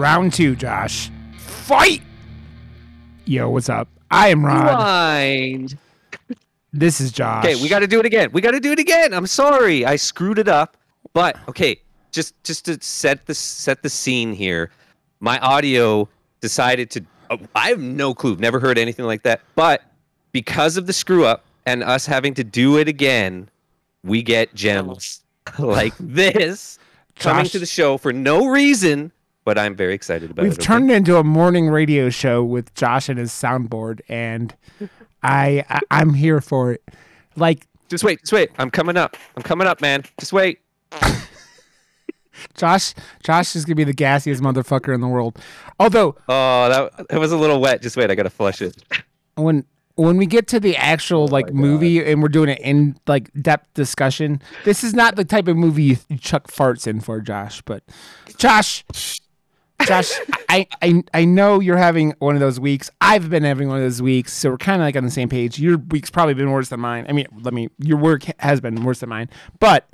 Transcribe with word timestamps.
Round 0.00 0.32
two, 0.32 0.56
Josh. 0.56 1.10
Fight! 1.36 2.00
Yo, 3.26 3.50
what's 3.50 3.68
up? 3.68 3.86
I 4.10 4.28
am 4.28 4.44
Rod. 4.44 4.72
Mind. 4.72 5.76
This 6.72 7.00
is 7.00 7.10
Josh. 7.12 7.44
Okay, 7.44 7.60
we 7.60 7.68
got 7.68 7.80
to 7.80 7.86
do 7.86 7.98
it 8.00 8.06
again. 8.06 8.30
We 8.32 8.40
got 8.40 8.52
to 8.52 8.60
do 8.60 8.72
it 8.72 8.78
again. 8.78 9.12
I'm 9.12 9.26
sorry, 9.26 9.84
I 9.84 9.96
screwed 9.96 10.38
it 10.38 10.48
up. 10.48 10.76
But 11.12 11.36
okay, 11.48 11.80
just 12.12 12.34
just 12.44 12.66
to 12.66 12.78
set 12.80 13.26
the 13.26 13.34
set 13.34 13.82
the 13.82 13.90
scene 13.90 14.32
here, 14.32 14.70
my 15.18 15.38
audio 15.40 16.08
decided 16.40 16.90
to. 16.90 17.04
I 17.54 17.68
have 17.68 17.80
no 17.80 18.14
clue. 18.14 18.36
Never 18.36 18.58
heard 18.60 18.78
anything 18.78 19.04
like 19.04 19.22
that. 19.22 19.40
But 19.54 19.82
because 20.32 20.76
of 20.76 20.86
the 20.86 20.92
screw 20.92 21.24
up 21.24 21.44
and 21.66 21.82
us 21.82 22.06
having 22.06 22.34
to 22.34 22.44
do 22.44 22.76
it 22.78 22.88
again, 22.88 23.48
we 24.02 24.22
get 24.22 24.54
gems 24.54 25.22
like 25.58 25.94
this 25.98 26.78
coming 27.16 27.44
Josh- 27.44 27.52
to 27.52 27.58
the 27.58 27.66
show 27.66 27.98
for 27.98 28.12
no 28.12 28.46
reason. 28.46 29.12
But 29.44 29.58
I'm 29.58 29.74
very 29.74 29.94
excited 29.94 30.30
about 30.30 30.42
it. 30.42 30.48
We've 30.48 30.52
it. 30.52 30.58
okay? 30.58 30.66
turned 30.66 30.90
it 30.90 30.94
into 30.94 31.16
a 31.16 31.24
morning 31.24 31.68
radio 31.70 32.10
show 32.10 32.44
with 32.44 32.74
Josh 32.74 33.08
and 33.08 33.18
his 33.18 33.32
soundboard, 33.32 34.00
and 34.08 34.54
I, 35.22 35.64
I 35.68 35.80
I'm 35.90 36.14
here 36.14 36.40
for 36.40 36.72
it. 36.72 36.82
Like 37.36 37.66
Just 37.88 38.04
wait, 38.04 38.20
just 38.20 38.32
wait. 38.32 38.50
I'm 38.58 38.70
coming 38.70 38.96
up. 38.96 39.16
I'm 39.36 39.42
coming 39.42 39.66
up, 39.66 39.80
man. 39.80 40.04
Just 40.18 40.32
wait. 40.32 40.60
Josh, 42.56 42.94
Josh 43.22 43.54
is 43.54 43.64
gonna 43.64 43.74
be 43.74 43.84
the 43.84 43.92
gassiest 43.94 44.40
motherfucker 44.40 44.94
in 44.94 45.00
the 45.00 45.08
world. 45.08 45.38
Although 45.78 46.16
Oh, 46.28 46.68
that, 46.96 47.08
that 47.08 47.20
was 47.20 47.32
a 47.32 47.36
little 47.36 47.60
wet. 47.60 47.82
Just 47.82 47.96
wait. 47.96 48.10
I 48.10 48.14
gotta 48.14 48.30
flush 48.30 48.62
it. 48.62 48.82
when 49.34 49.64
when 49.96 50.16
we 50.16 50.24
get 50.24 50.46
to 50.48 50.60
the 50.60 50.76
actual 50.76 51.24
oh 51.24 51.26
like 51.26 51.52
movie 51.52 52.02
and 52.02 52.22
we're 52.22 52.28
doing 52.28 52.48
it 52.48 52.60
in 52.60 52.96
like 53.06 53.30
depth 53.42 53.72
discussion, 53.74 54.40
this 54.64 54.82
is 54.82 54.94
not 54.94 55.16
the 55.16 55.24
type 55.24 55.48
of 55.48 55.56
movie 55.56 55.82
you 56.08 56.16
chuck 56.18 56.46
farts 56.48 56.86
in 56.86 57.00
for, 57.00 57.20
Josh. 57.20 57.60
But 57.62 57.82
Josh, 58.38 58.84
Josh, 59.86 60.12
I, 60.48 60.66
I 60.82 61.02
I 61.14 61.24
know 61.24 61.60
you're 61.60 61.76
having 61.76 62.14
one 62.18 62.34
of 62.34 62.40
those 62.40 62.60
weeks. 62.60 62.90
I've 63.00 63.30
been 63.30 63.44
having 63.44 63.68
one 63.68 63.78
of 63.78 63.82
those 63.82 64.02
weeks, 64.02 64.32
so 64.32 64.50
we're 64.50 64.58
kind 64.58 64.80
of 64.82 64.86
like 64.86 64.96
on 64.96 65.04
the 65.04 65.10
same 65.10 65.28
page. 65.28 65.58
Your 65.58 65.78
week's 65.78 66.10
probably 66.10 66.34
been 66.34 66.50
worse 66.50 66.68
than 66.68 66.80
mine. 66.80 67.06
I 67.08 67.12
mean, 67.12 67.26
let 67.42 67.54
me. 67.54 67.68
Your 67.78 67.98
work 67.98 68.24
has 68.38 68.60
been 68.60 68.82
worse 68.84 69.00
than 69.00 69.08
mine, 69.08 69.28
but 69.58 69.88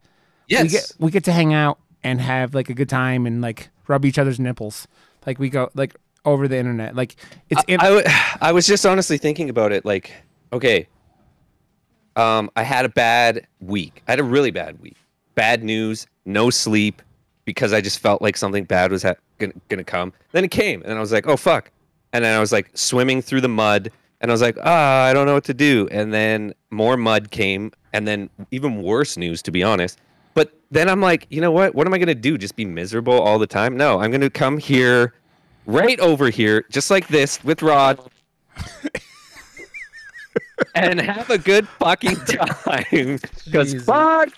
Yes. 0.48 0.62
we 0.62 0.68
get 0.68 0.92
we 0.98 1.10
get 1.10 1.24
to 1.24 1.32
hang 1.32 1.54
out 1.54 1.78
and 2.04 2.20
have 2.20 2.54
like 2.54 2.68
a 2.70 2.74
good 2.74 2.88
time 2.88 3.26
and 3.26 3.40
like 3.40 3.68
rub 3.88 4.04
each 4.04 4.18
other's 4.18 4.38
nipples. 4.40 4.86
Like 5.26 5.38
we 5.38 5.48
go 5.48 5.70
like 5.74 5.94
over 6.24 6.46
the 6.48 6.56
internet. 6.56 6.94
Like 6.96 7.16
it's 7.50 7.62
in, 7.68 7.80
I, 7.80 7.84
w- 7.88 8.04
I 8.40 8.52
was 8.52 8.66
just 8.66 8.84
honestly 8.86 9.18
thinking 9.18 9.48
about 9.50 9.72
it. 9.72 9.84
Like, 9.84 10.12
okay, 10.52 10.88
um, 12.16 12.50
I 12.56 12.62
had 12.62 12.84
a 12.84 12.88
bad 12.88 13.46
week. 13.60 14.02
I 14.08 14.12
had 14.12 14.20
a 14.20 14.24
really 14.24 14.50
bad 14.50 14.80
week. 14.80 14.96
Bad 15.34 15.62
news, 15.62 16.06
no 16.24 16.48
sleep, 16.50 17.02
because 17.44 17.72
I 17.72 17.80
just 17.80 17.98
felt 17.98 18.22
like 18.22 18.36
something 18.36 18.64
bad 18.64 18.90
was 18.90 19.02
ha- 19.02 19.14
gonna, 19.38 19.52
gonna 19.68 19.84
come. 19.84 20.12
Then 20.32 20.44
it 20.44 20.50
came, 20.50 20.82
and 20.84 20.96
I 20.96 21.00
was 21.00 21.12
like, 21.12 21.26
oh 21.26 21.36
fuck. 21.36 21.70
And 22.12 22.24
then 22.24 22.36
I 22.36 22.40
was 22.40 22.52
like 22.52 22.70
swimming 22.74 23.22
through 23.22 23.42
the 23.42 23.48
mud, 23.48 23.90
and 24.20 24.30
I 24.30 24.32
was 24.32 24.42
like, 24.42 24.56
ah, 24.62 25.04
I 25.04 25.12
don't 25.12 25.26
know 25.26 25.34
what 25.34 25.44
to 25.44 25.54
do. 25.54 25.88
And 25.90 26.12
then 26.12 26.54
more 26.70 26.96
mud 26.96 27.30
came, 27.30 27.72
and 27.92 28.06
then 28.06 28.30
even 28.50 28.82
worse 28.82 29.16
news, 29.16 29.42
to 29.42 29.50
be 29.50 29.62
honest. 29.62 29.98
But 30.34 30.52
then 30.70 30.88
I'm 30.88 31.00
like, 31.00 31.26
you 31.30 31.40
know 31.40 31.50
what? 31.50 31.74
What 31.74 31.86
am 31.86 31.94
I 31.94 31.98
gonna 31.98 32.14
do? 32.14 32.38
Just 32.38 32.56
be 32.56 32.64
miserable 32.64 33.20
all 33.20 33.38
the 33.38 33.46
time? 33.46 33.76
No, 33.76 34.00
I'm 34.00 34.10
gonna 34.10 34.30
come 34.30 34.58
here, 34.58 35.14
right 35.66 35.98
over 36.00 36.30
here, 36.30 36.64
just 36.70 36.90
like 36.90 37.08
this, 37.08 37.42
with 37.44 37.62
Rod, 37.62 38.00
and 40.74 41.00
have 41.00 41.30
a 41.30 41.38
good 41.38 41.68
fucking 41.68 42.16
time. 42.16 43.18
Because 43.44 43.74
fuck, 43.84 44.28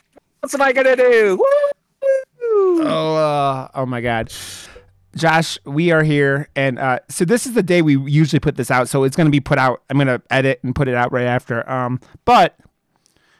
what 0.40 0.54
am 0.54 0.62
I 0.62 0.72
gonna 0.72 0.96
do? 0.96 1.36
Woo! 1.36 2.84
Oh, 2.84 3.16
uh, 3.16 3.68
oh 3.74 3.86
my 3.86 4.00
God. 4.00 4.32
Josh, 5.16 5.58
we 5.64 5.90
are 5.90 6.02
here. 6.02 6.48
And 6.54 6.78
uh, 6.78 7.00
so 7.08 7.24
this 7.24 7.46
is 7.46 7.54
the 7.54 7.62
day 7.62 7.82
we 7.82 7.98
usually 7.98 8.40
put 8.40 8.56
this 8.56 8.70
out. 8.70 8.88
So 8.88 9.04
it's 9.04 9.16
going 9.16 9.26
to 9.26 9.30
be 9.30 9.40
put 9.40 9.58
out. 9.58 9.82
I'm 9.90 9.96
going 9.96 10.06
to 10.08 10.22
edit 10.30 10.60
and 10.62 10.74
put 10.74 10.88
it 10.88 10.94
out 10.94 11.12
right 11.12 11.26
after. 11.26 11.68
Um, 11.68 12.00
but 12.24 12.56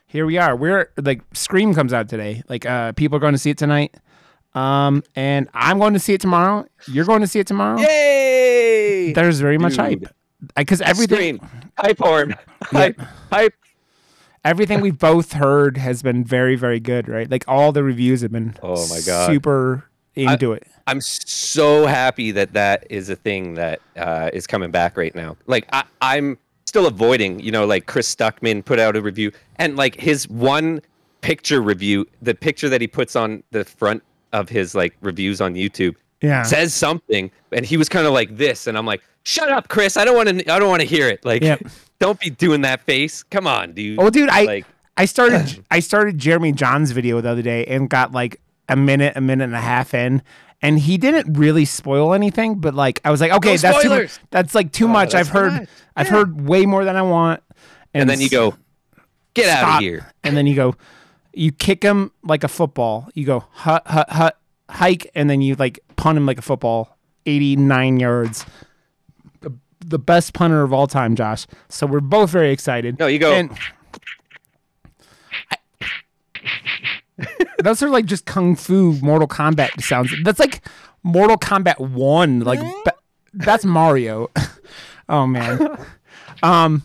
here 0.07 0.27
we 0.27 0.39
are. 0.39 0.57
We're 0.57 0.91
like, 0.97 1.23
Scream 1.35 1.75
comes 1.75 1.93
out 1.93 2.09
today. 2.09 2.43
Like, 2.49 2.65
uh, 2.67 2.93
people 2.93 3.17
are 3.17 3.21
going 3.21 3.35
to 3.35 3.39
see 3.39 3.51
it 3.51 3.59
tonight. 3.59 3.95
Um, 4.55 5.03
and 5.15 5.49
I'm 5.55 5.79
going 5.79 5.93
to 5.93 5.99
see 6.01 6.15
it 6.15 6.21
tomorrow. 6.21 6.67
You're 6.87 7.05
going 7.05 7.21
to 7.21 7.27
see 7.27 7.39
it 7.39 7.47
tomorrow. 7.47 7.79
Yay! 7.79 9.13
There's 9.13 9.41
very 9.41 9.59
much 9.59 9.77
hype. 9.77 10.05
Because 10.57 10.81
everything, 10.81 11.37
Scream. 11.37 11.51
Hype 11.79 11.99
horn. 11.99 12.35
Hype. 12.63 12.99
Hype. 13.31 13.55
everything 14.45 14.81
we've 14.81 14.99
both 14.99 15.33
heard 15.35 15.77
has 15.77 16.03
been 16.03 16.25
very, 16.25 16.57
very 16.57 16.81
good, 16.81 17.09
right? 17.09 17.31
Like 17.31 17.45
all 17.47 17.73
the 17.73 17.85
reviews 17.85 18.23
have 18.23 18.33
been 18.33 18.57
Oh 18.63 18.89
my 18.89 19.01
God. 19.05 19.27
super 19.27 19.85
into 20.19 20.53
it. 20.53 20.67
I'm 20.87 21.01
so 21.01 21.87
happy 21.87 22.31
that 22.33 22.55
that 22.55 22.87
is 22.91 23.11
a 23.11 23.17
thing 23.17 23.55
that 23.55 23.81
uh, 23.97 24.31
is 24.33 24.47
coming 24.47 24.71
back 24.71 24.97
right 24.97 25.15
now. 25.15 25.37
Like 25.47 25.67
I, 25.73 25.85
I'm 26.01 26.39
still 26.67 26.87
avoiding, 26.87 27.41
you 27.41 27.51
know, 27.53 27.67
like 27.67 27.87
Chris 27.87 28.15
Stuckman 28.15 28.65
put 28.65 28.79
out 28.79 28.97
a 28.97 29.03
review, 29.03 29.31
and 29.57 29.77
like 29.77 29.95
his 29.97 30.29
one 30.29 30.81
picture 31.21 31.61
review, 31.61 32.07
the 32.23 32.35
picture 32.35 32.69
that 32.69 32.81
he 32.81 32.87
puts 32.87 33.17
on 33.17 33.43
the 33.51 33.65
front 33.65 34.03
of 34.33 34.49
his 34.49 34.75
like 34.75 34.97
reviews 35.01 35.41
on 35.41 35.55
YouTube, 35.55 35.95
Yeah. 36.23 36.43
says 36.43 36.73
something, 36.75 37.31
and 37.53 37.67
he 37.67 37.77
was 37.77 37.89
kind 37.89 38.07
of 38.07 38.13
like 38.13 38.37
this, 38.37 38.67
and 38.67 38.79
I'm 38.79 38.87
like, 38.87 39.03
shut 39.25 39.51
up, 39.51 39.69
Chris, 39.69 39.97
I 39.97 40.05
don't 40.05 40.17
want 40.17 40.29
to, 40.29 40.53
I 40.53 40.59
don't 40.59 40.69
want 40.69 40.81
to 40.83 40.87
hear 40.89 41.09
it. 41.09 41.25
Like, 41.25 41.43
Yep. 41.43 41.63
don't 41.99 42.21
be 42.21 42.31
doing 42.31 42.61
that 42.63 42.81
face. 42.83 43.23
Come 43.25 43.47
on, 43.47 43.73
dude. 43.73 43.99
Oh, 44.01 44.09
dude, 44.11 44.29
I 44.31 44.45
like, 44.45 44.67
I 44.97 45.05
started 45.07 45.65
I 45.71 45.81
started 45.81 46.19
Jeremy 46.19 46.53
Jahns 46.53 46.93
video 46.93 47.21
the 47.21 47.31
other 47.31 47.43
day 47.43 47.65
and 47.67 47.91
got 47.91 48.13
like 48.13 48.41
a 48.69 48.77
minute, 48.77 49.17
a 49.17 49.21
minute 49.21 49.45
and 49.45 49.55
a 49.55 49.61
half 49.61 49.95
in, 49.95 50.23
and 50.61 50.79
he 50.79 50.99
didn't 50.99 51.35
really 51.39 51.65
spoil 51.65 52.13
anything. 52.15 52.57
But 52.57 52.75
like, 52.75 53.01
I 53.05 53.11
was 53.11 53.21
like, 53.21 53.33
okay, 53.33 53.53
No 53.53 53.57
that's 53.57 53.83
too, 53.83 53.89
mu- 53.89 53.95
spoilers. 53.95 54.21
that's 54.31 54.55
like 54.55 54.73
too 54.73 54.87
oh, 54.87 54.89
much. 54.89 55.15
I've 55.15 55.29
heard 55.29 55.53
fine. 55.53 55.69
I've 55.97 56.09
heard 56.09 56.41
way 56.47 56.67
more 56.67 56.85
than 56.85 56.97
I 56.97 57.03
want. 57.03 57.43
and 57.95 58.09
then 58.09 58.21
you 58.21 58.29
go, 58.29 58.55
get 59.35 59.49
out 59.49 59.77
of 59.77 59.81
here. 59.81 60.11
and 60.25 60.37
then 60.37 60.47
you 60.47 60.55
go, 60.55 60.75
you 61.33 61.53
kick 61.53 61.83
him 61.83 62.11
like 62.23 62.45
a 62.45 62.49
football. 62.49 63.09
You 63.15 63.25
go 63.25 63.45
hut 63.51 63.83
hut 63.87 64.11
hut 64.11 64.39
hike, 64.69 65.11
and 65.15 65.29
then 65.31 65.41
you 65.41 65.55
like 65.55 65.79
punt 65.97 66.19
him 66.19 66.27
like 66.27 66.39
a 66.39 66.43
football, 66.43 66.97
eighty 67.27 67.55
nine 67.57 67.99
yards. 68.01 68.45
The, 69.41 69.53
the 69.81 69.99
best 69.99 70.35
punter 70.35 70.63
of 70.63 70.73
all 70.73 70.87
time, 70.89 71.15
Josh. 71.15 71.47
So 71.69 71.87
we're 71.87 72.01
both 72.01 72.31
very 72.31 72.51
excited. 72.51 72.99
No, 72.99 73.07
you 73.07 73.19
go. 73.19 73.33
And 73.33 73.57
those 77.63 77.83
are 77.83 77.89
like 77.91 78.07
just 78.07 78.25
kung 78.27 78.57
fu 78.57 78.93
Mortal 79.03 79.29
Kombat 79.29 79.83
sounds. 79.83 80.13
That's 80.23 80.39
like 80.39 80.63
Mortal 81.03 81.37
Kombat 81.37 81.79
One. 81.79 82.41
Like 82.41 82.61
ba- 82.85 82.95
that's 83.35 83.65
Mario. 83.65 84.31
oh 85.09 85.27
man. 85.27 85.79
Um. 86.43 86.83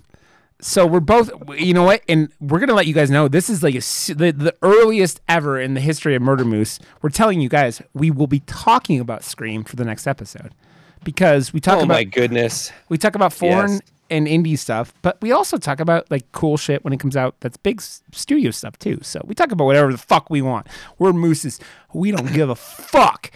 So 0.59 0.87
we're 0.87 1.01
both, 1.01 1.29
you 1.59 1.73
know 1.73 1.83
what, 1.83 2.03
and 2.07 2.31
we're 2.39 2.59
gonna 2.59 2.73
let 2.73 2.87
you 2.87 2.93
guys 2.93 3.11
know 3.11 3.27
this 3.27 3.49
is 3.49 3.61
like 3.63 3.75
a, 3.75 3.79
the 4.13 4.31
the 4.31 4.55
earliest 4.61 5.19
ever 5.27 5.59
in 5.59 5.73
the 5.73 5.81
history 5.81 6.15
of 6.15 6.21
Murder 6.21 6.45
Moose. 6.45 6.79
We're 7.01 7.09
telling 7.09 7.41
you 7.41 7.49
guys 7.49 7.81
we 7.93 8.09
will 8.09 8.27
be 8.27 8.39
talking 8.41 9.01
about 9.01 9.25
Scream 9.25 9.65
for 9.65 9.75
the 9.75 9.83
next 9.83 10.07
episode 10.07 10.53
because 11.03 11.51
we 11.51 11.59
talk 11.59 11.73
about 11.73 11.81
oh 11.81 11.83
about 11.85 11.93
my 11.95 12.03
goodness. 12.05 12.71
we 12.87 12.97
talk 12.97 13.15
about 13.15 13.33
foreign 13.33 13.71
Yes. 13.73 13.81
And 14.13 14.27
indie 14.27 14.57
stuff, 14.57 14.93
but 15.01 15.19
we 15.21 15.31
also 15.31 15.57
talk 15.57 15.79
about 15.79 16.09
like 16.11 16.31
cool 16.31 16.55
shit 16.57 16.83
when 16.83 16.93
it 16.93 16.99
comes 16.99 17.15
out 17.17 17.35
that's 17.39 17.57
big 17.57 17.81
studio 17.81 18.51
stuff 18.51 18.77
too. 18.79 18.99
So 19.01 19.21
we 19.25 19.33
talk 19.35 19.51
about 19.51 19.65
whatever 19.65 19.91
the 19.91 19.97
fuck 19.97 20.29
we 20.29 20.41
want. 20.41 20.67
We're 20.99 21.13
mooses. 21.13 21.59
We 21.93 22.11
don't 22.11 22.31
give 22.33 22.49
a 22.49 22.55
fuck. 22.55 23.31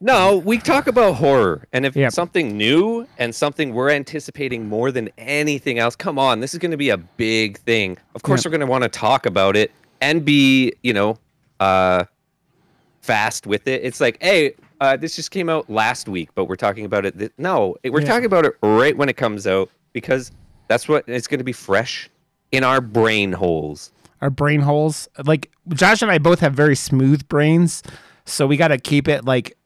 No, 0.00 0.36
we 0.38 0.58
talk 0.58 0.86
about 0.86 1.16
horror, 1.16 1.66
and 1.72 1.84
if 1.84 1.96
Yep. 1.96 2.12
something 2.12 2.56
new 2.56 3.08
and 3.18 3.34
something 3.34 3.74
we're 3.74 3.90
anticipating 3.90 4.68
more 4.68 4.92
than 4.92 5.08
anything 5.18 5.78
else, 5.80 5.96
come 5.96 6.18
on, 6.20 6.38
this 6.38 6.52
is 6.54 6.58
going 6.60 6.70
to 6.70 6.76
be 6.76 6.90
a 6.90 6.96
big 6.98 7.58
thing. 7.58 7.98
Of 8.14 8.22
course, 8.22 8.40
Yep. 8.40 8.46
we're 8.52 8.58
going 8.58 8.66
to 8.68 8.70
want 8.70 8.84
to 8.84 8.88
talk 8.90 9.26
about 9.26 9.56
it 9.56 9.72
and 10.00 10.24
be, 10.24 10.72
you 10.84 10.92
know, 10.92 11.18
uh, 11.58 12.04
fast 13.00 13.46
with 13.46 13.66
it. 13.66 13.82
It's 13.82 14.00
like, 14.00 14.18
hey, 14.22 14.54
uh, 14.80 14.96
this 14.96 15.16
just 15.16 15.32
came 15.32 15.48
out 15.48 15.68
last 15.68 16.08
week, 16.08 16.28
but 16.36 16.44
we're 16.44 16.54
talking 16.56 16.84
about 16.84 17.04
it. 17.04 17.18
Th- 17.18 17.32
no, 17.36 17.74
we're 17.84 18.00
Yeah. 18.00 18.06
talking 18.06 18.26
about 18.26 18.44
it 18.44 18.54
right 18.62 18.96
when 18.96 19.08
it 19.08 19.16
comes 19.16 19.46
out 19.48 19.68
because 19.92 20.32
that's 20.68 20.88
what 20.88 21.04
it's 21.06 21.26
going 21.26 21.38
to 21.38 21.44
be 21.44 21.52
fresh 21.52 22.08
in 22.52 22.64
our 22.64 22.80
brain 22.80 23.32
holes. 23.32 23.92
Our 24.20 24.30
brain 24.30 24.60
holes. 24.60 25.08
Like 25.24 25.50
Josh 25.68 26.02
and 26.02 26.10
I 26.10 26.18
both 26.18 26.40
have 26.40 26.54
very 26.54 26.76
smooth 26.76 27.26
brains, 27.28 27.82
so 28.24 28.46
we 28.46 28.56
got 28.56 28.68
to 28.68 28.78
keep 28.78 29.08
it 29.08 29.24
like, 29.24 29.56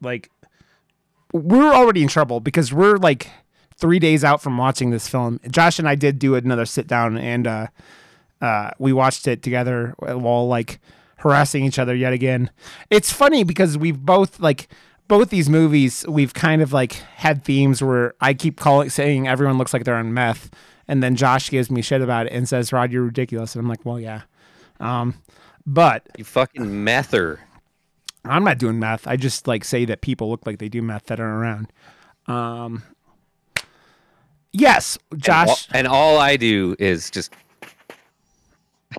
like 0.00 0.30
we're 1.32 1.72
already 1.72 2.02
in 2.02 2.08
trouble 2.08 2.40
because 2.40 2.72
we're 2.72 2.96
like 2.96 3.30
three 3.76 3.98
days 3.98 4.24
out 4.24 4.42
from 4.42 4.56
watching 4.56 4.90
this 4.90 5.08
film. 5.08 5.40
Josh 5.50 5.78
and 5.78 5.88
I 5.88 5.94
did 5.94 6.18
do 6.18 6.34
another 6.34 6.66
sit 6.66 6.86
down 6.86 7.16
and 7.16 7.46
uh, 7.46 7.66
uh, 8.40 8.70
we 8.78 8.92
watched 8.92 9.28
it 9.28 9.42
together 9.42 9.94
while 9.98 10.48
like 10.48 10.80
harassing 11.18 11.64
each 11.64 11.78
other 11.78 11.94
yet 11.94 12.12
again. 12.12 12.50
It's 12.90 13.12
funny 13.12 13.44
because 13.44 13.76
we've 13.76 13.98
both 13.98 14.40
like 14.40 14.68
both 15.08 15.30
these 15.30 15.48
movies 15.48 16.04
we've 16.06 16.34
kind 16.34 16.62
of 16.62 16.72
like 16.72 16.92
had 16.92 17.44
themes 17.44 17.82
where 17.82 18.14
I 18.20 18.34
keep 18.34 18.60
calling 18.60 18.90
saying 18.90 19.26
everyone 19.26 19.58
looks 19.58 19.72
like 19.72 19.84
they're 19.84 19.96
on 19.96 20.14
meth, 20.14 20.50
and 20.86 21.02
then 21.02 21.16
Josh 21.16 21.50
gives 21.50 21.70
me 21.70 21.82
shit 21.82 22.02
about 22.02 22.26
it 22.26 22.32
and 22.32 22.48
says, 22.48 22.72
"Rod, 22.72 22.92
you're 22.92 23.04
ridiculous," 23.04 23.54
and 23.54 23.62
I'm 23.62 23.68
like, 23.68 23.84
"Well, 23.84 23.98
yeah." 23.98 24.22
Um, 24.78 25.14
but 25.66 26.06
You 26.16 26.24
fucking 26.24 26.84
mether. 26.84 27.40
I'm 28.24 28.44
not 28.44 28.58
doing 28.58 28.78
meth. 28.78 29.06
I 29.06 29.16
just 29.16 29.48
like 29.48 29.64
say 29.64 29.84
that 29.86 30.02
people 30.02 30.28
look 30.30 30.46
like 30.46 30.58
they 30.58 30.68
do 30.68 30.82
meth 30.82 31.06
that 31.06 31.18
are 31.20 31.40
around. 31.40 31.72
Um, 32.26 32.82
yes, 34.52 34.98
Josh, 35.16 35.68
And 35.72 35.86
all 35.86 36.18
I 36.18 36.36
do 36.36 36.76
is 36.78 37.10
just 37.10 37.32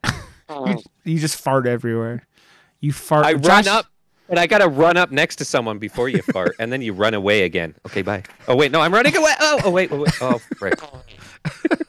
you, 0.50 0.82
you 1.04 1.20
just 1.20 1.40
fart 1.40 1.68
everywhere. 1.68 2.26
You 2.80 2.94
fart. 2.94 3.26
I 3.26 3.34
Josh, 3.34 3.66
run 3.66 3.68
up 3.68 3.86
and 4.30 4.40
I 4.40 4.48
gotta 4.48 4.68
run 4.68 4.98
up 4.98 5.12
next 5.12 5.38
to 5.38 5.46
someone 5.46 5.78
before 5.80 6.10
you 6.10 6.22
fart, 6.22 6.56
and 6.60 6.72
then 6.72 6.82
you 6.82 6.94
run 6.94 7.14
away 7.14 7.44
again. 7.44 7.76
Okay, 7.86 8.02
bye. 8.02 8.24
Oh 8.48 8.56
wait, 8.56 8.72
no, 8.72 8.82
I'm 8.82 8.94
running 8.94 9.16
away. 9.16 9.34
Oh, 9.40 9.62
oh 9.66 9.70
wait, 9.72 9.92
wait, 9.92 10.00
wait. 10.02 10.14
Oh, 10.22 10.40
right. 10.62 10.74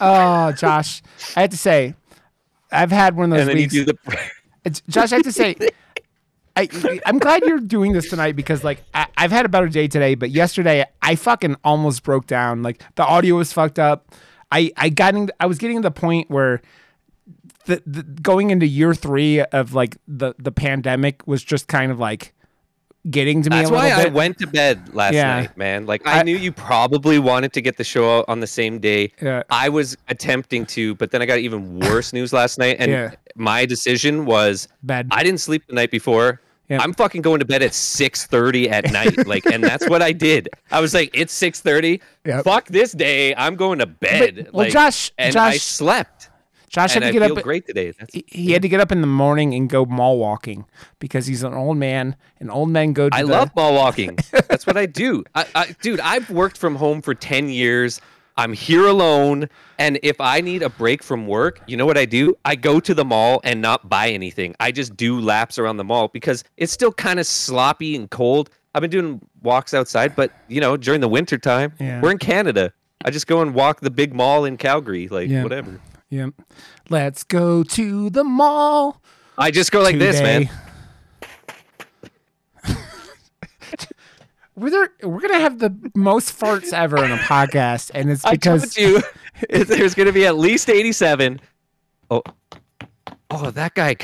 Oh, 0.00 0.52
Josh, 0.52 1.02
I 1.36 1.40
have 1.42 1.50
to 1.50 1.56
say, 1.56 1.94
I've 2.70 2.90
had 2.90 3.16
one 3.16 3.32
of 3.32 3.38
And 3.38 3.48
those 3.48 3.54
weeks. 3.54 3.72
do 3.72 3.84
the. 3.86 3.96
Josh, 4.90 5.10
I 5.12 5.16
have 5.16 5.24
to 5.24 5.32
say, 5.32 5.56
I, 6.54 6.68
I'm 7.06 7.18
glad 7.18 7.42
you're 7.46 7.60
doing 7.60 7.92
this 7.92 8.10
tonight 8.10 8.36
because, 8.36 8.62
like, 8.62 8.82
I, 8.92 9.06
I've 9.16 9.30
had 9.30 9.46
a 9.46 9.48
better 9.48 9.68
day 9.68 9.88
today, 9.88 10.14
but 10.14 10.30
yesterday 10.30 10.84
I 11.00 11.14
fucking 11.14 11.56
almost 11.64 12.02
broke 12.02 12.26
down. 12.26 12.62
Like, 12.62 12.82
the 12.96 13.06
audio 13.06 13.36
was 13.36 13.54
fucked 13.54 13.78
up. 13.78 14.14
I, 14.52 14.70
I 14.76 14.90
got 14.90 15.14
in, 15.14 15.30
I 15.40 15.46
was 15.46 15.56
getting 15.56 15.78
to 15.78 15.82
the 15.82 15.90
point 15.90 16.30
where 16.30 16.60
the, 17.66 17.82
the 17.86 18.02
going 18.02 18.50
into 18.50 18.66
year 18.66 18.94
three 18.94 19.40
of 19.40 19.74
like 19.74 19.96
the 20.08 20.34
the 20.38 20.50
pandemic 20.52 21.26
was 21.26 21.44
just 21.44 21.68
kind 21.68 21.92
of 21.92 21.98
like 21.98 22.32
getting 23.08 23.40
to 23.42 23.50
me 23.50 23.56
That's 23.58 23.70
a 23.70 23.72
little 23.72 23.88
why 23.88 24.02
I 24.02 24.08
went 24.08 24.38
to 24.38 24.48
bed 24.48 24.92
last 24.92 25.14
Yeah. 25.14 25.40
night, 25.40 25.56
man. 25.56 25.86
Like 25.86 26.04
I, 26.06 26.20
I- 26.20 26.22
knew 26.24 26.36
you 26.36 26.50
probably 26.50 27.18
wanted 27.20 27.52
to 27.52 27.60
get 27.60 27.76
the 27.76 27.84
show 27.84 28.18
out 28.18 28.24
on 28.26 28.40
the 28.40 28.48
same 28.48 28.80
day. 28.80 29.12
Yeah. 29.22 29.44
I 29.48 29.68
was 29.68 29.96
attempting 30.08 30.66
to, 30.66 30.96
but 30.96 31.12
then 31.12 31.22
I 31.22 31.26
got 31.26 31.38
even 31.38 31.78
worse 31.78 32.12
news 32.12 32.32
last 32.32 32.58
night, 32.58 32.76
and 32.80 32.90
Yeah. 32.90 33.10
my 33.36 33.64
decision 33.64 34.24
was 34.26 34.66
bad. 34.82 35.06
I 35.12 35.22
didn't 35.22 35.40
sleep 35.40 35.62
the 35.68 35.74
night 35.74 35.92
before. 35.92 36.40
Yeah. 36.68 36.82
I'm 36.82 36.94
fucking 36.94 37.22
going 37.22 37.38
to 37.38 37.44
bed 37.44 37.62
at 37.62 37.70
6:30 37.70 38.68
at 38.72 38.90
night. 38.90 39.24
Like, 39.24 39.46
and 39.46 39.62
that's 39.62 39.88
what 39.88 40.02
I 40.02 40.10
did. 40.10 40.48
I 40.72 40.80
was 40.80 40.92
like, 40.92 41.10
it's 41.14 41.32
6:30. 41.40 42.00
Yep. 42.24 42.42
Fuck 42.42 42.66
this 42.66 42.90
day. 42.90 43.36
I'm 43.36 43.54
going 43.54 43.78
to 43.78 43.86
bed. 43.86 44.34
But- 44.46 44.52
well, 44.52 44.64
like, 44.64 44.72
Josh- 44.72 45.12
and 45.16 45.36
I 45.36 45.58
slept, 45.58 46.28
Josh 46.68 46.94
had 46.94 47.00
to 47.00 47.08
I 47.08 47.12
get 47.12 47.22
up. 47.22 47.42
great 47.42 47.66
today. 47.66 47.92
He- 48.12 48.24
He 48.26 48.52
had 48.52 48.62
to 48.62 48.68
get 48.68 48.80
up 48.80 48.90
in 48.92 49.00
the 49.00 49.06
morning 49.06 49.54
and 49.54 49.68
go 49.70 49.84
mall 49.84 50.18
walking 50.18 50.64
because 50.98 51.26
he's 51.26 51.42
an 51.42 51.54
old 51.54 51.76
man, 51.76 52.16
and 52.40 52.50
old 52.50 52.70
men 52.70 52.92
go. 52.92 53.08
To 53.08 53.16
I 53.16 53.22
the, 53.22 53.28
love 53.28 53.50
mall 53.56 53.74
walking. 53.82 54.18
That's 54.48 54.66
what 54.66 54.76
I 54.76 54.86
do. 54.86 55.24
I, 55.34 55.46
I, 55.54 55.76
dude, 55.80 56.00
I've 56.00 56.28
worked 56.30 56.58
from 56.58 56.76
home 56.76 57.02
for 57.02 57.14
10 57.14 57.48
years. 57.48 58.00
I'm 58.38 58.52
here 58.52 58.86
alone. 58.86 59.48
And 59.78 59.98
if 60.02 60.20
I 60.20 60.40
need 60.42 60.62
a 60.62 60.68
break 60.68 61.02
from 61.02 61.26
work, 61.26 61.60
you 61.66 61.76
know 61.76 61.86
what 61.86 61.96
I 61.96 62.04
do? 62.04 62.34
I 62.44 62.54
go 62.54 62.80
to 62.80 62.92
the 62.94 63.04
mall 63.04 63.40
and 63.44 63.62
not 63.62 63.88
buy 63.88 64.10
anything. 64.10 64.54
I 64.60 64.72
just 64.72 64.94
do 64.96 65.18
laps 65.20 65.58
around 65.58 65.78
the 65.78 65.84
mall 65.84 66.08
because 66.08 66.44
it's 66.58 66.72
still 66.72 66.92
kind 66.92 67.18
of 67.18 67.26
sloppy 67.26 67.96
and 67.96 68.10
cold. 68.10 68.50
I've 68.74 68.82
been 68.82 68.90
doing 68.90 69.20
walks 69.42 69.72
outside, 69.72 70.14
but 70.14 70.32
you 70.48 70.60
know, 70.60 70.76
during 70.76 71.00
the 71.00 71.08
winter 71.08 71.38
time, 71.38 71.72
Yeah. 71.80 72.00
we're 72.02 72.10
in 72.10 72.18
Canada. 72.18 72.72
I 73.06 73.10
just 73.10 73.26
go 73.26 73.40
and 73.40 73.54
walk 73.54 73.80
the 73.80 73.90
big 73.90 74.12
mall 74.12 74.44
in 74.44 74.58
Calgary, 74.58 75.08
like 75.08 75.30
Yeah. 75.30 75.42
whatever. 75.42 75.80
Yeah. 76.08 76.28
Let's 76.88 77.24
go 77.24 77.62
to 77.64 78.10
the 78.10 78.24
mall. 78.24 79.02
I 79.36 79.50
just 79.50 79.72
go 79.72 79.82
like 79.82 79.98
this, 79.98 80.20
man. 80.20 80.48
today. 82.64 82.80
we're 84.54 84.70
there, 84.70 84.90
we're 85.02 85.20
gonna 85.20 85.40
have 85.40 85.58
the 85.58 85.74
most 85.94 86.38
farts 86.38 86.72
ever 86.72 87.04
in 87.04 87.10
a 87.10 87.16
podcast, 87.18 87.90
and 87.94 88.10
it's 88.10 88.24
I 88.24 88.32
because 88.32 88.74
told 88.74 88.76
you 88.76 89.02
there's 89.64 89.94
going 89.94 90.06
to 90.06 90.12
be 90.12 90.26
at 90.26 90.38
least 90.38 90.70
87. 90.70 91.40
Oh, 92.10 92.22
oh, 93.30 93.50
that 93.50 93.74
guy. 93.74 93.94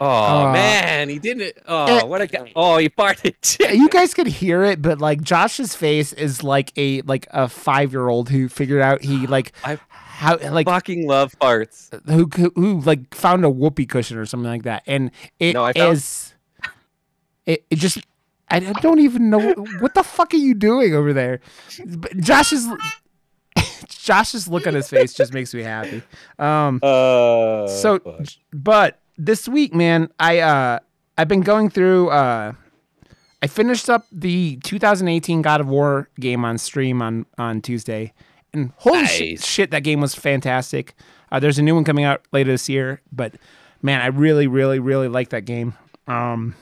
Oh 0.00 0.46
Uh, 0.48 0.52
man, 0.52 1.08
he 1.08 1.18
didn't. 1.18 1.56
Oh, 1.68 1.98
eh, 1.98 2.04
what 2.04 2.20
a 2.20 2.26
guy! 2.26 2.52
Oh, 2.56 2.78
he 2.78 2.88
farted. 2.88 3.74
you 3.76 3.88
guys 3.88 4.14
could 4.14 4.26
hear 4.26 4.64
it, 4.64 4.80
but 4.80 5.00
like 5.00 5.20
Josh's 5.22 5.74
face 5.74 6.12
is 6.12 6.42
like 6.42 6.72
a 6.76 7.02
like 7.02 7.26
a 7.30 7.48
five 7.48 7.92
year 7.92 8.08
old 8.08 8.28
who 8.30 8.48
figured 8.48 8.80
out 8.82 9.02
he 9.02 9.26
like 9.26 9.52
I 9.64 9.78
how 10.14 10.36
like 10.50 10.66
fucking 10.66 11.06
love 11.06 11.34
farts. 11.40 11.90
who 12.08 12.28
who 12.54 12.80
like 12.80 13.14
found 13.14 13.44
a 13.44 13.50
whoopee 13.50 13.86
cushion 13.86 14.16
or 14.16 14.26
something 14.26 14.50
like 14.50 14.62
that, 14.62 14.82
and 14.86 15.10
it 15.40 15.54
No, 15.54 15.70
found- 15.72 15.92
is- 15.96 16.34
it 17.46 17.64
it 17.70 17.76
just 17.76 17.98
I 18.48 18.60
don't 18.60 19.00
even 19.00 19.30
know 19.30 19.40
what 19.80 19.94
the 19.94 20.02
fuck 20.04 20.32
are 20.34 20.36
you 20.38 20.54
doing 20.54 20.94
over 20.94 21.12
there. 21.12 21.40
But 21.84 22.16
Josh 22.18 22.52
is 22.52 22.68
Josh's 23.88 24.48
look 24.48 24.66
on 24.66 24.74
his 24.74 24.88
face 24.88 25.14
just 25.14 25.32
makes 25.32 25.54
me 25.54 25.62
happy. 25.62 26.02
Um, 26.38 26.78
Uh, 26.82 27.66
so, 27.68 27.98
fuck. 28.00 28.26
but 28.52 29.00
this 29.16 29.48
week, 29.48 29.74
man, 29.74 30.10
I 30.18 30.38
uh 30.40 30.78
I've 31.18 31.28
been 31.28 31.40
going 31.42 31.70
through. 31.70 32.10
uh 32.10 32.52
I 33.42 33.46
finished 33.46 33.90
up 33.90 34.06
the 34.10 34.56
2018 34.64 35.42
God 35.42 35.60
of 35.60 35.68
War 35.68 36.08
game 36.18 36.44
on 36.46 36.56
stream 36.58 37.02
on 37.02 37.26
on 37.38 37.60
Tuesday, 37.60 38.12
and 38.54 38.72
holy 38.76 39.02
Nice. 39.02 39.44
shit, 39.46 39.70
that 39.72 39.82
game 39.84 40.00
was 40.00 40.14
fantastic. 40.14 40.94
Uh, 41.32 41.40
there's 41.40 41.58
a 41.58 41.62
new 41.62 41.74
one 41.74 41.84
coming 41.84 42.04
out 42.04 42.22
later 42.32 42.50
this 42.52 42.68
year, 42.68 43.00
but 43.12 43.34
man, 43.82 44.00
I 44.00 44.06
really, 44.06 44.46
really, 44.46 44.78
really 44.78 45.08
like 45.08 45.30
that 45.30 45.44
game. 45.44 45.74
Um, 46.06 46.54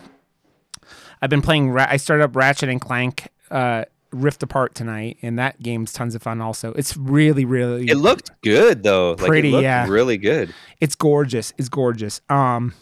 I've 1.21 1.31
been 1.31 1.43
playing. 1.43 1.71
Ra- 1.71 1.87
I 1.89 1.97
started 1.99 2.25
up 2.25 2.35
Ratchet 2.37 2.69
and 2.69 2.81
Clank. 2.81 3.29
Uh, 3.51 3.85
Rift 4.13 4.43
Apart 4.43 4.75
tonight, 4.75 5.17
and 5.23 5.39
that 5.39 5.63
game's 5.63 5.91
tons 5.93 6.15
of 6.15 6.23
fun. 6.23 6.43
Also, 6.43 6.73
it's 6.75 6.97
really, 6.99 7.47
really 7.47 7.87
it 7.89 7.97
looked 7.97 8.31
good 8.43 8.83
though. 8.83 9.13
Like, 9.13 9.27
Pretty, 9.27 9.49
it 9.49 9.53
looked 9.53 9.63
yeah. 9.63 9.89
really 9.89 10.19
good. 10.19 10.55
it's 10.81 10.95
gorgeous. 10.95 11.55
It's 11.57 11.71
gorgeous. 11.71 12.21
Um, 12.29 12.75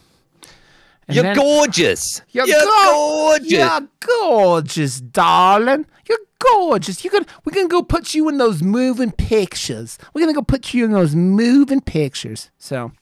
and 1.11 1.15
You're 1.17 1.25
then- 1.25 1.37
gorgeous. 1.37 2.23
You're, 2.31 2.47
You're, 2.47 2.61
go- 2.61 2.93
gorgeous. 2.93 3.51
You're 3.51 3.89
gorgeous, 4.01 5.01
darling. 5.01 5.87
You're 6.09 6.19
gorgeous. 6.39 7.05
You 7.05 7.11
can. 7.11 7.27
We're 7.45 7.53
gonna 7.53 7.69
go 7.69 7.83
put 7.83 8.15
you 8.15 8.29
in 8.29 8.39
those 8.39 8.63
moving 8.63 9.13
pictures. 9.13 9.99
We're 10.15 10.23
gonna 10.23 10.33
go 10.35 10.43
put 10.43 10.73
you 10.75 10.85
in 10.85 10.93
those 10.93 11.15
moving 11.15 11.81
pictures. 11.81 12.51
So, 12.59 12.93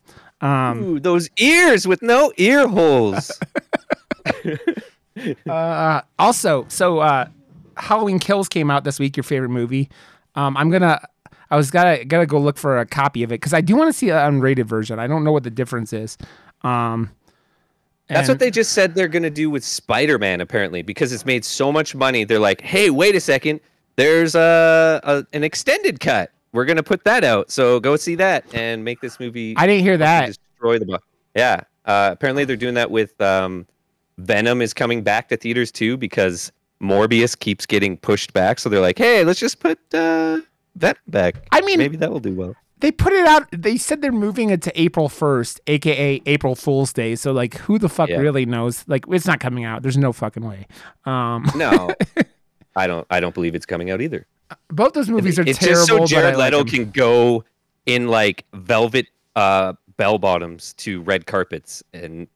um, 0.41 0.83
Ooh, 0.83 1.01
those 1.01 1.29
ears 1.39 1.87
with 1.87 2.03
no 2.03 2.33
ear 2.37 2.67
holes. 2.69 3.31
uh, 5.49 6.01
also, 6.19 6.67
so 6.69 6.99
uh, 7.01 7.27
Halloween 7.77 8.19
Kills 8.19 8.49
came 8.49 8.71
out 8.71 8.85
this 8.85 8.99
week. 8.99 9.17
Your 9.17 9.25
favorite 9.25 9.51
movie? 9.51 9.89
Um, 10.35 10.57
I'm 10.57 10.71
gonna. 10.71 11.01
I 11.51 11.57
was 11.57 11.71
gotta 11.71 12.05
gotta 12.05 12.27
go 12.27 12.39
look 12.39 12.59
for 12.59 12.79
a 12.79 12.85
copy 12.87 13.23
of 13.23 13.31
it 13.33 13.37
because 13.37 13.55
I 13.55 13.61
do 13.63 13.75
want 13.75 13.89
to 13.89 13.93
see 13.93 14.11
an 14.11 14.17
unrated 14.17 14.67
version. 14.67 14.99
I 14.99 15.07
don't 15.07 15.25
know 15.25 15.33
what 15.33 15.45
the 15.45 15.51
difference 15.51 15.93
is. 15.93 16.19
Um, 16.63 17.11
That's 18.09 18.29
and- 18.29 18.29
what 18.29 18.39
they 18.39 18.51
just 18.51 18.73
said 18.73 18.95
they're 18.95 19.09
gonna 19.09 19.31
do 19.31 19.51
with 19.51 19.65
Spider-Man, 19.65 20.41
apparently, 20.41 20.83
because 20.83 21.13
it's 21.13 21.27
made 21.27 21.45
so 21.45 21.71
much 21.71 21.95
money. 21.95 22.25
They're 22.25 22.39
like, 22.39 22.61
hey, 22.61 22.91
wait 22.91 23.15
a 23.15 23.21
second, 23.21 23.61
there's 23.97 24.35
a, 24.35 25.01
a 25.05 25.25
an 25.33 25.45
extended 25.45 26.01
cut. 26.01 26.31
We're 26.53 26.65
gonna 26.65 26.83
put 26.83 27.05
that 27.05 27.25
out, 27.25 27.51
so 27.51 27.79
go 27.81 27.97
see 27.97 28.15
that 28.17 28.45
and 28.55 28.83
make 28.85 29.01
this 29.01 29.21
movie. 29.21 29.55
I 29.57 29.67
didn't 29.67 29.83
hear 29.83 29.97
that. 29.99 30.27
Destroy 30.27 30.79
the 30.79 30.87
box. 30.87 31.05
Yeah, 31.35 31.61
uh, 31.85 32.11
apparently 32.13 32.45
they're 32.45 32.57
doing 32.57 32.75
that 32.75 32.91
with 32.91 33.21
um, 33.21 33.67
Venom 34.19 34.63
is 34.63 34.73
coming 34.73 35.03
back 35.03 35.29
to 35.29 35.37
theaters 35.37 35.71
too 35.71 35.97
because 35.99 36.51
Morbius 36.83 37.39
keeps 37.39 37.67
getting 37.67 37.97
pushed 37.99 38.33
back. 38.33 38.59
So 38.59 38.69
they're 38.71 38.81
like, 38.81 38.97
hey, 38.99 39.25
let's 39.25 39.39
just 39.41 39.61
put 39.61 39.79
uh, 39.93 40.41
Venom 40.77 40.97
back. 41.09 41.37
I 41.53 41.61
mean, 41.61 41.79
Maybe 41.79 41.97
that 41.99 42.11
will 42.11 42.21
do 42.21 42.35
well. 42.35 42.55
They 42.81 42.93
put 42.93 43.13
it 43.13 43.27
out. 43.27 43.49
They 43.53 43.77
said 43.77 44.03
they're 44.03 44.13
moving 44.13 44.51
it 44.51 44.63
to 44.63 44.81
April 44.81 45.09
first, 45.09 45.61
aka 45.67 46.21
April 46.27 46.55
Fool's 46.55 46.93
Day. 46.93 47.15
So 47.17 47.33
like, 47.33 47.55
who 47.59 47.79
the 47.79 47.89
fuck 47.89 48.09
Yeah. 48.09 48.19
really 48.19 48.47
knows? 48.47 48.85
Like, 48.87 49.05
it's 49.09 49.27
not 49.27 49.41
coming 49.41 49.65
out. 49.65 49.83
There's 49.83 49.99
no 49.99 50.13
fucking 50.13 50.47
way. 50.47 50.67
Um, 51.05 51.47
No, 51.57 51.91
I 52.77 52.87
don't. 52.87 53.07
I 53.11 53.21
don't 53.21 53.35
believe 53.35 53.55
it's 53.55 53.67
coming 53.67 53.91
out 53.91 54.01
either. 54.01 54.27
both 54.71 54.93
those 54.95 55.09
movies 55.11 55.39
are 55.39 55.43
it's 55.43 55.59
terrible. 55.59 55.77
just 55.79 55.89
so 55.89 56.07
Jared 56.07 56.37
Leto 56.37 56.59
them. 56.59 56.69
can 56.69 56.91
go 56.91 57.45
in 57.87 58.09
like 58.09 58.45
velvet 58.55 59.07
uh, 59.37 59.73
bell 59.97 60.19
bottoms 60.19 60.75
to 60.75 61.03
red 61.03 61.27
carpets, 61.27 61.83
and 61.93 62.29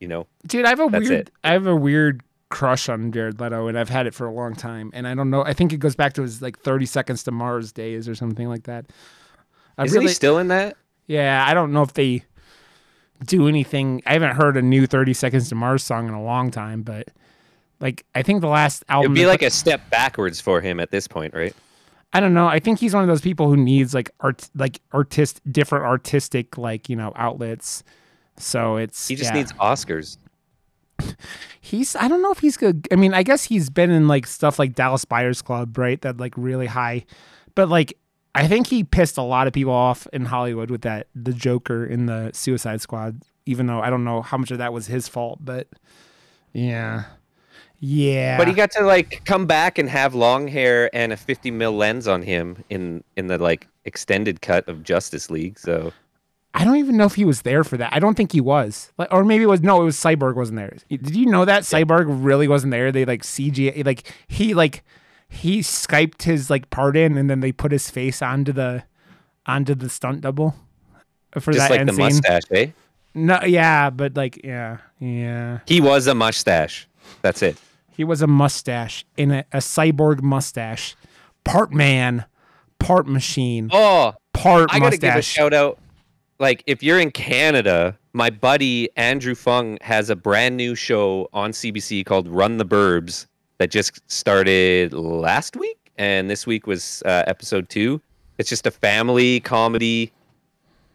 you 0.00 0.08
know, 0.08 0.26
Dude, 0.46 0.64
I 0.66 0.70
have 0.70 0.80
a 0.80 0.86
weird. 0.86 1.10
it. 1.10 1.30
I 1.44 1.52
have 1.52 1.66
a 1.66 1.76
weird 1.76 2.22
crush 2.50 2.88
on 2.88 3.10
Jared 3.12 3.40
Leto, 3.40 3.68
and 3.68 3.78
I've 3.78 3.88
had 3.88 4.06
it 4.06 4.14
for 4.14 4.26
a 4.26 4.32
long 4.32 4.54
time. 4.54 4.90
And 4.94 5.06
I 5.08 5.14
don't 5.14 5.30
know. 5.30 5.42
I 5.44 5.52
think 5.54 5.72
it 5.72 5.78
goes 5.78 5.94
back 5.96 6.12
to 6.14 6.22
his 6.22 6.42
like 6.42 6.58
Thirty 6.60 6.86
Seconds 6.86 7.22
to 7.24 7.30
Mars 7.30 7.72
days 7.72 8.08
or 8.08 8.14
something 8.14 8.48
like 8.48 8.64
that. 8.64 8.86
I 9.78 9.84
isn't 9.84 9.94
really, 9.98 10.08
he 10.08 10.14
still 10.14 10.38
in 10.38 10.48
that? 10.48 10.76
yeah. 11.06 11.44
I 11.46 11.54
don't 11.54 11.72
know 11.72 11.82
if 11.82 11.92
they 11.94 12.24
do 13.24 13.48
anything. 13.48 14.02
I 14.06 14.12
haven't 14.14 14.36
heard 14.36 14.56
a 14.56 14.62
new 14.62 14.86
Thirty 14.86 15.14
Seconds 15.14 15.48
to 15.48 15.54
Mars 15.54 15.82
song 15.82 16.08
in 16.08 16.14
a 16.14 16.22
long 16.22 16.50
time, 16.50 16.82
but 16.82 17.08
like 17.80 18.04
I 18.14 18.22
think 18.22 18.40
the 18.40 18.48
last 18.48 18.84
album. 18.88 19.12
It'd 19.12 19.22
be 19.22 19.26
like 19.26 19.40
put- 19.40 19.48
a 19.48 19.50
step 19.50 19.88
backwards 19.90 20.40
for 20.40 20.60
him 20.60 20.80
at 20.80 20.90
this 20.90 21.08
point, 21.08 21.34
right? 21.34 21.54
I 22.12 22.20
don't 22.20 22.32
know. 22.34 22.46
I 22.46 22.60
think 22.60 22.78
he's 22.78 22.94
one 22.94 23.02
of 23.02 23.08
those 23.08 23.20
people 23.20 23.48
who 23.48 23.56
needs 23.56 23.92
like 23.92 24.08
art, 24.20 24.48
like 24.54 24.80
artist, 24.92 25.40
different 25.50 25.84
artistic 25.84 26.56
like 26.56 26.88
you 26.88 26.94
know 26.96 27.12
outlets. 27.16 27.82
So 28.36 28.76
it's 28.76 29.08
He 29.08 29.16
just 29.16 29.30
yeah. 29.30 29.38
needs 29.38 29.52
Oscars. 29.54 30.16
He's 31.60 31.96
I 31.96 32.06
don't 32.08 32.22
know 32.22 32.30
if 32.30 32.38
he's 32.38 32.56
good. 32.56 32.86
I 32.92 32.96
mean, 32.96 33.14
I 33.14 33.22
guess 33.24 33.44
he's 33.44 33.68
been 33.70 33.90
in 33.90 34.06
like 34.06 34.26
stuff 34.26 34.58
like 34.58 34.74
Dallas 34.74 35.04
Buyers 35.04 35.42
Club, 35.42 35.76
right? 35.76 36.00
That 36.02 36.18
like 36.18 36.34
really 36.36 36.66
high, 36.66 37.04
but 37.54 37.68
like 37.68 37.96
I 38.34 38.48
think 38.48 38.66
he 38.66 38.82
pissed 38.82 39.16
a 39.16 39.22
lot 39.22 39.46
of 39.46 39.52
people 39.52 39.72
off 39.72 40.08
in 40.12 40.24
Hollywood 40.24 40.70
with 40.70 40.82
that 40.82 41.06
the 41.14 41.32
Joker 41.32 41.84
in 41.84 42.06
the 42.06 42.30
Suicide 42.32 42.80
Squad. 42.80 43.22
Even 43.46 43.66
though 43.66 43.80
I 43.80 43.90
don't 43.90 44.04
know 44.04 44.22
how 44.22 44.38
much 44.38 44.50
of 44.50 44.58
that 44.58 44.72
was 44.72 44.86
his 44.86 45.06
fault, 45.06 45.38
but 45.42 45.68
yeah, 46.52 47.04
yeah. 47.78 48.38
But 48.38 48.48
he 48.48 48.54
got 48.54 48.70
to 48.72 48.82
like 48.82 49.22
come 49.24 49.46
back 49.46 49.78
and 49.78 49.88
have 49.88 50.14
long 50.14 50.48
hair 50.48 50.88
and 50.94 51.12
a 51.12 51.16
50 51.16 51.50
mil 51.50 51.72
lens 51.72 52.08
on 52.08 52.22
him 52.22 52.64
in 52.70 53.04
in 53.16 53.26
the 53.26 53.38
like 53.38 53.68
extended 53.84 54.40
cut 54.40 54.66
of 54.68 54.82
Justice 54.82 55.30
League. 55.30 55.58
So 55.58 55.92
I 56.54 56.64
don't 56.64 56.76
even 56.76 56.96
know 56.96 57.04
if 57.04 57.16
he 57.16 57.24
was 57.24 57.42
there 57.42 57.64
for 57.64 57.76
that. 57.76 57.92
I 57.92 57.98
don't 57.98 58.14
think 58.14 58.32
he 58.32 58.40
was. 58.40 58.92
Like, 58.96 59.12
or 59.12 59.24
maybe 59.24 59.44
it 59.44 59.48
was 59.48 59.60
no, 59.60 59.82
it 59.82 59.84
was 59.84 59.96
Cyborg 59.96 60.36
wasn't 60.36 60.56
there. 60.56 60.76
Did 60.88 61.14
you 61.14 61.26
know 61.26 61.44
that 61.44 61.64
Cyborg 61.64 62.06
really 62.08 62.48
wasn't 62.48 62.70
there? 62.70 62.92
They 62.92 63.04
like 63.04 63.22
CG 63.22 63.84
like 63.84 64.10
he 64.28 64.54
like 64.54 64.84
he 65.34 65.60
skyped 65.60 66.22
his 66.22 66.48
like 66.48 66.70
part 66.70 66.96
in 66.96 67.18
and 67.18 67.28
then 67.28 67.40
they 67.40 67.52
put 67.52 67.72
his 67.72 67.90
face 67.90 68.22
onto 68.22 68.52
the 68.52 68.84
onto 69.46 69.74
the 69.74 69.88
stunt 69.88 70.20
double 70.20 70.54
for 71.32 71.52
just 71.52 71.68
that 71.68 71.70
like 71.70 71.80
end 71.80 71.88
the 71.88 71.94
scene. 71.94 72.04
mustache, 72.04 72.42
eh? 72.52 72.66
No, 73.14 73.40
yeah, 73.42 73.90
but 73.90 74.16
like 74.16 74.40
yeah, 74.44 74.78
yeah. 75.00 75.60
He 75.66 75.80
was 75.80 76.06
a 76.06 76.14
mustache. 76.14 76.88
That's 77.22 77.42
it. 77.42 77.56
He 77.90 78.04
was 78.04 78.22
a 78.22 78.26
mustache 78.26 79.04
in 79.16 79.30
a, 79.30 79.44
a 79.52 79.58
cyborg 79.58 80.22
mustache, 80.22 80.96
part 81.44 81.72
man, 81.72 82.24
part 82.78 83.06
machine, 83.06 83.70
Oh, 83.72 84.14
part 84.32 84.68
I 84.72 84.80
gotta 84.80 84.96
give 84.96 85.14
a 85.14 85.22
shout 85.22 85.52
out. 85.52 85.78
Like, 86.40 86.64
if 86.66 86.82
you're 86.82 86.98
in 86.98 87.12
Canada, 87.12 87.96
my 88.12 88.30
buddy 88.30 88.88
Andrew 88.96 89.34
Phung 89.34 89.80
has 89.82 90.10
a 90.10 90.16
brand 90.16 90.56
new 90.56 90.74
show 90.74 91.28
on 91.32 91.52
CBC 91.52 92.04
called 92.04 92.26
Run 92.26 92.56
the 92.56 92.66
Burbs 92.66 93.26
that 93.58 93.70
just 93.70 94.00
started 94.10 94.92
last 94.92 95.56
week, 95.56 95.92
and 95.96 96.28
this 96.28 96.46
week 96.46 96.66
was 96.66 97.02
uh, 97.06 97.24
episode 97.26 97.68
two. 97.68 98.00
It's 98.38 98.48
just 98.48 98.66
a 98.66 98.70
family 98.70 99.40
comedy. 99.40 100.12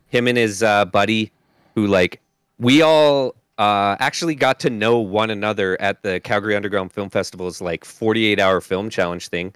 Him 0.07 0.27
and 0.27 0.37
his 0.37 0.63
uh, 0.63 0.85
buddy, 0.85 1.31
who 1.75 1.87
like 1.87 2.19
we 2.57 2.81
all 2.81 3.35
uh, 3.57 3.95
actually 3.99 4.35
got 4.35 4.59
to 4.61 4.69
know 4.69 4.99
one 4.99 5.29
another 5.29 5.79
at 5.81 6.01
the 6.01 6.19
Calgary 6.21 6.55
Underground 6.55 6.91
Film 6.91 7.09
Festival's 7.09 7.61
like 7.61 7.85
48 7.85 8.39
hour 8.39 8.61
film 8.61 8.89
challenge 8.89 9.27
thing. 9.27 9.53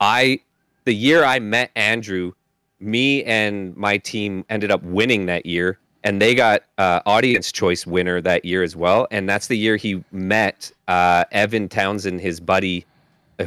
I 0.00 0.40
the 0.84 0.94
year 0.94 1.24
I 1.24 1.38
met 1.38 1.70
Andrew, 1.74 2.32
me 2.80 3.24
and 3.24 3.76
my 3.76 3.98
team 3.98 4.44
ended 4.48 4.70
up 4.70 4.82
winning 4.82 5.26
that 5.26 5.46
year, 5.46 5.78
and 6.04 6.22
they 6.22 6.34
got 6.34 6.62
uh, 6.78 7.00
audience 7.06 7.50
choice 7.52 7.86
winner 7.86 8.20
that 8.20 8.44
year 8.44 8.62
as 8.62 8.76
well. 8.76 9.06
And 9.10 9.28
that's 9.28 9.48
the 9.48 9.56
year 9.58 9.76
he 9.76 10.02
met 10.12 10.70
uh, 10.86 11.24
Evan 11.32 11.68
Townsend, 11.68 12.20
his 12.20 12.40
buddy, 12.40 12.86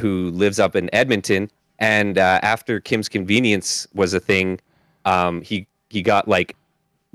who 0.00 0.30
lives 0.30 0.58
up 0.58 0.76
in 0.76 0.88
Edmonton. 0.94 1.50
And 1.78 2.18
uh, 2.18 2.40
after 2.42 2.78
Kim's 2.80 3.08
Convenience 3.08 3.86
was 3.94 4.14
a 4.14 4.20
thing, 4.20 4.60
um, 5.04 5.40
he 5.42 5.66
he 5.90 6.02
got 6.02 6.28
like 6.28 6.54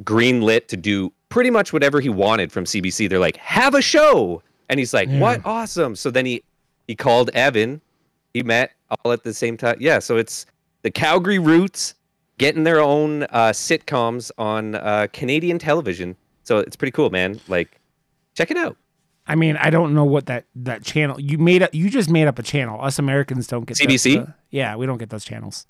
green 0.04 0.42
lit 0.42 0.68
to 0.70 0.78
do 0.78 1.12
pretty 1.30 1.50
much 1.50 1.72
whatever 1.74 2.00
he 2.02 2.10
wanted 2.10 2.52
from 2.52 2.66
CBC. 2.66 3.10
They're 3.10 3.20
like, 3.20 3.38
have 3.38 3.76
a 3.76 3.82
show, 3.82 4.42
and 4.70 4.80
he's 4.80 4.94
like, 4.94 5.08
Yeah. 5.10 5.20
what? 5.20 5.42
Awesome. 5.46 5.96
So 5.96 6.12
then 6.12 6.26
he 6.26 6.44
he 6.88 6.96
called 6.96 7.30
Evan. 7.34 7.80
He 8.34 8.44
met 8.44 8.72
all 8.90 9.12
at 9.12 9.24
the 9.24 9.34
same 9.34 9.56
time. 9.58 9.78
Yeah. 9.80 10.00
So 10.00 10.18
it's 10.18 10.46
the 10.82 10.92
Calgary 10.92 11.40
Roots 11.40 11.96
getting 12.38 12.64
their 12.64 12.80
own 12.80 13.24
uh, 13.24 13.52
sitcoms 13.54 14.32
on 14.38 14.76
uh, 14.76 15.08
Canadian 15.14 15.60
television. 15.60 16.16
So 16.44 16.60
it's 16.60 16.76
pretty 16.76 16.92
cool, 16.92 17.10
man. 17.10 17.40
Like, 17.48 17.80
check 18.36 18.52
it 18.52 18.58
out. 18.58 18.78
I 19.30 19.36
mean, 19.36 19.58
I 19.58 19.70
don't 19.70 19.94
know 19.94 20.06
what 20.06 20.28
that 20.28 20.46
that 20.56 20.84
channel 20.84 21.20
you 21.20 21.38
made 21.38 21.62
up. 21.62 21.74
You 21.74 21.90
just 21.90 22.10
made 22.10 22.28
up 22.28 22.40
a 22.40 22.44
channel. 22.44 22.82
Us 22.82 22.98
Americans 22.98 23.46
don't 23.48 23.66
get 23.66 23.76
CBC? 23.78 24.26
the- 24.26 24.34
yeah, 24.52 24.76
we 24.78 24.86
don't 24.86 24.98
get 24.98 25.10
those 25.10 25.26
channels. 25.26 25.66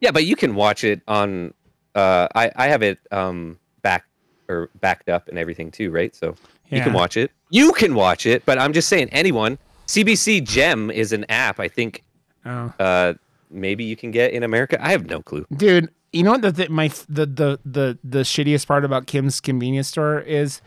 Yeah, 0.00 0.10
but 0.10 0.24
you 0.24 0.36
can 0.36 0.54
watch 0.54 0.84
it 0.84 1.02
on. 1.06 1.52
Uh, 1.94 2.28
I 2.34 2.50
I 2.56 2.68
have 2.68 2.82
it 2.82 2.98
um 3.10 3.58
back 3.82 4.06
or 4.48 4.70
backed 4.80 5.08
up 5.10 5.28
and 5.28 5.38
everything 5.38 5.70
too, 5.70 5.90
right? 5.90 6.14
So 6.16 6.34
you 6.70 6.80
can 6.80 6.94
watch 6.94 7.16
it. 7.18 7.30
You 7.50 7.72
can 7.74 7.94
watch 7.94 8.24
it, 8.24 8.44
but 8.46 8.58
I'm 8.58 8.72
just 8.72 8.88
saying, 8.88 9.10
anyone. 9.12 9.58
CBC 9.86 10.42
Gem 10.44 10.90
is 10.90 11.12
an 11.12 11.26
app. 11.28 11.60
I 11.60 11.68
think 11.68 12.02
Oh, 12.46 12.72
uh 12.78 13.14
maybe 13.50 13.84
you 13.84 13.96
can 13.96 14.10
get 14.10 14.32
in 14.32 14.42
America. 14.42 14.82
I 14.82 14.90
have 14.92 15.06
no 15.10 15.20
clue. 15.20 15.44
dude, 15.54 15.90
you 16.14 16.22
know 16.22 16.32
what 16.32 16.42
the, 16.42 16.52
the 16.52 16.68
my 16.68 16.88
the 17.08 17.26
the 17.26 17.58
the 17.64 17.98
the 18.04 18.20
shittiest 18.20 18.66
part 18.66 18.84
about 18.84 19.06
Kim's 19.06 19.40
convenience 19.40 19.88
store 19.88 20.20
is 20.20 20.60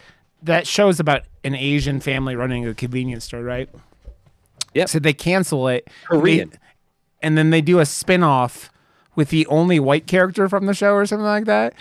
that 0.44 0.68
show's 0.68 1.00
about 1.00 1.24
an 1.44 1.56
Asian 1.56 2.00
family 2.00 2.36
running 2.36 2.68
a 2.68 2.74
convenience 2.74 3.26
store, 3.26 3.42
right? 3.42 3.70
Yep. 4.74 4.90
So 4.90 5.00
they 5.00 5.14
cancel 5.14 5.68
it. 5.68 5.88
Korean. 6.06 6.50
They- 6.50 6.58
and 7.24 7.36
then 7.36 7.50
they 7.50 7.62
do 7.62 7.80
a 7.80 7.86
spin-off 7.86 8.70
with 9.16 9.30
the 9.30 9.48
only 9.48 9.80
white 9.80 10.06
character 10.06 10.48
from 10.48 10.68
the 10.68 10.74
show 10.76 10.94
or 10.94 11.08
something 11.08 11.26
like 11.26 11.46
that. 11.46 11.74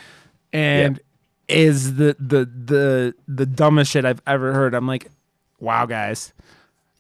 And 0.51 0.99
is 1.47 1.97
the 1.97 2.17
the 2.19 2.47
the 2.47 3.15
the 3.29 3.45
dumbest 3.45 3.91
shit 3.91 4.07
I've 4.07 4.23
ever 4.27 4.55
heard. 4.55 4.75
I'm 4.75 4.87
like, 4.87 5.11
wow, 5.61 5.85
guys. 5.85 6.33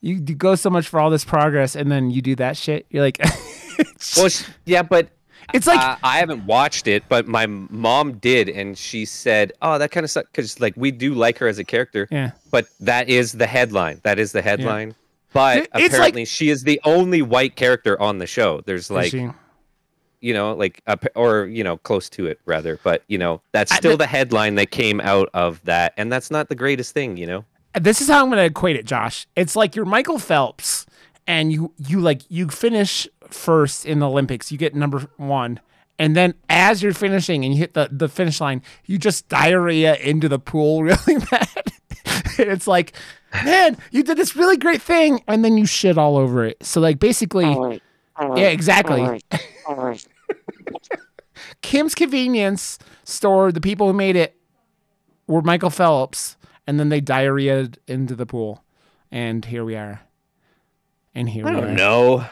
You 0.02 0.20
do 0.20 0.34
go 0.34 0.54
so 0.54 0.68
much 0.68 0.86
for 0.86 1.00
all 1.00 1.08
this 1.08 1.24
progress 1.24 1.74
and 1.74 1.90
then 1.90 2.10
you 2.10 2.20
do 2.20 2.36
that 2.36 2.56
shit. 2.58 2.84
You're 2.90 3.02
like 3.02 3.18
Well, 4.16 4.28
yeah, 4.66 4.82
but 4.82 5.08
it's 5.54 5.66
like 5.66 5.78
uh, 5.80 5.96
I 6.02 6.18
haven't 6.18 6.44
watched 6.46 6.86
it, 6.88 7.04
but 7.08 7.26
my 7.28 7.46
mom 7.46 8.14
did, 8.14 8.48
and 8.48 8.76
she 8.76 9.04
said, 9.04 9.52
"Oh, 9.62 9.78
that 9.78 9.90
kind 9.90 10.04
of 10.04 10.10
sucks," 10.10 10.28
because 10.30 10.60
like 10.60 10.74
we 10.76 10.90
do 10.90 11.14
like 11.14 11.38
her 11.38 11.48
as 11.48 11.58
a 11.58 11.64
character. 11.64 12.08
Yeah. 12.10 12.32
But 12.50 12.66
that 12.80 13.08
is 13.08 13.32
the 13.32 13.46
headline. 13.46 14.00
That 14.02 14.18
is 14.18 14.32
the 14.32 14.42
headline. 14.42 14.94
But 15.32 15.56
It- 15.58 15.62
it's 15.62 15.72
like- 15.74 15.84
apparently, 15.92 16.24
she 16.24 16.48
is 16.48 16.62
the 16.64 16.80
only 16.84 17.20
white 17.22 17.56
character 17.56 18.00
on 18.00 18.18
the 18.18 18.26
show. 18.26 18.62
There's 18.64 18.90
like, 18.90 19.12
you 19.12 20.32
know, 20.32 20.54
like, 20.54 20.82
a, 20.86 20.98
or 21.14 21.44
you 21.46 21.62
know, 21.62 21.76
close 21.76 22.08
to 22.10 22.26
it 22.26 22.40
rather. 22.46 22.78
But 22.82 23.02
you 23.06 23.18
know, 23.18 23.42
that's 23.52 23.70
I- 23.72 23.76
still 23.76 23.92
the- 23.92 23.98
the 23.98 24.06
headline 24.06 24.54
that 24.56 24.70
came 24.70 25.00
out 25.00 25.28
of 25.34 25.62
that, 25.64 25.92
and 25.96 26.10
that's 26.10 26.30
not 26.30 26.48
the 26.48 26.54
greatest 26.54 26.94
thing, 26.94 27.16
you 27.16 27.26
know. 27.26 27.44
this 27.78 28.00
is 28.00 28.08
how 28.08 28.22
I'm 28.22 28.30
going 28.30 28.38
to 28.38 28.44
equate 28.46 28.76
it, 28.76 28.86
Josh. 28.86 29.26
It's 29.36 29.54
like 29.54 29.76
you're 29.76 29.84
Michael 29.84 30.18
Phelps 30.18 30.85
and 31.26 31.52
you 31.52 31.72
you 31.76 32.00
like 32.00 32.22
you 32.28 32.48
finish 32.48 33.08
first 33.28 33.84
in 33.84 33.98
the 33.98 34.08
Olympics, 34.08 34.52
you 34.52 34.58
get 34.58 34.74
number 34.74 35.08
1. 35.16 35.60
And 35.98 36.14
then 36.14 36.34
as 36.50 36.82
you're 36.82 36.92
finishing 36.92 37.44
and 37.44 37.54
you 37.54 37.58
hit 37.58 37.74
the, 37.74 37.88
the 37.90 38.08
finish 38.08 38.40
line, 38.40 38.62
you 38.84 38.98
just 38.98 39.28
diarrhea 39.28 39.96
into 39.96 40.28
the 40.28 40.38
pool 40.38 40.82
really 40.84 41.18
bad. 41.30 41.72
it's 42.38 42.66
like, 42.66 42.92
man, 43.44 43.78
you 43.90 44.02
did 44.02 44.18
this 44.18 44.36
really 44.36 44.58
great 44.58 44.82
thing 44.82 45.22
and 45.26 45.44
then 45.44 45.56
you 45.56 45.64
shit 45.66 45.96
all 45.96 46.16
over 46.16 46.44
it. 46.44 46.62
So 46.62 46.80
like 46.80 46.98
basically 46.98 47.46
Yeah, 48.36 48.48
exactly. 48.48 49.20
Kim's 51.62 51.94
Convenience 51.94 52.78
Store, 53.04 53.52
the 53.52 53.60
people 53.60 53.86
who 53.86 53.92
made 53.92 54.16
it 54.16 54.36
were 55.26 55.42
Michael 55.42 55.70
Phelps, 55.70 56.36
and 56.66 56.78
then 56.80 56.88
they 56.88 57.00
diarrheaed 57.00 57.76
into 57.86 58.14
the 58.14 58.26
pool. 58.26 58.64
And 59.10 59.44
here 59.44 59.64
we 59.64 59.76
are. 59.76 60.00
And 61.16 61.28
here 61.28 61.44
I 61.46 61.50
we 61.50 61.56
are. 61.56 61.60
don't 61.62 61.74
know. 61.74 62.24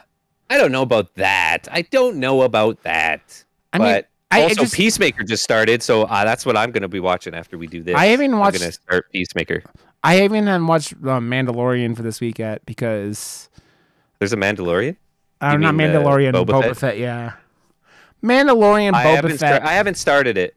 I 0.50 0.58
don't 0.58 0.70
know 0.70 0.82
about 0.82 1.12
that. 1.16 1.66
I 1.72 1.82
don't 1.82 2.16
know 2.18 2.42
about 2.42 2.80
that. 2.84 3.42
I 3.72 3.78
mean, 3.78 3.88
but 3.88 4.08
I- 4.30 4.40
I 4.40 4.42
also 4.44 4.54
just- 4.62 4.74
Peacemaker 4.74 5.24
just 5.24 5.42
started, 5.42 5.82
so 5.82 6.02
uh, 6.02 6.24
that's 6.24 6.44
what 6.46 6.56
I'm 6.56 6.70
going 6.70 6.82
to 6.82 6.88
be 6.88 7.00
watching 7.00 7.34
after 7.34 7.56
we 7.58 7.66
do 7.66 7.82
this. 7.82 7.94
I 7.96 8.06
haven't 8.06 8.34
I'm 8.34 8.40
going 8.40 8.52
to 8.52 8.72
start 8.72 9.10
Peacemaker. 9.12 9.62
I 10.02 10.14
haven't 10.16 10.36
even 10.46 10.66
watched 10.66 10.92
uh, 10.92 11.18
Mandalorian 11.18 11.96
for 11.96 12.02
this 12.02 12.20
week 12.20 12.38
yet 12.38 12.64
because 12.66 13.48
There's 14.18 14.32
a 14.32 14.36
Mandalorian. 14.36 14.96
I'm 15.40 15.54
You 15.54 15.66
not 15.66 15.74
mean, 15.74 15.90
uh, 15.90 15.94
Mandalorian, 16.00 16.32
Boba 16.34 16.46
Boba, 16.46 16.62
Fett? 16.64 16.76
Fett? 16.76 16.98
yeah. 16.98 17.32
Mandalorian, 18.22 18.92
I 18.94 19.04
Boba 19.04 19.14
haven't. 19.16 19.38
Fett. 19.38 19.62
Star- 19.62 19.66
I 19.70 19.72
haven't 19.74 19.96
started 19.96 20.36
it. 20.38 20.54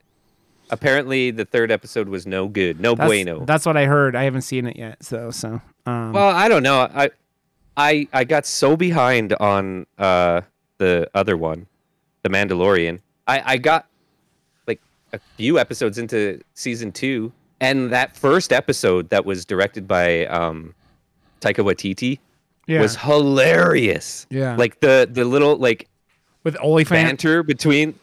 Apparently, 0.70 1.32
the 1.32 1.46
third 1.46 1.72
episode 1.72 2.10
was 2.10 2.28
no 2.28 2.48
good. 2.48 2.80
No 2.82 2.94
that's, 2.94 3.08
bueno. 3.08 3.46
that's 3.46 3.66
what 3.66 3.78
I 3.78 3.86
heard. 3.86 4.16
I 4.16 4.24
haven't 4.24 4.42
seen 4.42 4.66
it 4.68 4.76
yet, 4.76 5.02
so 5.04 5.32
so. 5.32 5.62
Um, 5.86 6.12
well, 6.12 6.30
I 6.30 6.50
don't 6.50 6.64
know. 6.64 6.82
I, 6.94 7.10
I, 7.78 8.08
I 8.12 8.24
got 8.24 8.46
so 8.46 8.76
behind 8.76 9.34
on 9.34 9.86
uh 9.98 10.42
the 10.80 11.10
other 11.14 11.38
one, 11.38 11.68
the 12.24 12.30
Mandalorian. 12.30 13.00
I, 13.28 13.54
I 13.54 13.58
got 13.58 13.88
like 14.68 14.80
a 15.14 15.20
few 15.38 15.58
episodes 15.60 15.98
into 15.98 16.42
season 16.54 16.92
two, 16.92 17.32
and 17.62 17.92
that 17.92 18.16
first 18.16 18.52
episode 18.54 19.10
that 19.10 19.26
was 19.26 19.46
directed 19.46 19.88
by 19.88 20.26
um, 20.28 20.74
Taika 21.42 21.64
Waititi 21.66 22.20
yeah, 22.68 22.82
was 22.82 22.96
hilarious. 22.96 24.28
yeah. 24.30 24.56
Like 24.56 24.80
the 24.82 25.08
the 25.12 25.26
little 25.26 25.58
like 25.58 25.88
with 26.44 26.56
OnlyFans. 26.56 26.90
banter 26.90 27.44
between. 27.44 27.96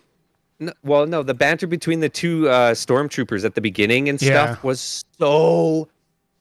No, 0.61 0.73
well, 0.85 1.05
no, 1.07 1.23
the 1.25 1.35
banter 1.35 1.67
between 1.67 1.99
the 1.99 2.09
two 2.09 2.49
uh, 2.49 2.73
stormtroopers 2.75 3.45
at 3.45 3.55
the 3.57 3.61
beginning 3.61 4.09
and 4.09 4.23
Yeah. 4.23 4.29
stuff 4.55 4.63
was 4.65 5.05
so 5.19 5.89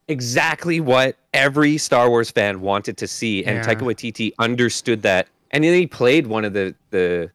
exactly 0.08 0.80
what 0.80 1.16
every 1.32 1.78
Star 1.78 2.08
Wars 2.10 2.30
fan 2.30 2.60
wanted 2.60 2.96
to 2.98 3.06
see, 3.06 3.44
and 3.44 3.56
Yeah. 3.56 3.64
Taika 3.74 3.82
Waititi 3.82 4.32
understood 4.38 5.02
that 5.02 5.28
and 5.50 5.62
then 5.62 5.72
he 5.74 5.86
played 5.86 6.26
one 6.26 6.44
of 6.44 6.52
the 6.52 6.74
the 6.90 7.30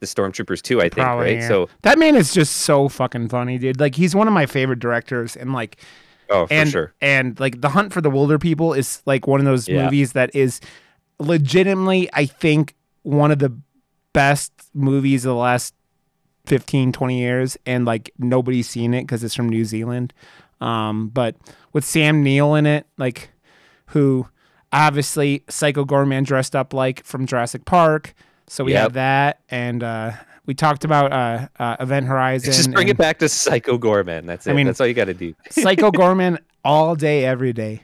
the 0.00 0.06
stormtroopers 0.06 0.62
too. 0.62 0.78
I 0.78 0.84
think 0.84 0.94
Probably, 0.94 1.24
right. 1.34 1.38
yeah. 1.40 1.48
So 1.48 1.68
that 1.82 1.98
man 1.98 2.14
is 2.16 2.32
just 2.32 2.58
so 2.58 2.88
fucking 2.88 3.28
funny, 3.28 3.58
dude. 3.58 3.80
Like 3.80 3.94
he's 3.96 4.14
one 4.14 4.28
of 4.28 4.32
my 4.34 4.46
favorite 4.46 4.78
directors, 4.78 5.36
and 5.36 5.52
like 5.52 5.78
oh 6.30 6.46
for 6.46 6.52
and 6.54 6.70
sure. 6.70 6.94
and 7.00 7.38
like 7.40 7.60
the 7.60 7.70
hunt 7.70 7.92
for 7.92 8.00
the 8.00 8.10
Wilderpeople 8.10 8.76
is 8.78 9.02
like 9.06 9.26
one 9.26 9.40
of 9.40 9.46
those 9.46 9.68
Yeah. 9.68 9.84
movies 9.84 10.12
that 10.12 10.34
is 10.34 10.60
legitimately 11.20 12.08
i 12.12 12.24
think 12.24 12.74
one 13.02 13.30
of 13.32 13.40
the 13.40 13.52
best 14.12 14.52
movies 14.72 15.24
of 15.24 15.30
the 15.30 15.34
last 15.34 15.74
15 16.46 16.92
20 16.92 17.18
years 17.18 17.56
and 17.66 17.84
like 17.84 18.12
nobody's 18.18 18.68
seen 18.68 18.94
it 18.94 19.02
because 19.02 19.22
it's 19.24 19.34
from 19.34 19.48
new 19.48 19.64
zealand 19.64 20.14
um 20.60 21.08
but 21.08 21.36
with 21.72 21.84
sam 21.84 22.22
neill 22.22 22.54
in 22.54 22.66
it 22.66 22.86
like 22.96 23.30
who 23.86 24.26
obviously 24.72 25.42
psycho 25.48 25.84
goreman 25.84 26.24
dressed 26.24 26.54
up 26.56 26.72
like 26.74 27.04
from 27.04 27.26
jurassic 27.26 27.64
park 27.64 28.14
so 28.46 28.64
we 28.64 28.72
Yep. 28.72 28.82
have 28.82 28.92
that 28.94 29.40
and 29.50 29.82
uh 29.82 30.12
we 30.46 30.54
talked 30.54 30.84
about 30.84 31.12
uh, 31.12 31.48
uh 31.58 31.76
event 31.78 32.06
horizon 32.06 32.52
Just 32.52 32.72
bring 32.72 32.88
and- 32.88 32.92
it 32.92 32.96
back 32.96 33.18
to 33.18 33.28
Psycho 33.28 33.76
Goreman. 33.76 34.24
That's 34.24 34.46
it. 34.46 34.50
I 34.50 34.54
mean- 34.54 34.64
That's 34.66 34.80
all 34.80 34.86
you 34.86 34.94
got 34.94 35.04
to 35.04 35.12
do. 35.12 35.34
Psycho 35.50 35.90
Goreman 35.92 36.38
all 36.64 36.96
day, 36.96 37.26
every 37.26 37.52
day. 37.52 37.82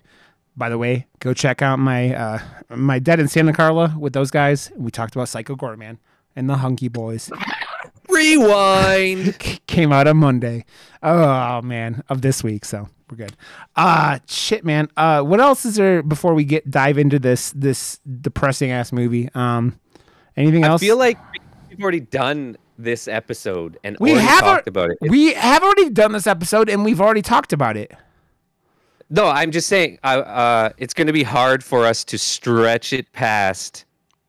By 0.56 0.70
the 0.70 0.78
way, 0.78 1.06
go 1.20 1.34
check 1.34 1.60
out 1.60 1.78
my 1.78 2.14
uh, 2.14 2.38
my 2.70 2.98
Dead 3.00 3.20
in 3.20 3.28
Santa 3.28 3.52
Carla 3.52 3.94
with 3.98 4.14
those 4.14 4.30
guys. 4.30 4.72
We 4.76 4.90
talked 4.90 5.14
about 5.14 5.28
Psycho 5.28 5.56
Goreman 5.56 5.98
and 6.36 6.48
the 6.48 6.56
Hunky 6.56 6.88
Boys. 6.88 7.30
Rewind. 8.14 9.60
Came 9.66 9.92
out 9.92 10.06
on 10.06 10.16
Monday. 10.18 10.64
Oh 11.02 11.60
man, 11.62 12.02
of 12.08 12.22
this 12.22 12.42
week. 12.42 12.64
So 12.64 12.88
we're 13.10 13.16
good. 13.16 13.36
Uh 13.76 14.18
shit, 14.26 14.64
man. 14.64 14.88
Uh, 14.96 15.22
what 15.22 15.40
else 15.40 15.64
is 15.64 15.76
there 15.76 16.02
before 16.02 16.34
we 16.34 16.44
get 16.44 16.70
dive 16.70 16.98
into 16.98 17.18
this 17.18 17.52
this 17.52 17.98
depressing 18.20 18.70
ass 18.70 18.92
movie? 18.92 19.28
Um, 19.34 19.78
anything 20.36 20.64
else? 20.64 20.82
I 20.82 20.86
feel 20.86 20.98
like 20.98 21.18
we've 21.68 21.82
already 21.82 22.00
done 22.00 22.56
this 22.78 23.08
episode 23.08 23.78
and 23.84 23.96
we 24.00 24.12
already 24.12 24.26
have 24.26 24.40
talked 24.40 24.66
al- 24.68 24.72
about 24.72 24.90
it. 24.90 24.98
We 25.00 25.34
have 25.34 25.62
already 25.62 25.90
done 25.90 26.12
this 26.12 26.26
episode 26.26 26.68
and 26.68 26.84
we've 26.84 27.00
already 27.00 27.22
talked 27.22 27.52
about 27.52 27.76
it. 27.76 27.92
No, 29.10 29.26
I'm 29.26 29.50
just 29.50 29.68
saying, 29.68 29.98
uh, 30.02 30.06
uh, 30.06 30.70
it's 30.78 30.94
going 30.94 31.06
to 31.06 31.12
be 31.12 31.22
hard 31.22 31.62
for 31.62 31.84
us 31.84 32.04
to 32.04 32.18
stretch 32.18 32.92
it 32.92 33.12
past 33.12 33.84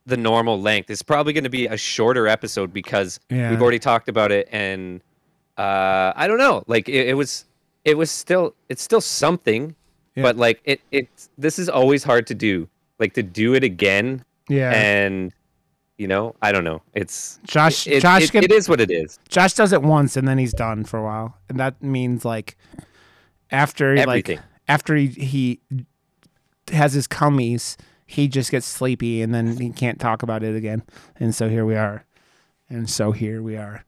the 0.05 0.17
normal 0.17 0.61
length. 0.61 0.89
It's 0.89 1.01
probably 1.01 1.33
going 1.33 1.43
to 1.45 1.49
be 1.49 1.65
a 1.67 1.77
shorter 1.77 2.27
episode 2.27 2.71
because 2.73 3.19
Yeah. 3.29 3.49
we've 3.49 3.61
already 3.61 3.79
talked 3.79 4.07
about 4.09 4.31
it, 4.31 4.47
and 4.51 5.01
uh, 5.57 6.13
I 6.15 6.27
don't 6.27 6.37
know. 6.37 6.63
Like 6.67 6.87
it, 6.89 7.07
it 7.09 7.13
was, 7.15 7.45
it 7.83 7.97
was 7.97 8.11
still, 8.11 8.53
it's 8.69 8.83
still 8.83 9.01
something, 9.01 9.75
Yeah. 10.15 10.23
but 10.23 10.37
like 10.37 10.61
it, 10.65 10.81
it. 10.91 11.07
This 11.37 11.57
is 11.59 11.69
always 11.69 12.03
hard 12.03 12.27
to 12.27 12.35
do. 12.35 12.67
Like 12.99 13.13
to 13.13 13.23
do 13.23 13.53
it 13.55 13.63
again, 13.63 14.23
Yeah. 14.47 14.71
and 14.71 15.33
you 15.97 16.07
know, 16.07 16.35
I 16.41 16.51
don't 16.51 16.65
know. 16.65 16.81
It's 16.93 17.39
Josh 17.45 17.87
it, 17.87 18.01
Josh 18.01 18.23
it- 18.23 18.31
can, 18.31 18.43
it 18.43 18.51
is 18.51 18.67
what 18.69 18.81
it 18.81 18.91
is. 18.91 19.17
Josh 19.29 19.53
does 19.53 19.71
it 19.73 19.81
once 19.81 20.17
and 20.17 20.27
then 20.27 20.37
he's 20.37 20.53
done 20.53 20.83
for 20.83 20.99
a 20.99 21.03
while, 21.03 21.37
and 21.49 21.59
that 21.59 21.81
means 21.81 22.23
like 22.25 22.57
after 23.49 23.95
Everything. 23.95 24.37
like 24.37 24.45
after 24.67 24.95
he, 24.95 25.07
he 25.07 25.59
has 26.71 26.93
his 26.93 27.07
cummies, 27.07 27.77
he 28.05 28.27
just 28.27 28.51
gets 28.51 28.65
sleepy 28.65 29.21
and 29.21 29.33
then 29.33 29.57
he 29.57 29.69
can't 29.71 29.99
talk 29.99 30.23
about 30.23 30.43
it 30.43 30.55
again. 30.55 30.83
And 31.19 31.33
so 31.33 31.49
here 31.49 31.65
we 31.65 31.75
are, 31.75 32.05
and 32.69 32.89
so 32.89 33.11
here 33.11 33.41
we 33.41 33.57
are. 33.57 33.83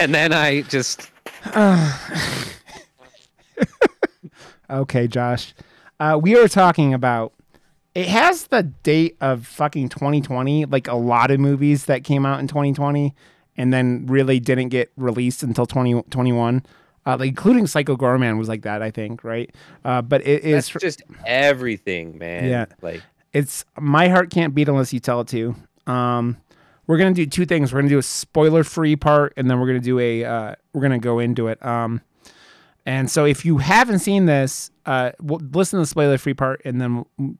And 0.00 0.14
then 0.14 0.32
I 0.32 0.62
just 0.62 1.10
Okay, 4.70 5.08
Josh, 5.08 5.54
uh, 5.98 6.18
we 6.20 6.34
were 6.34 6.48
talking 6.48 6.92
about. 6.94 7.32
It 7.94 8.06
has 8.08 8.46
the 8.48 8.62
date 8.62 9.16
of 9.20 9.44
fucking 9.46 9.88
2020, 9.88 10.66
like 10.66 10.86
a 10.86 10.94
lot 10.94 11.30
of 11.32 11.40
movies 11.40 11.86
that 11.86 12.04
came 12.04 12.24
out 12.24 12.38
in 12.38 12.46
2020 12.46 13.12
and 13.56 13.72
then 13.72 14.06
really 14.06 14.38
didn't 14.38 14.68
get 14.68 14.92
released 14.96 15.42
until 15.42 15.66
2021. 15.66 16.62
uh, 17.06 17.16
like 17.18 17.30
including 17.30 17.66
Psycho 17.66 17.96
Goreman 17.96 18.38
was 18.38 18.48
like 18.48 18.62
that, 18.62 18.82
I 18.82 18.90
think, 18.92 19.24
right? 19.24 19.52
Uh, 19.84 20.02
but 20.02 20.20
it 20.24 20.44
is 20.44 20.68
that's 20.68 20.80
just 20.80 21.02
everything, 21.26 22.18
man. 22.18 22.44
Yeah. 22.48 22.66
Like 22.82 23.02
it's 23.38 23.64
my 23.78 24.08
heart 24.08 24.30
can't 24.30 24.54
beat 24.54 24.68
unless 24.68 24.92
you 24.92 25.00
tell 25.00 25.20
it 25.20 25.28
to. 25.28 25.54
Um, 25.86 26.36
we're 26.86 26.98
gonna 26.98 27.14
do 27.14 27.26
two 27.26 27.46
things. 27.46 27.72
We're 27.72 27.80
gonna 27.80 27.88
do 27.90 27.98
a 27.98 28.02
spoiler 28.02 28.64
free 28.64 28.96
part, 28.96 29.34
and 29.36 29.50
then 29.50 29.60
we're 29.60 29.66
gonna 29.66 29.80
do 29.80 29.98
a 29.98 30.24
uh, 30.24 30.54
we're 30.72 30.82
gonna 30.82 30.98
go 30.98 31.18
into 31.18 31.48
it. 31.48 31.64
Um, 31.64 32.00
and 32.86 33.10
so 33.10 33.26
if 33.26 33.44
you 33.44 33.58
haven't 33.58 33.98
seen 34.00 34.24
this, 34.26 34.70
uh, 34.86 35.10
w- 35.18 35.46
listen 35.52 35.76
to 35.76 35.82
the 35.82 35.86
spoiler 35.86 36.16
free 36.18 36.34
part, 36.34 36.62
and 36.64 36.80
then 36.80 37.04
we'll 37.18 37.34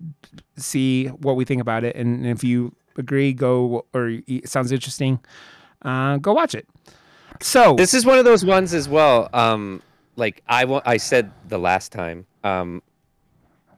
see 0.56 1.06
what 1.06 1.36
we 1.36 1.44
think 1.44 1.60
about 1.60 1.84
it. 1.84 1.96
And 1.96 2.26
if 2.26 2.44
you 2.44 2.74
agree, 2.96 3.32
go 3.32 3.86
or 3.94 4.18
it 4.26 4.48
sounds 4.48 4.70
interesting, 4.72 5.18
uh, 5.82 6.18
go 6.18 6.32
watch 6.34 6.54
it. 6.54 6.68
So 7.40 7.74
This 7.74 7.94
is 7.94 8.04
one 8.04 8.18
of 8.18 8.24
those 8.24 8.44
ones 8.44 8.74
as 8.74 8.88
well. 8.88 9.28
Um, 9.32 9.82
like 10.16 10.42
I 10.48 10.64
I 10.84 10.96
said 10.98 11.30
the 11.48 11.58
last 11.58 11.92
time. 11.92 12.26
Um, 12.44 12.82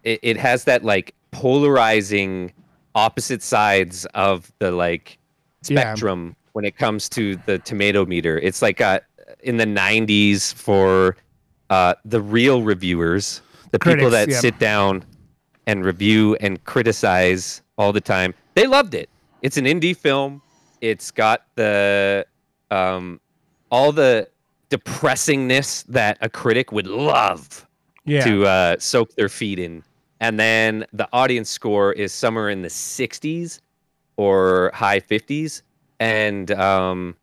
it, 0.03 0.19
it 0.23 0.37
has 0.39 0.65
that 0.65 0.85
like 0.85 1.15
polarizing 1.31 2.53
opposite 2.95 3.43
sides 3.43 4.07
of 4.15 4.53
the 4.59 4.71
like 4.73 5.19
Yeah. 5.69 5.81
spectrum 5.81 6.37
when 6.53 6.65
it 6.65 6.77
comes 6.77 7.09
to 7.11 7.37
the 7.47 7.59
tomato 7.59 8.05
meter. 8.05 8.39
It's 8.39 8.63
like 8.63 8.81
uh, 8.81 9.01
in 9.43 9.57
the 9.57 9.67
'90s 9.67 10.53
for 10.55 11.17
uh, 11.71 11.95
the 12.05 12.21
real 12.21 12.63
reviewers, 12.63 13.43
the 13.71 13.79
people 13.79 14.11
that 14.11 14.29
yeah. 14.29 14.41
sit 14.41 14.59
down 14.59 15.05
and 15.67 15.85
review 15.85 16.37
and 16.41 16.63
criticize 16.65 17.63
all 17.79 17.93
the 17.93 18.01
time. 18.01 18.35
They 18.55 18.67
loved 18.67 18.95
it. 18.95 19.09
It's 19.43 19.57
an 19.57 19.65
indie 19.67 19.97
film. 19.97 20.43
It's 20.81 21.11
got 21.11 21.47
the 21.55 22.27
um, 22.71 23.21
all 23.71 23.93
the 23.93 24.29
depressingness 24.71 25.85
that 25.87 26.19
a 26.21 26.29
critic 26.29 26.73
would 26.73 26.87
love 26.87 27.67
yeah, 28.05 28.25
to 28.25 28.47
uh, 28.47 28.77
soak 28.79 29.15
their 29.15 29.29
feet 29.29 29.59
in. 29.59 29.83
And 30.21 30.39
then 30.39 30.85
the 30.93 31.09
audience 31.13 31.49
score 31.49 31.93
is 31.93 32.13
somewhere 32.13 32.51
in 32.51 32.63
the 32.63 32.69
60s 32.69 33.61
or 34.17 34.71
high 34.75 35.01
50s. 35.01 35.63
And 35.99 36.51
um, 36.53 37.17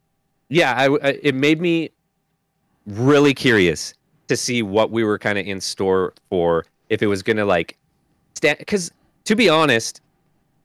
yeah, 0.50 0.74
I, 0.76 0.86
I- 1.08 1.20
it 1.22 1.36
made 1.36 1.62
me 1.62 1.92
really 2.86 3.34
curious 3.34 3.94
to 4.28 4.36
see 4.38 4.62
what 4.62 4.92
we 4.92 5.04
were 5.04 5.18
kind 5.18 5.38
of 5.38 5.46
in 5.46 5.62
store 5.62 6.14
for 6.30 6.66
if 6.90 7.02
it 7.02 7.08
was 7.08 7.22
going 7.24 7.38
to 7.38 7.46
like 7.46 7.78
stand. 8.36 8.58
Because 8.60 8.92
to 9.26 9.36
be 9.36 9.50
honest, 9.50 10.02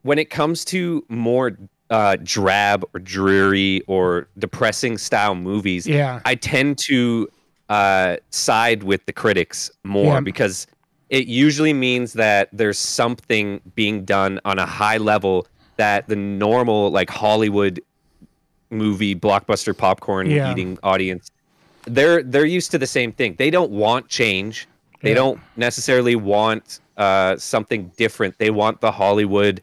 when 0.02 0.18
it 0.18 0.30
comes 0.30 0.64
to 0.66 1.04
more 1.08 1.56
uh, 1.90 2.16
drab 2.22 2.84
or 2.94 3.00
dreary 3.00 3.82
or 3.86 4.26
depressing 4.38 4.98
style 4.98 5.34
movies, 5.34 5.86
yeah, 5.86 6.20
I 6.24 6.34
tend 6.34 6.78
to 6.86 7.28
uh, 7.68 8.16
side 8.30 8.82
with 8.82 9.04
the 9.06 9.12
critics 9.12 9.70
more 9.84 10.14
Yeah. 10.14 10.20
because 10.20 10.66
it 11.12 11.26
usually 11.28 11.72
means 11.74 12.14
that 12.14 12.48
there's 12.52 12.78
something 12.78 13.60
being 13.76 14.04
done 14.04 14.40
on 14.44 14.58
a 14.58 14.66
high 14.66 14.96
level 14.96 15.46
that 15.76 16.08
the 16.08 16.16
normal 16.16 16.90
like 16.90 17.10
Hollywood 17.10 17.80
movie 18.70 19.14
blockbuster 19.14 19.76
popcorn 19.76 20.28
Yeah. 20.30 20.50
eating 20.50 20.78
audience 20.82 21.30
they're 21.84 22.22
they're 22.22 22.46
used 22.46 22.70
to 22.70 22.78
the 22.78 22.86
same 22.86 23.10
thing. 23.12 23.34
They 23.38 23.50
don't 23.50 23.72
want 23.72 24.08
change. 24.08 24.68
They 25.02 25.10
Yeah. 25.10 25.16
don't 25.16 25.40
necessarily 25.56 26.14
want 26.14 26.78
uh, 26.96 27.36
something 27.36 27.90
different. 27.96 28.38
They 28.38 28.50
want 28.50 28.80
the 28.80 28.92
Hollywood 28.92 29.60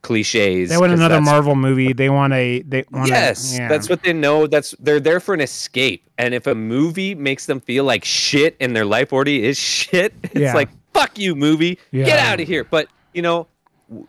cliches. 0.00 0.70
they 0.70 0.78
want 0.78 0.92
another 0.92 1.20
Marvel 1.20 1.54
movie. 1.54 1.92
They 1.92 2.08
want 2.08 2.32
a 2.32 2.62
they 2.62 2.84
want 2.90 3.08
yes 3.10 3.52
a, 3.54 3.56
yeah. 3.58 3.68
that's 3.68 3.88
what 3.90 4.02
they 4.02 4.12
know 4.14 4.46
that's 4.46 4.74
they're 4.80 4.98
there 5.00 5.20
for 5.20 5.34
an 5.34 5.40
escape 5.42 6.08
and 6.16 6.32
if 6.34 6.46
a 6.46 6.54
movie 6.54 7.14
makes 7.14 7.44
them 7.46 7.60
feel 7.60 7.84
like 7.84 8.02
shit 8.04 8.56
and 8.60 8.74
their 8.74 8.86
life 8.86 9.12
already 9.12 9.44
is 9.44 9.58
shit 9.76 10.14
it's 10.22 10.34
Yeah. 10.40 10.54
like 10.54 10.70
fuck 10.98 11.18
you 11.18 11.34
movie. 11.34 11.78
Get 11.92 12.18
out 12.18 12.40
of 12.40 12.46
here. 12.46 12.64
But 12.64 12.88
you 13.14 13.22
know 13.22 13.46
w- 13.88 14.06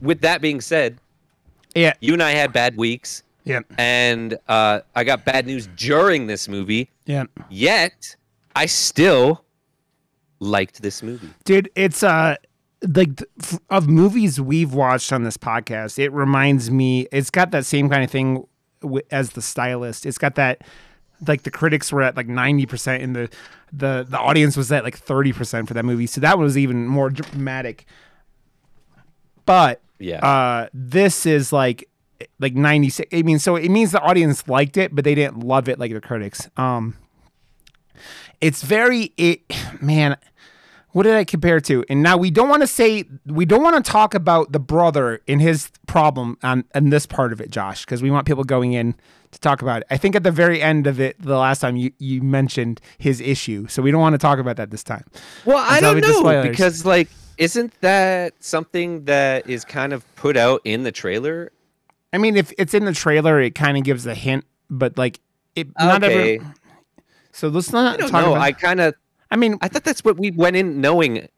with 0.00 0.20
that 0.20 0.40
being 0.40 0.60
said 0.60 0.98
yeah. 1.74 1.92
you 2.00 2.12
and 2.12 2.22
i 2.22 2.30
had 2.30 2.52
bad 2.52 2.76
weeks. 2.76 3.22
Yeah. 3.44 3.60
And 3.76 4.38
uh, 4.48 4.80
i 4.94 5.04
got 5.04 5.24
bad 5.24 5.46
news 5.46 5.68
during 5.76 6.26
this 6.26 6.48
movie. 6.48 6.90
Yeah. 7.06 7.24
yet 7.48 8.16
i 8.54 8.66
still 8.66 9.44
liked 10.40 10.82
this 10.82 11.02
movie. 11.02 11.30
Dude 11.44 11.70
it's 11.74 12.02
uh 12.02 12.36
like 12.94 13.22
of 13.70 13.88
movies 13.88 14.40
we've 14.40 14.72
watched 14.72 15.12
on 15.12 15.24
this 15.24 15.36
podcast 15.36 15.98
it 15.98 16.12
reminds 16.12 16.70
me 16.70 17.08
it's 17.10 17.28
got 17.28 17.50
that 17.50 17.66
same 17.66 17.88
kind 17.88 18.04
of 18.04 18.10
thing 18.10 18.46
as 19.10 19.30
the 19.30 19.42
stylist. 19.42 20.06
It's 20.06 20.18
got 20.18 20.36
that 20.36 20.62
like 21.26 21.42
the 21.42 21.50
critics 21.50 21.92
were 21.92 22.02
at 22.02 22.16
like 22.16 22.28
90% 22.28 23.02
and 23.02 23.16
the 23.16 23.28
the 23.72 24.06
the 24.08 24.18
audience 24.18 24.56
was 24.56 24.70
at 24.72 24.84
like 24.84 24.98
30% 24.98 25.68
for 25.68 25.74
that 25.74 25.84
movie. 25.84 26.06
So 26.06 26.20
that 26.20 26.38
was 26.38 26.56
even 26.56 26.86
more 26.86 27.10
dramatic. 27.10 27.84
But 29.44 29.80
yeah. 29.98 30.24
uh 30.24 30.68
this 30.72 31.26
is 31.26 31.52
like 31.52 31.88
like 32.40 32.54
96 32.54 33.08
i 33.12 33.22
mean 33.22 33.38
so 33.38 33.56
it 33.56 33.68
means 33.68 33.92
the 33.92 34.00
audience 34.00 34.48
liked 34.48 34.76
it 34.76 34.94
but 34.94 35.04
they 35.04 35.14
didn't 35.14 35.40
love 35.40 35.68
it 35.68 35.78
like 35.78 35.92
the 35.92 36.00
critics. 36.00 36.48
Um 36.56 36.96
it's 38.40 38.62
very 38.62 39.12
it 39.16 39.42
man 39.80 40.16
what 40.92 41.02
did 41.02 41.14
I 41.14 41.24
compare 41.24 41.60
to? 41.60 41.84
And 41.88 42.02
now 42.02 42.16
we 42.16 42.30
don't 42.30 42.48
want 42.48 42.62
to 42.62 42.66
say 42.66 43.04
we 43.26 43.44
don't 43.44 43.62
want 43.62 43.84
to 43.84 43.90
talk 43.90 44.14
about 44.14 44.52
the 44.52 44.58
brother 44.58 45.20
and 45.28 45.40
his 45.40 45.70
problem 45.86 46.38
on, 46.42 46.64
on 46.74 46.90
this 46.90 47.06
part 47.06 47.32
of 47.32 47.40
it, 47.40 47.50
Josh, 47.50 47.84
because 47.84 48.02
we 48.02 48.10
want 48.10 48.26
people 48.26 48.44
going 48.44 48.72
in 48.72 48.94
to 49.30 49.40
talk 49.40 49.60
about 49.60 49.82
it. 49.82 49.86
I 49.90 49.98
think 49.98 50.16
at 50.16 50.22
the 50.22 50.30
very 50.30 50.62
end 50.62 50.86
of 50.86 50.98
it, 50.98 51.20
the 51.20 51.36
last 51.36 51.60
time 51.60 51.76
you, 51.76 51.92
you 51.98 52.22
mentioned 52.22 52.80
his 52.96 53.20
issue, 53.20 53.66
so 53.68 53.82
we 53.82 53.90
don't 53.90 54.00
want 54.00 54.14
to 54.14 54.18
talk 54.18 54.38
about 54.38 54.56
that 54.56 54.70
this 54.70 54.82
time. 54.82 55.04
Well, 55.44 55.58
I 55.58 55.80
don't 55.80 56.00
know 56.00 56.42
because 56.42 56.86
like, 56.86 57.08
isn't 57.36 57.78
that 57.82 58.32
something 58.40 59.04
that 59.04 59.48
is 59.48 59.64
kind 59.64 59.92
of 59.92 60.04
put 60.16 60.36
out 60.36 60.62
in 60.64 60.82
the 60.82 60.92
trailer? 60.92 61.52
I 62.12 62.18
mean, 62.18 62.36
if 62.36 62.52
it's 62.56 62.72
in 62.72 62.86
the 62.86 62.94
trailer, 62.94 63.38
it 63.40 63.54
kind 63.54 63.76
of 63.76 63.84
gives 63.84 64.06
a 64.06 64.14
hint, 64.14 64.46
but 64.70 64.96
like 64.96 65.20
it 65.54 65.68
not 65.78 66.02
ever. 66.02 66.54
So 67.32 67.48
let's 67.48 67.70
not 67.70 68.02
I 68.02 68.08
talk 68.08 68.24
know. 68.24 68.34
I 68.34 68.52
kind 68.52 68.80
of, 68.80 68.94
I 69.30 69.36
mean, 69.36 69.58
I 69.60 69.68
thought 69.68 69.84
that's 69.84 70.04
what 70.04 70.18
we 70.18 70.30
went 70.30 70.56
in 70.56 70.80
knowing. 70.80 71.28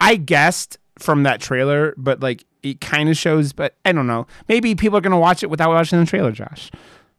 I 0.00 0.16
guessed 0.16 0.78
from 0.98 1.22
that 1.24 1.40
trailer, 1.40 1.94
but 1.96 2.20
like 2.20 2.44
it 2.62 2.80
kind 2.80 3.08
of 3.08 3.16
shows. 3.16 3.52
But 3.52 3.76
I 3.84 3.92
don't 3.92 4.06
know. 4.06 4.26
Maybe 4.48 4.74
people 4.74 4.98
are 4.98 5.00
gonna 5.00 5.18
watch 5.18 5.42
it 5.42 5.50
without 5.50 5.70
watching 5.70 6.00
the 6.00 6.06
trailer, 6.06 6.32
Josh. 6.32 6.70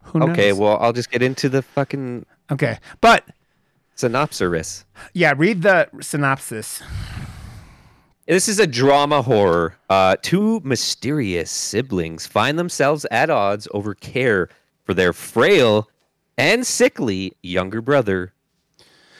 Who 0.03 0.19
knows? 0.19 0.29
Okay, 0.29 0.53
well, 0.53 0.77
I'll 0.79 0.93
just 0.93 1.09
get 1.11 1.21
into 1.21 1.49
the 1.49 1.61
fucking 1.61 2.25
okay, 2.51 2.79
but 3.01 3.25
synopsis. 3.95 4.85
yeah, 5.13 5.33
read 5.35 5.61
the 5.61 5.89
synopsis. 6.01 6.81
This 8.27 8.47
is 8.47 8.59
a 8.59 8.67
drama 8.67 9.21
horror. 9.21 9.75
Uh, 9.89 10.15
two 10.21 10.61
mysterious 10.63 11.51
siblings 11.51 12.25
find 12.25 12.57
themselves 12.57 13.05
at 13.11 13.29
odds 13.29 13.67
over 13.73 13.93
care 13.93 14.47
for 14.85 14.93
their 14.93 15.11
frail 15.11 15.89
and 16.37 16.65
sickly 16.65 17.33
younger 17.41 17.81
brother 17.81 18.32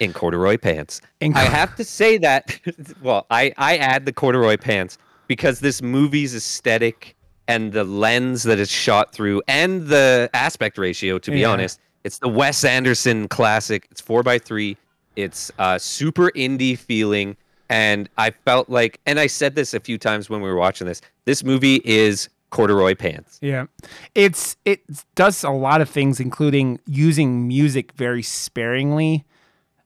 in 0.04 0.13
corduroy 0.13 0.58
pants. 0.58 1.02
In- 1.20 1.36
I 1.36 1.42
have 1.42 1.76
to 1.78 1.84
say 1.84 2.18
that, 2.20 2.60
well, 3.02 3.26
I, 3.32 3.54
I 3.58 3.78
add 3.78 4.06
the 4.06 4.13
corduroy 4.13 4.58
pants 4.58 4.98
because 5.28 5.60
this 5.62 5.82
movie's 5.82 6.36
aesthetic 6.36 7.16
and 7.48 7.74
the 7.74 7.84
lens 7.84 8.44
that 8.44 8.60
it's 8.60 8.72
shot 8.72 9.12
through 9.13 9.42
and 9.48 9.88
the 9.88 10.30
aspect 10.34 10.78
ratio, 10.78 11.18
to 11.20 11.32
be 11.32 11.39
Yeah. 11.39 11.50
honest, 11.52 11.80
it's 12.04 12.20
the 12.20 12.30
Wes 12.30 12.63
Anderson 12.63 13.28
classic. 13.30 13.88
It's 13.92 14.02
four 14.02 14.24
by 14.24 14.38
three. 14.39 14.78
It's 15.16 15.52
uh, 15.60 15.78
super 15.80 16.30
indie 16.32 16.78
feeling. 16.78 17.36
And 17.70 18.10
I 18.18 18.32
felt 18.32 18.70
like, 18.70 19.00
and 19.06 19.20
I 19.20 19.28
said 19.28 19.56
this 19.56 19.74
a 19.74 19.80
few 19.80 19.98
times 19.98 20.30
when 20.30 20.42
we 20.42 20.50
were 20.50 20.56
watching 20.58 20.86
this, 20.86 21.02
this 21.26 21.44
movie 21.44 21.82
is 21.86 22.30
corduroy 22.50 22.94
pants. 22.94 23.39
Yeah, 23.42 23.66
it's 24.13 24.58
it 24.66 24.82
does 25.16 25.44
a 25.44 25.50
lot 25.50 25.82
of 25.82 25.89
things, 25.89 26.20
including 26.20 26.80
using 26.86 27.48
music 27.48 27.94
very 27.94 28.22
sparingly. 28.22 29.24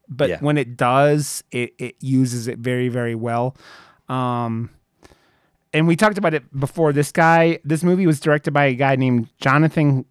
But 0.10 0.30
Yeah. 0.30 0.38
when 0.40 0.58
it 0.58 0.78
does, 0.78 1.44
it, 1.52 1.74
it 1.80 1.96
uses 2.02 2.48
it 2.48 2.60
very 2.60 2.90
very 2.90 3.16
well. 3.16 3.56
Um, 4.10 4.70
and 5.74 5.88
we 5.88 5.96
talked 5.96 6.18
about 6.18 6.34
it 6.34 6.44
before. 6.58 6.94
This 6.94 7.12
guy, 7.12 7.60
this 7.64 7.84
movie 7.84 8.08
was 8.08 8.20
directed 8.20 8.52
by 8.52 8.66
a 8.66 8.74
guy 8.76 8.96
named 8.96 9.30
Jonathan 9.42 10.06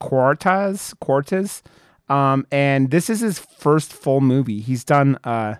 Cuartas. 0.00 0.94
Cuartas. 1.00 1.62
Um, 2.08 2.46
and 2.52 2.90
this 2.90 3.08
is 3.10 3.20
his 3.20 3.38
first 3.38 3.92
full 3.92 4.20
movie. 4.20 4.60
He's 4.60 4.84
done 4.84 5.18
uh, 5.24 5.56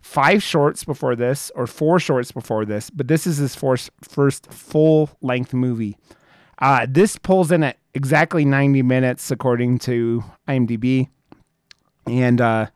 five 0.00 0.42
shorts 0.42 0.84
before 0.84 1.14
this, 1.14 1.50
or 1.54 1.66
four 1.66 2.00
shorts 2.00 2.32
before 2.32 2.64
this, 2.64 2.88
but 2.90 3.08
this 3.08 3.26
is 3.26 3.36
his 3.36 3.54
first 3.54 3.90
first 4.02 4.50
full 4.52 5.10
length 5.20 5.52
movie. 5.52 5.96
Uh, 6.58 6.86
this 6.88 7.18
pulls 7.18 7.52
in 7.52 7.62
at 7.62 7.76
exactly 7.92 8.44
90 8.46 8.82
minutes, 8.82 9.30
according 9.30 9.78
to 9.80 10.24
IMDb, 10.48 11.08
and 12.06 12.40
uh, 12.40 12.66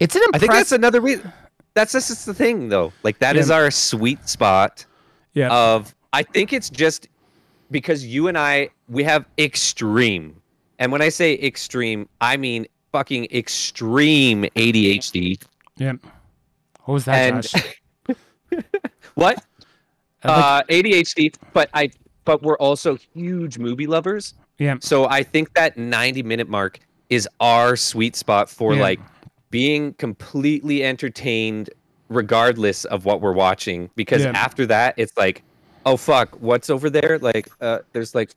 it's 0.00 0.14
an 0.16 0.22
I 0.34 0.38
think 0.38 0.52
that's 0.52 0.72
another 0.72 1.00
reason. 1.00 1.32
That's 1.74 1.92
just 1.92 2.24
the 2.26 2.34
thing, 2.34 2.68
though. 2.68 2.92
Like, 3.02 3.18
that 3.18 3.36
is 3.36 3.48
Yeah. 3.48 3.56
our 3.56 3.70
sweet 3.70 4.28
spot 4.28 4.86
yeah, 5.32 5.52
of 5.52 5.94
I 6.12 6.22
think 6.22 6.52
it's 6.52 6.70
just 6.70 7.08
because 7.70 8.04
you 8.06 8.28
and 8.28 8.38
I 8.38 8.68
we 8.88 9.02
have 9.04 9.24
extreme. 9.38 10.40
And 10.78 10.92
when 10.92 11.02
I 11.02 11.08
say 11.08 11.34
extreme, 11.40 12.08
I 12.20 12.36
mean 12.36 12.66
fucking 12.92 13.26
extreme 13.32 14.44
ADHD. 14.56 15.42
yeah. 15.76 15.94
What 16.84 16.94
was 16.94 17.04
that, 17.06 17.54
and 18.08 18.64
what? 19.14 19.42
Uh 20.22 20.62
ADHD, 20.70 21.34
but 21.52 21.68
I 21.74 21.90
but 22.24 22.42
we're 22.42 22.56
also 22.58 22.96
huge 23.14 23.58
movie 23.58 23.86
lovers. 23.86 24.34
yeah, 24.58 24.76
So 24.80 25.06
I 25.06 25.22
think 25.22 25.52
that 25.54 25.76
90 25.76 26.22
minute 26.22 26.48
mark 26.48 26.78
is 27.14 27.28
our 27.40 27.76
sweet 27.76 28.16
spot 28.16 28.50
for 28.50 28.74
Yeah. 28.74 28.82
like 28.82 29.00
being 29.50 29.92
completely 29.94 30.82
entertained 30.84 31.70
regardless 32.08 32.84
of 32.86 33.04
what 33.04 33.20
we're 33.20 33.32
watching 33.32 33.88
because 33.94 34.22
Yeah. 34.22 34.32
after 34.34 34.66
that 34.66 34.94
it's 34.96 35.16
like 35.16 35.42
oh 35.86 35.96
fuck 35.96 36.28
what's 36.40 36.68
over 36.70 36.90
there 36.90 37.18
like 37.20 37.48
uh 37.60 37.78
there's 37.92 38.14
like 38.14 38.30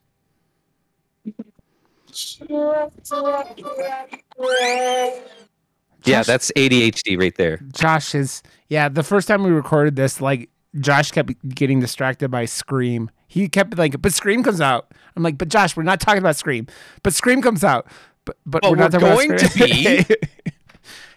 yeah 6.06 6.24
that's 6.24 6.52
ADHD 6.56 7.20
right 7.20 7.36
there 7.36 7.60
Josh 7.74 8.16
is 8.16 8.42
yeah. 8.70 8.90
The 8.90 9.04
first 9.04 9.30
time 9.30 9.44
we 9.44 9.52
recorded 9.52 9.96
this, 9.96 10.20
like 10.20 10.50
Josh 10.82 11.12
kept 11.12 11.32
getting 11.56 11.80
distracted 11.80 12.30
by 12.30 12.44
Scream. 12.44 13.10
He 13.28 13.48
kept 13.48 13.78
like, 13.78 14.02
but 14.02 14.12
Scream 14.13 14.44
comes 14.44 14.60
out. 14.60 14.92
I'm 15.16 15.24
like, 15.24 15.38
but 15.38 15.48
Josh, 15.48 15.78
we're 15.78 15.84
not 15.84 16.02
talking 16.02 16.20
about 16.20 16.36
Scream. 16.36 16.68
But 17.02 17.13
Scream 17.13 17.42
comes 17.42 17.63
out. 17.63 17.88
But 18.28 18.38
but 18.46 18.63
we're 18.70 18.76
not 18.76 18.94
we're 18.94 19.00
going 19.00 19.38
to 19.38 19.50
be. 19.66 20.06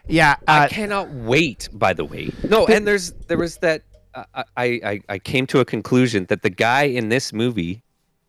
yeah. 0.09 0.37
I 0.49 0.65
Uh, 0.65 0.69
cannot 0.69 1.11
wait 1.11 1.69
by 1.73 1.93
the 1.93 2.05
way 2.05 2.31
no 2.49 2.67
and 2.67 2.87
there's 2.87 3.13
there 3.29 3.37
was 3.39 3.59
that 3.59 3.83
uh, 4.15 4.25
I, 4.57 4.65
I 4.85 5.01
I 5.09 5.19
came 5.19 5.47
to 5.49 5.61
a 5.61 5.65
conclusion 5.65 6.25
that 6.31 6.43
the 6.43 6.51
guy 6.51 6.83
in 6.85 7.09
this 7.11 7.33
movie 7.33 7.83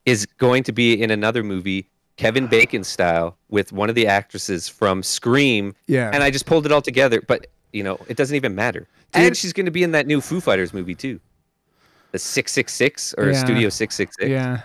is 0.06 0.26
going 0.26 0.64
to 0.64 0.72
be 0.72 1.02
in 1.02 1.10
another 1.12 1.44
movie 1.44 1.88
Kevin 2.18 2.46
Bacon 2.48 2.84
style 2.84 3.38
with 3.50 3.72
one 3.72 3.90
of 3.90 3.96
the 3.96 4.06
actresses 4.08 4.68
from 4.70 5.02
Scream 5.02 5.74
yeah. 5.88 6.12
and 6.14 6.22
I 6.24 6.30
just 6.30 6.46
pulled 6.46 6.66
it 6.68 6.72
all 6.72 6.82
together 6.84 7.22
but 7.22 7.48
you 7.74 7.84
know 7.84 7.98
it 8.08 8.18
doesn't 8.18 8.36
even 8.36 8.54
matter 8.54 8.88
Dude. 9.14 9.24
and 9.24 9.38
she's 9.38 9.54
going 9.54 9.66
to 9.66 9.72
be 9.72 9.82
in 9.84 9.92
that 9.94 10.06
new 10.06 10.22
Foo 10.22 10.40
Fighters 10.40 10.74
movie 10.74 10.96
too 10.96 11.20
the 12.12 12.20
666 12.20 13.16
or 13.18 13.30
Yeah. 13.32 13.34
Studio 13.40 13.70
666 13.70 14.30
Yeah, 14.30 14.62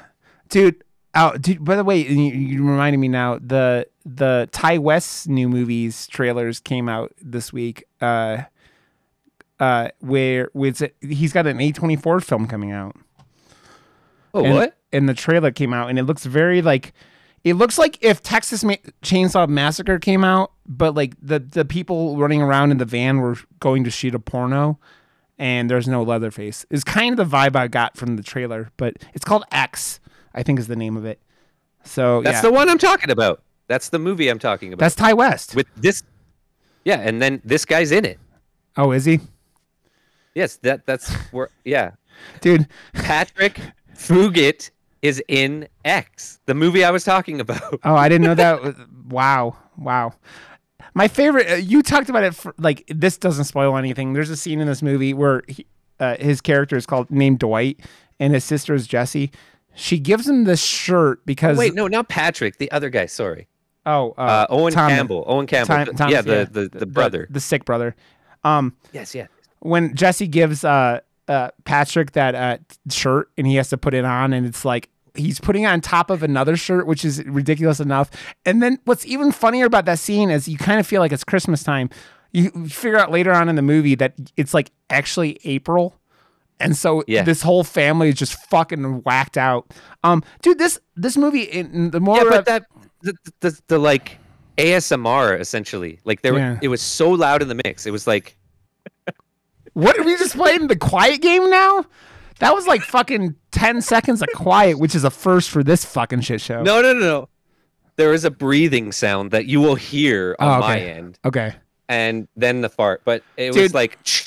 dude. 0.48 0.82
Oh, 1.14 1.34
dude. 1.38 1.64
By 1.64 1.76
the 1.76 1.84
way, 1.84 1.98
you, 2.02 2.20
you 2.34 2.62
reminded 2.68 2.98
me 2.98 3.08
now. 3.08 3.38
The 3.40 3.86
the 4.06 4.48
Ti 4.52 4.78
West 4.78 5.28
new 5.28 5.48
movies 5.48 6.06
trailers 6.06 6.60
came 6.60 6.88
out 6.88 7.12
this 7.20 7.52
week. 7.52 7.84
Uh, 8.00 8.44
uh, 9.58 9.88
where 9.98 10.48
with 10.54 10.82
he's 11.00 11.32
got 11.32 11.46
an 11.46 11.60
A 11.60 11.72
twenty 11.72 11.96
four 11.96 12.20
film 12.20 12.46
coming 12.46 12.70
out. 12.70 12.94
oh 14.32 14.44
and, 14.44 14.54
what 14.54 14.78
And 14.92 15.08
the 15.08 15.14
trailer 15.14 15.50
came 15.50 15.72
out, 15.74 15.90
and 15.90 15.98
it 15.98 16.04
looks 16.04 16.24
very 16.24 16.62
like. 16.62 16.92
It 17.42 17.54
looks 17.54 17.78
like 17.78 18.02
if 18.02 18.24
Texas 18.24 18.64
Ma- 18.64 18.74
Chainsaw 19.02 19.48
Massacre 19.48 20.00
came 20.00 20.24
out, 20.24 20.52
but 20.66 20.94
like 20.94 21.14
the 21.20 21.38
the 21.38 21.64
people 21.64 22.16
running 22.16 22.42
around 22.42 22.70
in 22.70 22.78
the 22.78 22.84
van 22.84 23.18
were 23.18 23.36
going 23.60 23.84
to 23.84 23.90
shoot 23.90 24.14
a 24.14 24.18
porno, 24.18 24.78
and 25.38 25.70
there's 25.70 25.86
no 25.86 26.02
Leatherface. 26.02 26.66
Is 26.70 26.84
kind 26.84 27.18
of 27.18 27.30
the 27.30 27.36
vibe 27.36 27.56
I 27.56 27.68
got 27.68 27.96
from 27.96 28.16
the 28.16 28.22
trailer, 28.22 28.70
but 28.76 28.94
it's 29.14 29.24
called 29.24 29.44
X, 29.52 30.00
I 30.34 30.42
think 30.42 30.58
is 30.58 30.66
the 30.66 30.76
name 30.76 30.96
of 30.96 31.04
it. 31.04 31.20
So 31.84 32.20
that's 32.22 32.38
yeah, 32.38 32.42
the 32.42 32.52
one 32.52 32.68
I'm 32.68 32.78
talking 32.78 33.10
about 33.10 33.42
that's 33.68 33.88
the 33.88 33.98
movie 33.98 34.28
I'm 34.28 34.38
talking 34.38 34.72
about 34.72 34.80
that's 34.84 34.94
Ti 34.94 35.12
West. 35.14 35.54
with 35.54 35.66
this 35.76 36.02
yeah 36.84 37.00
and 37.00 37.20
then 37.20 37.40
this 37.44 37.64
guy's 37.64 37.92
in 37.92 38.04
it 38.04 38.18
oh, 38.76 38.92
is 38.92 39.04
he, 39.04 39.20
yes 40.34 40.56
that 40.56 40.86
that's 40.86 41.12
where 41.32 41.50
yeah 41.64 41.92
dude? 42.40 42.68
Patrick 42.94 43.60
Fugit 43.94 44.70
is 45.02 45.22
in 45.28 45.68
X, 45.84 46.40
the 46.46 46.54
movie 46.54 46.84
I 46.84 46.90
was 46.90 47.04
talking 47.04 47.40
about. 47.40 47.80
Oh, 47.84 47.94
I 47.94 48.08
didn't 48.08 48.24
know 48.24 48.34
that. 48.34 48.88
wow, 49.08 49.56
wow. 49.76 50.12
My 50.94 51.08
favorite. 51.08 51.50
Uh, 51.50 51.54
you 51.54 51.82
talked 51.82 52.08
about 52.08 52.24
it. 52.24 52.34
For, 52.34 52.54
like 52.58 52.84
this 52.88 53.18
doesn't 53.18 53.44
spoil 53.44 53.76
anything. 53.76 54.12
There's 54.12 54.30
a 54.30 54.36
scene 54.36 54.60
in 54.60 54.66
this 54.66 54.82
movie 54.82 55.14
where 55.14 55.42
he, 55.46 55.66
uh, 56.00 56.16
his 56.18 56.40
character 56.40 56.76
is 56.76 56.86
called 56.86 57.10
named 57.10 57.38
Dwight, 57.38 57.80
and 58.18 58.34
his 58.34 58.44
sister 58.44 58.74
is 58.74 58.86
Jessie. 58.86 59.30
She 59.74 59.98
gives 59.98 60.26
him 60.26 60.44
this 60.44 60.62
shirt 60.62 61.24
because 61.26 61.58
Wait, 61.58 61.74
no, 61.74 61.86
not 61.86 62.08
Patrick, 62.08 62.56
the 62.56 62.70
other 62.70 62.88
guy. 62.88 63.06
Sorry, 63.06 63.46
oh 63.86 64.14
uh, 64.18 64.20
uh, 64.20 64.46
Owen 64.50 64.72
Tom- 64.72 64.90
Campbell. 64.90 65.24
Owen 65.26 65.46
Campbell. 65.46 65.74
Tom- 65.76 65.84
the- 65.86 65.92
Thomas, 65.94 66.12
yeah, 66.12 66.20
the, 66.22 66.48
the, 66.68 66.78
the, 66.80 66.86
brother. 66.86 67.26
the, 67.30 67.40
sick 67.40 67.64
brother. 67.64 67.94
Um, 68.44 68.76
yes, 68.92 69.14
yeah. 69.14 69.26
when 69.60 69.94
Jesse 69.94 70.26
gives 70.28 70.64
uh, 70.64 71.00
uh, 71.28 71.50
Patrick 71.64 72.12
that 72.12 72.34
uh, 72.34 72.58
shirt 72.90 73.30
and 73.38 73.46
he 73.46 73.56
has 73.56 73.68
to 73.70 73.78
put 73.78 73.94
it 73.94 74.04
on, 74.04 74.32
and 74.32 74.46
it's 74.46 74.64
like 74.64 74.88
he's 75.14 75.40
putting 75.40 75.62
it 75.62 75.66
on 75.66 75.80
top 75.80 76.10
of 76.10 76.22
another 76.22 76.56
shirt, 76.56 76.86
which 76.86 77.04
is 77.04 77.24
ridiculous 77.24 77.80
enough. 77.80 78.10
And 78.44 78.62
then 78.62 78.78
what's 78.84 79.06
even 79.06 79.32
funnier 79.32 79.64
about 79.64 79.86
that 79.86 79.98
scene 79.98 80.30
is 80.30 80.46
you 80.46 80.58
kind 80.58 80.78
of 80.78 80.86
feel 80.86 81.00
like 81.00 81.12
it's 81.12 81.24
Christmas 81.24 81.62
time. 81.62 81.88
You 82.32 82.50
you 82.54 82.68
figure 82.68 82.98
out 82.98 83.10
later 83.10 83.32
on 83.32 83.48
in 83.48 83.56
the 83.56 83.62
movie 83.62 83.94
that 83.94 84.14
it's 84.36 84.52
like 84.52 84.70
actually 84.90 85.38
April. 85.44 85.96
And 86.58 86.74
so 86.76 87.02
Yeah. 87.06 87.22
this 87.22 87.42
whole 87.42 87.64
family 87.64 88.08
is 88.08 88.14
just 88.14 88.34
fucking 88.48 89.02
whacked 89.02 89.36
out. 89.36 89.72
Um, 90.04 90.22
dude, 90.42 90.58
this 90.58 90.78
this 90.96 91.16
movie, 91.16 91.42
in 91.42 91.90
the 91.90 92.00
more 92.00 92.16
Yeah, 92.18 92.24
but 92.30 92.44
that 92.46 92.66
the, 93.02 93.14
the, 93.40 93.60
the 93.68 93.78
like 93.78 94.18
ASMR 94.58 95.38
essentially, 95.38 96.00
like 96.04 96.22
there, 96.22 96.32
were- 96.32 96.38
Yeah. 96.38 96.58
it 96.62 96.68
was 96.68 96.80
so 96.82 97.10
loud 97.10 97.42
in 97.42 97.48
the 97.48 97.60
mix. 97.64 97.86
It 97.86 97.90
was 97.90 98.06
like 98.06 98.36
What 99.74 99.98
are 99.98 100.04
we 100.04 100.16
just 100.16 100.34
playing 100.36 100.68
the 100.68 100.76
quiet 100.76 101.20
game 101.20 101.50
now? 101.50 101.84
That 102.38 102.54
was 102.54 102.66
like 102.66 102.82
fucking 102.82 103.34
ten 103.50 103.80
seconds 103.80 104.22
of 104.22 104.28
quiet, 104.34 104.78
which 104.78 104.94
is 104.94 105.04
a 105.04 105.10
first 105.10 105.50
for 105.50 105.62
this 105.62 105.84
fucking 105.84 106.20
shit 106.20 106.40
show. 106.40 106.62
No, 106.62 106.80
no, 106.82 106.92
no, 106.92 107.00
no. 107.00 107.28
There 107.96 108.12
is 108.12 108.24
a 108.24 108.30
breathing 108.30 108.92
sound 108.92 109.30
that 109.30 109.46
you 109.46 109.60
will 109.60 109.74
hear 109.74 110.36
oh, 110.38 110.46
on 110.48 110.56
Oh, 110.58 110.60
my 110.60 110.78
end, 110.78 111.18
Okay, 111.24 111.54
and 111.88 112.28
then 112.36 112.60
the 112.60 112.68
fart. 112.68 113.02
But 113.04 113.22
it 113.38 113.52
Dude, 113.52 113.62
was 113.62 113.74
like 113.74 113.98
he 114.06 114.22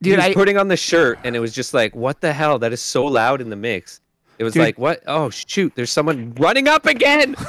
dude, 0.00 0.16
was 0.18 0.26
I 0.26 0.34
putting 0.34 0.58
on 0.58 0.68
the 0.68 0.76
shirt, 0.76 1.18
and 1.24 1.34
it 1.34 1.40
was 1.40 1.52
just 1.52 1.74
like, 1.74 1.94
what 1.96 2.20
the 2.20 2.32
hell? 2.32 2.58
That 2.60 2.72
is 2.72 2.80
so 2.80 3.04
loud 3.04 3.40
in 3.40 3.50
the 3.50 3.56
mix. 3.56 4.00
It 4.38 4.44
was 4.44 4.52
Dude. 4.54 4.62
like, 4.62 4.78
what? 4.78 5.02
Oh 5.08 5.28
shoot! 5.30 5.72
There's 5.74 5.90
someone 5.90 6.34
running 6.34 6.68
up 6.68 6.86
again. 6.86 7.34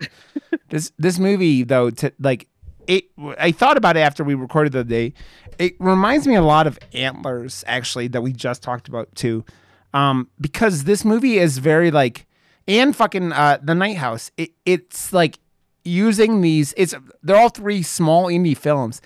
this 0.70 0.92
this 0.98 1.18
movie 1.18 1.62
though 1.64 1.90
to 1.90 2.12
like 2.18 2.48
it 2.86 3.04
i 3.38 3.52
thought 3.52 3.76
about 3.76 3.96
it 3.96 4.00
after 4.00 4.24
we 4.24 4.34
recorded 4.34 4.72
the 4.72 4.84
day. 4.84 5.12
It 5.58 5.74
reminds 5.78 6.26
me 6.26 6.36
a 6.36 6.42
lot 6.42 6.66
of 6.66 6.78
antlers 6.92 7.64
actually 7.66 8.08
that 8.08 8.22
we 8.22 8.32
just 8.32 8.62
talked 8.62 8.88
about 8.88 9.14
too. 9.14 9.44
Um 9.92 10.28
because 10.40 10.84
this 10.84 11.04
movie 11.04 11.38
is 11.38 11.58
very 11.58 11.90
like 11.90 12.26
and 12.66 12.94
fucking 12.94 13.32
uh 13.32 13.58
the 13.62 13.74
night 13.74 13.96
house. 13.98 14.30
It, 14.36 14.52
it's 14.64 15.12
like 15.12 15.38
using 15.84 16.40
these 16.40 16.74
it's 16.76 16.94
they're 17.22 17.36
all 17.36 17.50
three 17.50 17.82
small 17.82 18.26
indie 18.26 18.56
films. 18.56 19.00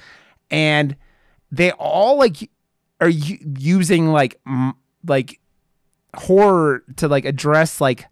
And 0.51 0.97
they 1.51 1.73
all 1.73 2.19
like 2.19 2.51
are 3.01 3.09
using 3.09 4.13
like 4.13 4.41
m- 4.47 4.75
like 5.07 5.41
horror 6.15 6.85
to 6.97 7.09
like 7.09 7.25
address 7.25 7.81
like 7.81 8.07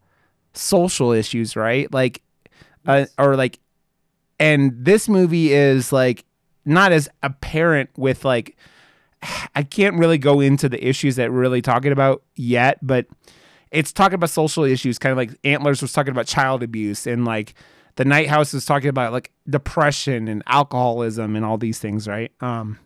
social 0.52 1.12
issues 1.12 1.54
right? 1.54 1.92
Like 1.92 2.22
uh, 2.86 3.06
or 3.18 3.36
like 3.36 3.58
and 4.38 4.72
this 4.76 5.08
movie 5.08 5.52
is 5.52 5.92
like 5.92 6.24
not 6.64 6.92
as 6.92 7.08
apparent 7.22 7.90
with 7.96 8.24
like 8.24 8.56
I 9.54 9.62
can't 9.62 9.96
really 9.96 10.18
go 10.18 10.40
into 10.40 10.68
the 10.68 10.84
issues 10.86 11.16
that 11.16 11.30
we're 11.30 11.40
really 11.40 11.62
talking 11.62 11.92
about 11.92 12.22
yet, 12.36 12.78
but 12.82 13.06
it's 13.70 13.92
talking 13.92 14.14
about 14.14 14.30
social 14.30 14.64
issues, 14.64 14.98
kind 14.98 15.12
of 15.12 15.18
like 15.18 15.30
Antlers 15.44 15.80
was 15.82 15.92
talking 15.92 16.10
about 16.10 16.26
child 16.26 16.62
abuse, 16.62 17.06
and 17.06 17.24
like 17.24 17.54
the 17.96 18.04
Night 18.04 18.28
House 18.28 18.52
was 18.52 18.64
talking 18.64 18.88
about 18.88 19.12
like 19.12 19.30
depression 19.48 20.26
and 20.26 20.42
alcoholism 20.46 21.36
and 21.36 21.44
all 21.44 21.58
these 21.58 21.78
things, 21.78 22.08
right? 22.08 22.32
Um, 22.40 22.78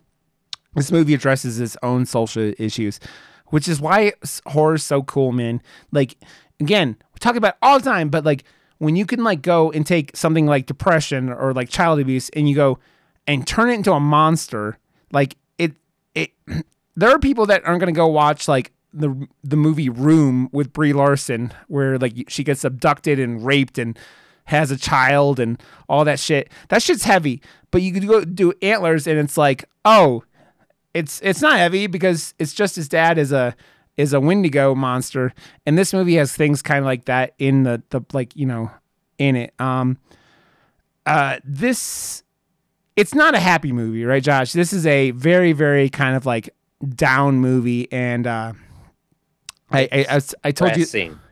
this 0.75 0.91
movie 0.91 1.13
addresses 1.13 1.59
its 1.59 1.77
own 1.81 2.05
social 2.05 2.53
issues, 2.59 2.99
which 3.47 3.67
is 3.67 3.79
why 3.79 4.13
horror 4.45 4.75
is 4.75 4.83
so 4.83 5.03
cool, 5.03 5.31
man. 5.31 5.61
Like 5.91 6.17
again, 6.59 6.97
we 7.13 7.19
talk 7.19 7.35
about 7.35 7.53
it 7.53 7.59
all 7.61 7.79
the 7.79 7.89
time, 7.89 8.09
but 8.09 8.25
like 8.25 8.43
when 8.77 8.95
you 8.95 9.05
can 9.05 9.23
like 9.23 9.41
go 9.41 9.71
and 9.71 9.85
take 9.85 10.15
something 10.15 10.45
like 10.45 10.65
depression 10.65 11.29
or 11.29 11.53
like 11.53 11.69
child 11.69 11.99
abuse 11.99 12.29
and 12.29 12.49
you 12.49 12.55
go 12.55 12.79
and 13.27 13.47
turn 13.47 13.69
it 13.69 13.73
into 13.73 13.93
a 13.93 13.99
monster, 13.99 14.77
like 15.11 15.37
it 15.57 15.73
it 16.13 16.31
there 16.95 17.09
are 17.09 17.19
people 17.19 17.45
that 17.47 17.65
aren't 17.65 17.79
gonna 17.79 17.91
go 17.91 18.07
watch 18.07 18.47
like 18.47 18.71
the 18.93 19.27
the 19.43 19.57
movie 19.57 19.89
Room 19.89 20.49
with 20.51 20.73
Brie 20.73 20.93
Larson, 20.93 21.53
where 21.67 21.97
like 21.97 22.29
she 22.29 22.43
gets 22.43 22.63
abducted 22.63 23.19
and 23.19 23.45
raped 23.45 23.77
and 23.77 23.97
has 24.45 24.71
a 24.71 24.77
child 24.77 25.39
and 25.39 25.61
all 25.89 26.05
that 26.05 26.19
shit. 26.19 26.49
That 26.69 26.81
shit's 26.81 27.03
heavy. 27.03 27.41
But 27.71 27.81
you 27.81 27.91
could 27.91 28.07
go 28.07 28.23
do 28.23 28.53
antlers 28.61 29.07
and 29.07 29.19
it's 29.19 29.37
like, 29.37 29.65
oh, 29.83 30.23
it's 30.93 31.19
it's 31.21 31.41
not 31.41 31.57
heavy 31.57 31.87
because 31.87 32.33
it's 32.39 32.53
just 32.53 32.75
his 32.75 32.87
dad 32.87 33.17
is 33.17 33.31
a 33.31 33.55
is 33.97 34.13
a 34.13 34.19
Wendigo 34.19 34.75
monster, 34.75 35.33
and 35.65 35.77
this 35.77 35.93
movie 35.93 36.15
has 36.15 36.35
things 36.35 36.61
kind 36.61 36.79
of 36.79 36.85
like 36.85 37.05
that 37.05 37.33
in 37.39 37.63
the 37.63 37.81
the 37.89 38.01
like 38.13 38.35
you 38.35 38.45
know 38.45 38.71
in 39.17 39.35
it. 39.35 39.53
Um, 39.59 39.97
uh, 41.05 41.39
this 41.43 42.23
it's 42.95 43.13
not 43.13 43.35
a 43.35 43.39
happy 43.39 43.71
movie, 43.71 44.05
right, 44.05 44.23
Josh? 44.23 44.53
This 44.53 44.73
is 44.73 44.85
a 44.85 45.11
very 45.11 45.53
very 45.53 45.89
kind 45.89 46.15
of 46.15 46.25
like 46.25 46.49
down 46.95 47.39
movie, 47.39 47.91
and 47.91 48.27
uh, 48.27 48.53
I 49.71 49.81
I, 49.91 50.05
I, 50.17 50.21
I 50.43 50.51
told 50.51 50.75
you, 50.77 50.85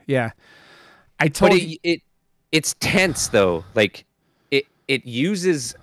yeah, 0.06 0.30
I 1.20 1.28
told 1.28 1.52
But 1.52 1.62
you, 1.62 1.76
it, 1.82 1.90
it 1.94 2.02
it's 2.52 2.74
tense 2.80 3.28
though. 3.28 3.64
Like 3.74 4.04
it 4.50 4.66
it 4.88 5.04
uses 5.06 5.74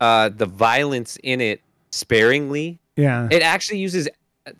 uh 0.00 0.28
the 0.28 0.46
violence 0.46 1.16
in 1.22 1.40
it 1.40 1.60
sparingly. 1.90 2.78
yeah, 2.96 3.28
It 3.30 3.42
actually 3.42 3.78
uses. 3.78 4.08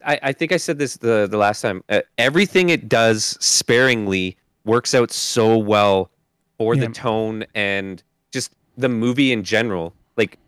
I, 0.04 0.18
I 0.22 0.32
think 0.32 0.52
I 0.52 0.56
said 0.56 0.78
this 0.78 0.96
the 0.96 1.26
the 1.30 1.36
last 1.36 1.60
time. 1.62 1.82
Uh, 1.88 2.00
everything 2.18 2.70
it 2.70 2.88
does 2.88 3.36
sparingly 3.40 4.36
works 4.64 4.94
out 4.94 5.10
so 5.10 5.56
well 5.56 6.10
for 6.58 6.74
Yeah. 6.74 6.86
the 6.86 6.92
tone 6.92 7.44
and 7.54 8.02
just 8.32 8.52
the 8.76 8.88
movie 8.88 9.32
in 9.32 9.44
general. 9.44 9.92
Like, 10.16 10.38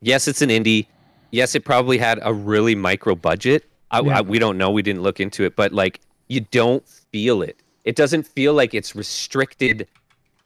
yes, 0.00 0.28
it's 0.28 0.42
an 0.42 0.50
indie. 0.50 0.86
Yes, 1.30 1.54
it 1.54 1.64
probably 1.64 1.98
had 1.98 2.18
a 2.22 2.32
really 2.32 2.74
micro 2.74 3.14
budget. 3.14 3.64
I, 3.90 4.00
Yeah. 4.00 4.18
I- 4.18 4.20
we 4.20 4.38
don't 4.38 4.58
know. 4.58 4.70
We 4.70 4.82
didn't 4.82 5.02
look 5.02 5.20
into 5.20 5.44
it, 5.44 5.56
but 5.56 5.72
like, 5.72 6.00
you 6.28 6.40
don't 6.40 6.86
feel 6.86 7.40
it. 7.42 7.56
It 7.84 7.96
doesn't 7.96 8.26
feel 8.26 8.52
like 8.52 8.74
it's 8.74 8.94
restricted 8.94 9.86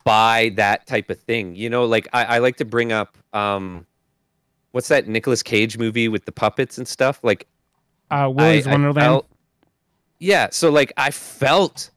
by 0.05 0.53
that 0.57 0.87
type 0.87 1.11
of 1.11 1.19
thing. 1.21 1.57
You 1.57 1.71
know, 1.71 1.85
like 1.85 2.07
I, 2.13 2.25
I 2.25 2.39
like 2.39 2.57
to 2.59 2.65
bring 2.65 2.93
up 2.93 3.17
um, 3.33 3.85
what's 4.73 4.89
that 4.89 5.09
Nicolas 5.09 5.43
Cage 5.43 5.77
movie 5.79 6.09
with 6.09 6.25
the 6.25 6.33
puppets 6.33 6.79
and 6.79 6.87
stuff? 6.87 7.19
Like 7.25 7.47
uh, 8.13 8.29
Willy's 8.29 8.67
I- 8.67 8.71
I 8.71 8.73
Wonderland. 8.75 9.05
felt- 9.05 9.27
yeah, 10.19 10.49
so 10.53 10.71
like 10.71 10.93
I 10.97 11.11
felt 11.11 11.91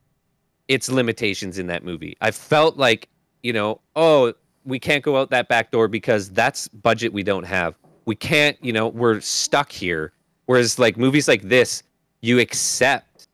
its 0.68 0.90
limitations 0.90 1.60
in 1.60 1.68
that 1.68 1.84
movie. 1.84 2.18
I 2.22 2.32
felt 2.32 2.78
like, 2.78 3.08
you 3.44 3.54
know, 3.54 3.82
oh, 3.96 4.34
we 4.64 4.80
can't 4.80 5.04
go 5.04 5.18
out 5.18 5.30
that 5.30 5.48
back 5.48 5.70
door 5.70 5.88
because 5.88 6.32
that's 6.32 6.68
budget 6.70 7.14
we 7.14 7.22
don't 7.22 7.44
have. 7.44 7.76
We 8.06 8.16
can't, 8.16 8.58
you 8.64 8.74
know, 8.74 8.88
we're 8.88 9.20
stuck 9.22 9.72
here. 9.72 10.12
Whereas 10.48 10.80
like 10.80 10.98
movies 10.98 11.28
like 11.28 11.44
this, 11.44 11.84
you 12.22 12.40
accept 12.40 13.28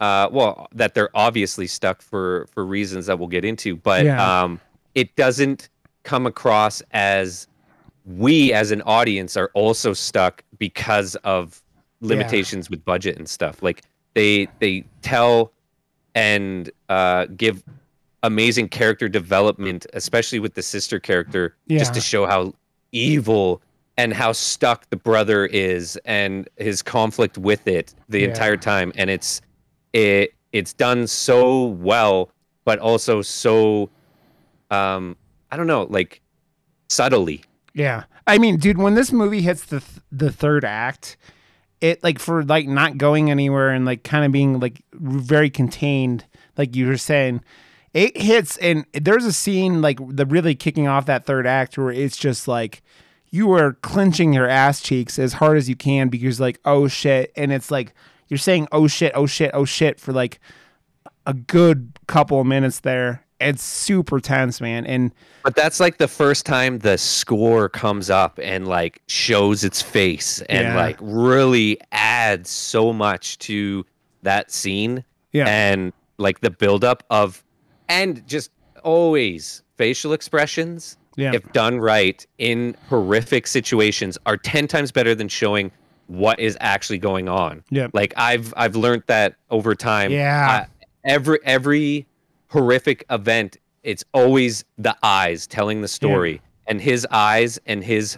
uh 0.00 0.28
well 0.32 0.66
that 0.74 0.94
they're 0.94 1.10
obviously 1.14 1.66
stuck 1.66 2.02
for 2.02 2.46
for 2.52 2.64
reasons 2.66 3.06
that 3.06 3.18
we'll 3.18 3.28
get 3.28 3.44
into, 3.44 3.76
but 3.76 4.04
Yeah. 4.04 4.42
um 4.42 4.60
it 4.94 5.14
doesn't 5.16 5.68
come 6.02 6.26
across 6.26 6.82
as 6.90 7.46
we 8.04 8.52
as 8.52 8.70
an 8.70 8.82
audience 8.82 9.36
are 9.36 9.50
also 9.54 9.92
stuck 9.94 10.42
because 10.58 11.16
of 11.16 11.62
limitations 12.04 12.70
with 12.70 12.84
budget 12.84 13.16
and 13.18 13.28
stuff. 13.28 13.62
Like 13.62 13.82
they 14.14 14.48
they 14.60 14.84
tell 15.02 15.52
and 16.14 16.70
uh, 16.88 17.26
give 17.36 17.62
amazing 18.22 18.68
character 18.68 19.08
development, 19.08 19.86
especially 19.92 20.38
with 20.38 20.54
the 20.54 20.62
sister 20.62 21.00
character, 21.00 21.56
just 21.68 21.92
to 21.94 22.00
show 22.00 22.26
how 22.26 22.54
evil 22.92 23.60
and 23.96 24.12
how 24.12 24.32
stuck 24.32 24.88
the 24.90 24.96
brother 24.96 25.46
is 25.46 25.98
and 26.04 26.48
his 26.56 26.82
conflict 26.82 27.36
with 27.38 27.66
it 27.68 27.94
the 28.08 28.20
Yeah. 28.20 28.28
entire 28.28 28.56
time. 28.56 28.92
And 28.96 29.10
it's 29.10 29.40
it 29.92 30.34
it's 30.52 30.72
done 30.72 31.06
so 31.06 31.66
well, 31.66 32.30
but 32.64 32.78
also 32.78 33.22
so 33.22 33.90
um 34.70 35.16
I 35.50 35.56
don't 35.56 35.66
know, 35.66 35.84
like 35.90 36.20
subtly. 36.88 37.42
Yeah. 37.74 38.04
I 38.26 38.38
mean, 38.38 38.56
dude, 38.56 38.78
when 38.78 38.94
this 38.94 39.12
movie 39.12 39.42
hits 39.42 39.64
the 39.66 39.80
th- 39.80 40.00
the 40.10 40.32
third 40.32 40.64
act, 40.64 41.16
it 41.80 42.02
like 42.02 42.18
for 42.18 42.44
like 42.44 42.66
not 42.66 42.98
going 42.98 43.30
anywhere 43.30 43.70
and 43.70 43.84
like 43.84 44.04
kind 44.04 44.24
of 44.24 44.32
being 44.32 44.60
like 44.60 44.82
very 44.92 45.50
contained, 45.50 46.24
like 46.56 46.74
you 46.76 46.86
were 46.86 46.96
saying, 46.96 47.42
it 47.92 48.16
hits 48.16 48.56
and 48.58 48.84
there's 48.92 49.24
a 49.24 49.32
scene 49.32 49.80
like 49.80 49.98
the 50.08 50.26
really 50.26 50.54
kicking 50.54 50.88
off 50.88 51.06
that 51.06 51.24
third 51.26 51.46
act 51.46 51.78
where 51.78 51.90
it's 51.90 52.16
just 52.16 52.48
like 52.48 52.82
you 53.30 53.52
are 53.52 53.74
clenching 53.74 54.32
your 54.32 54.48
ass 54.48 54.80
cheeks 54.80 55.18
as 55.18 55.34
hard 55.34 55.56
as 55.56 55.68
you 55.68 55.76
can 55.76 56.08
because 56.08 56.40
like 56.40 56.58
oh 56.64 56.88
shit 56.88 57.32
and 57.36 57.52
it's 57.52 57.70
like 57.70 57.94
you're 58.28 58.38
saying 58.38 58.66
oh 58.72 58.88
shit 58.88 59.12
oh 59.14 59.26
shit 59.26 59.50
oh 59.54 59.64
shit 59.64 60.00
for 60.00 60.12
like 60.12 60.40
a 61.26 61.34
good 61.34 61.98
couple 62.06 62.40
of 62.40 62.46
minutes 62.46 62.80
there. 62.80 63.24
It's 63.40 63.62
super 63.62 64.20
tense, 64.20 64.60
man. 64.60 64.86
And 64.86 65.12
But 65.42 65.56
that's 65.56 65.80
like 65.80 65.98
the 65.98 66.08
first 66.08 66.46
time 66.46 66.78
the 66.78 66.96
score 66.96 67.68
comes 67.68 68.08
up 68.10 68.38
and 68.42 68.66
like 68.68 69.02
shows 69.08 69.64
its 69.64 69.82
face 69.82 70.40
and 70.48 70.68
Yeah. 70.68 70.76
like 70.76 70.96
really 71.00 71.78
adds 71.92 72.48
so 72.50 72.92
much 72.92 73.38
to 73.40 73.84
that 74.22 74.50
scene 74.50 75.04
yeah, 75.32 75.46
and 75.46 75.92
like 76.16 76.40
the 76.40 76.50
buildup 76.50 77.02
of 77.10 77.42
and 77.88 78.26
just 78.26 78.50
always 78.84 79.62
facial 79.76 80.12
expressions 80.12 80.96
yeah, 81.16 81.32
if 81.34 81.52
done 81.52 81.78
right 81.80 82.26
in 82.38 82.76
horrific 82.88 83.46
situations 83.46 84.16
are 84.26 84.36
10 84.36 84.66
times 84.68 84.90
better 84.92 85.14
than 85.14 85.28
showing 85.28 85.70
what 86.06 86.38
is 86.40 86.56
actually 86.60 86.98
going 86.98 87.28
on 87.28 87.62
yeah. 87.70 87.88
like 87.92 88.14
i've 88.16 88.54
i've 88.56 88.76
learned 88.76 89.02
that 89.08 89.34
over 89.50 89.74
time 89.74 90.10
Yeah. 90.10 90.66
Every 91.04 91.38
every 91.44 92.06
horrific 92.54 93.04
event 93.10 93.56
it's 93.82 94.04
always 94.14 94.64
the 94.78 94.96
eyes 95.02 95.46
telling 95.46 95.82
the 95.82 95.88
story 95.88 96.40
and 96.66 96.80
his 96.80 97.06
eyes 97.10 97.58
and 97.66 97.84
his 97.84 98.16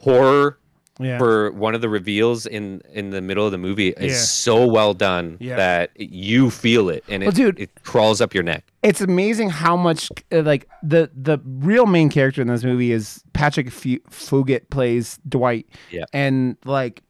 horror 0.00 0.58
yeah. 1.00 1.18
for 1.18 1.50
one 1.52 1.74
of 1.74 1.80
the 1.80 1.88
reveals 1.88 2.46
in 2.46 2.80
in 2.92 3.10
the 3.10 3.20
middle 3.20 3.44
of 3.46 3.52
the 3.52 3.58
movie 3.58 3.88
is 3.90 4.12
Yeah. 4.12 4.18
so 4.18 4.66
well 4.66 4.94
done 4.94 5.36
Yeah. 5.40 5.56
that 5.56 5.90
you 5.96 6.50
feel 6.50 6.88
it 6.88 7.04
and 7.08 7.22
it, 7.22 7.26
Well, 7.26 7.32
dude- 7.32 7.60
it 7.60 7.70
crawls 7.82 8.20
up 8.20 8.32
your 8.34 8.42
neck 8.42 8.64
it's 8.82 9.00
amazing 9.00 9.50
how 9.50 9.76
much 9.76 10.08
uh, 10.32 10.42
like 10.42 10.68
the 10.82 11.10
the 11.14 11.38
real 11.44 11.86
main 11.86 12.08
character 12.10 12.40
in 12.42 12.48
this 12.48 12.64
movie 12.64 12.92
is 12.92 13.22
Patrick 13.32 13.70
Fu- 13.70 13.98
Fugit 14.10 14.70
plays 14.70 15.18
Dwight. 15.28 15.66
Yeah. 15.90 16.04
And 16.12 16.56
like 16.64 17.02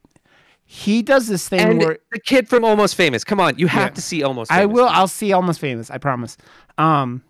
he 0.65 1.01
does 1.03 1.27
this 1.27 1.47
thing 1.47 1.59
And 1.61 1.79
where 1.79 1.99
the 2.11 2.19
kid 2.19 2.49
from 2.49 2.65
Almost 2.65 2.95
Famous. 2.95 3.23
Come 3.23 3.39
on, 3.39 3.57
you 3.59 3.67
have 3.67 3.89
Yeah. 3.91 3.95
to 3.95 4.01
see 4.01 4.23
Almost 4.23 4.49
Famous. 4.51 4.61
I 4.63 4.65
will. 4.65 4.87
I'll 4.89 5.07
see 5.07 5.31
Almost 5.31 5.59
Famous. 5.59 5.91
I 5.91 5.97
promise. 5.99 6.37
Um, 6.77 7.23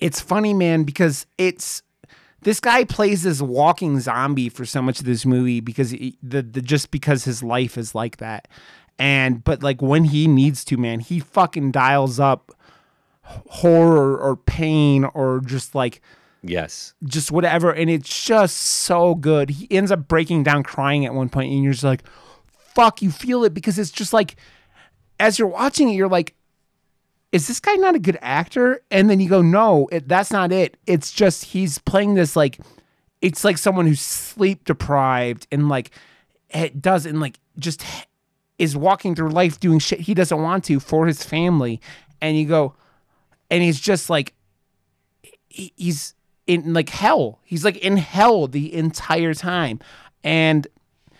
it's 0.00 0.20
funny, 0.20 0.54
man, 0.54 0.84
because 0.84 1.26
it's 1.38 1.82
this 2.40 2.58
guy 2.58 2.84
plays 2.84 3.22
this 3.22 3.40
walking 3.40 4.00
zombie 4.00 4.48
for 4.48 4.64
so 4.64 4.82
much 4.82 4.98
of 4.98 5.06
this 5.06 5.24
movie 5.24 5.60
because 5.60 5.90
he, 5.90 6.18
the, 6.22 6.42
the 6.42 6.60
just 6.62 6.90
because 6.90 7.24
his 7.24 7.42
life 7.42 7.76
is 7.78 7.94
like 7.94 8.16
that, 8.16 8.48
and 8.98 9.44
but 9.44 9.62
like 9.62 9.80
when 9.82 10.04
he 10.04 10.26
needs 10.26 10.64
to, 10.64 10.76
man, 10.76 11.00
he 11.00 11.20
fucking 11.20 11.70
dials 11.70 12.18
up 12.18 12.50
horror 13.24 14.16
or 14.18 14.36
pain 14.36 15.04
or 15.04 15.40
just 15.44 15.74
like 15.74 16.00
Yes. 16.42 16.94
just 17.04 17.30
whatever 17.30 17.70
and 17.70 17.88
it's 17.88 18.24
just 18.24 18.56
so 18.56 19.14
good. 19.14 19.50
He 19.50 19.68
ends 19.70 19.92
up 19.92 20.08
breaking 20.08 20.42
down 20.42 20.62
crying 20.64 21.06
at 21.06 21.14
one 21.14 21.28
point 21.28 21.52
and 21.52 21.62
you're 21.62 21.72
just 21.72 21.84
like 21.84 22.02
fuck 22.74 23.02
you 23.02 23.10
feel 23.10 23.44
it 23.44 23.54
because 23.54 23.78
it's 23.78 23.90
just 23.90 24.12
like 24.12 24.36
as 25.20 25.38
you're 25.38 25.48
watching 25.48 25.88
it 25.88 25.94
you're 25.94 26.08
like 26.08 26.34
is 27.30 27.48
this 27.48 27.60
guy 27.60 27.74
not 27.74 27.94
a 27.94 27.98
good 27.98 28.18
actor? 28.20 28.82
And 28.90 29.08
then 29.08 29.18
you 29.18 29.28
go 29.28 29.40
no 29.40 29.88
it, 29.90 30.08
that's 30.08 30.30
not 30.30 30.52
it. 30.52 30.76
It's 30.86 31.12
just 31.12 31.46
he's 31.46 31.78
playing 31.78 32.14
this 32.14 32.36
like 32.36 32.58
it's 33.20 33.44
like 33.44 33.56
someone 33.56 33.86
who's 33.86 34.00
sleep 34.00 34.64
deprived 34.64 35.46
and 35.50 35.68
like 35.68 35.92
it 36.50 36.82
does 36.82 37.06
and 37.06 37.20
like 37.20 37.38
just 37.58 37.84
is 38.58 38.76
walking 38.76 39.14
through 39.14 39.30
life 39.30 39.58
doing 39.60 39.78
shit 39.78 40.00
he 40.00 40.12
doesn't 40.12 40.42
want 40.42 40.64
to 40.64 40.80
for 40.80 41.06
his 41.06 41.22
family. 41.22 41.80
And 42.20 42.36
you 42.36 42.46
go 42.46 42.74
and 43.50 43.62
he's 43.62 43.80
just 43.80 44.10
like 44.10 44.34
he's 45.48 46.14
in 46.46 46.72
like 46.72 46.88
hell. 46.88 47.40
He's 47.44 47.64
like 47.64 47.76
in 47.78 47.96
hell 47.96 48.46
the 48.46 48.72
entire 48.74 49.34
time. 49.34 49.80
And 50.24 50.66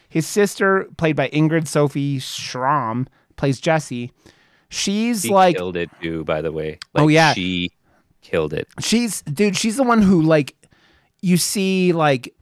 his 0.08 0.26
sister, 0.26 0.88
played 0.96 1.16
by 1.16 1.28
Ingrid 1.30 1.66
Sophie 1.66 2.18
Schram, 2.18 3.06
plays 3.36 3.60
Jessie. 3.60 4.12
She's 4.68 5.22
She 5.22 5.30
like 5.30 5.56
killed 5.56 5.76
it 5.76 5.90
too, 6.00 6.24
by 6.24 6.42
the 6.42 6.52
way. 6.52 6.78
Oh, 6.94 7.08
yeah. 7.08 7.34
She 7.34 7.70
killed 8.20 8.52
it. 8.52 8.68
she's 8.80 9.22
dude, 9.22 9.56
she's 9.56 9.76
the 9.76 9.82
one 9.82 10.00
who 10.00 10.22
like 10.22 10.54
you 11.20 11.36
see 11.36 11.92
like 11.92 12.34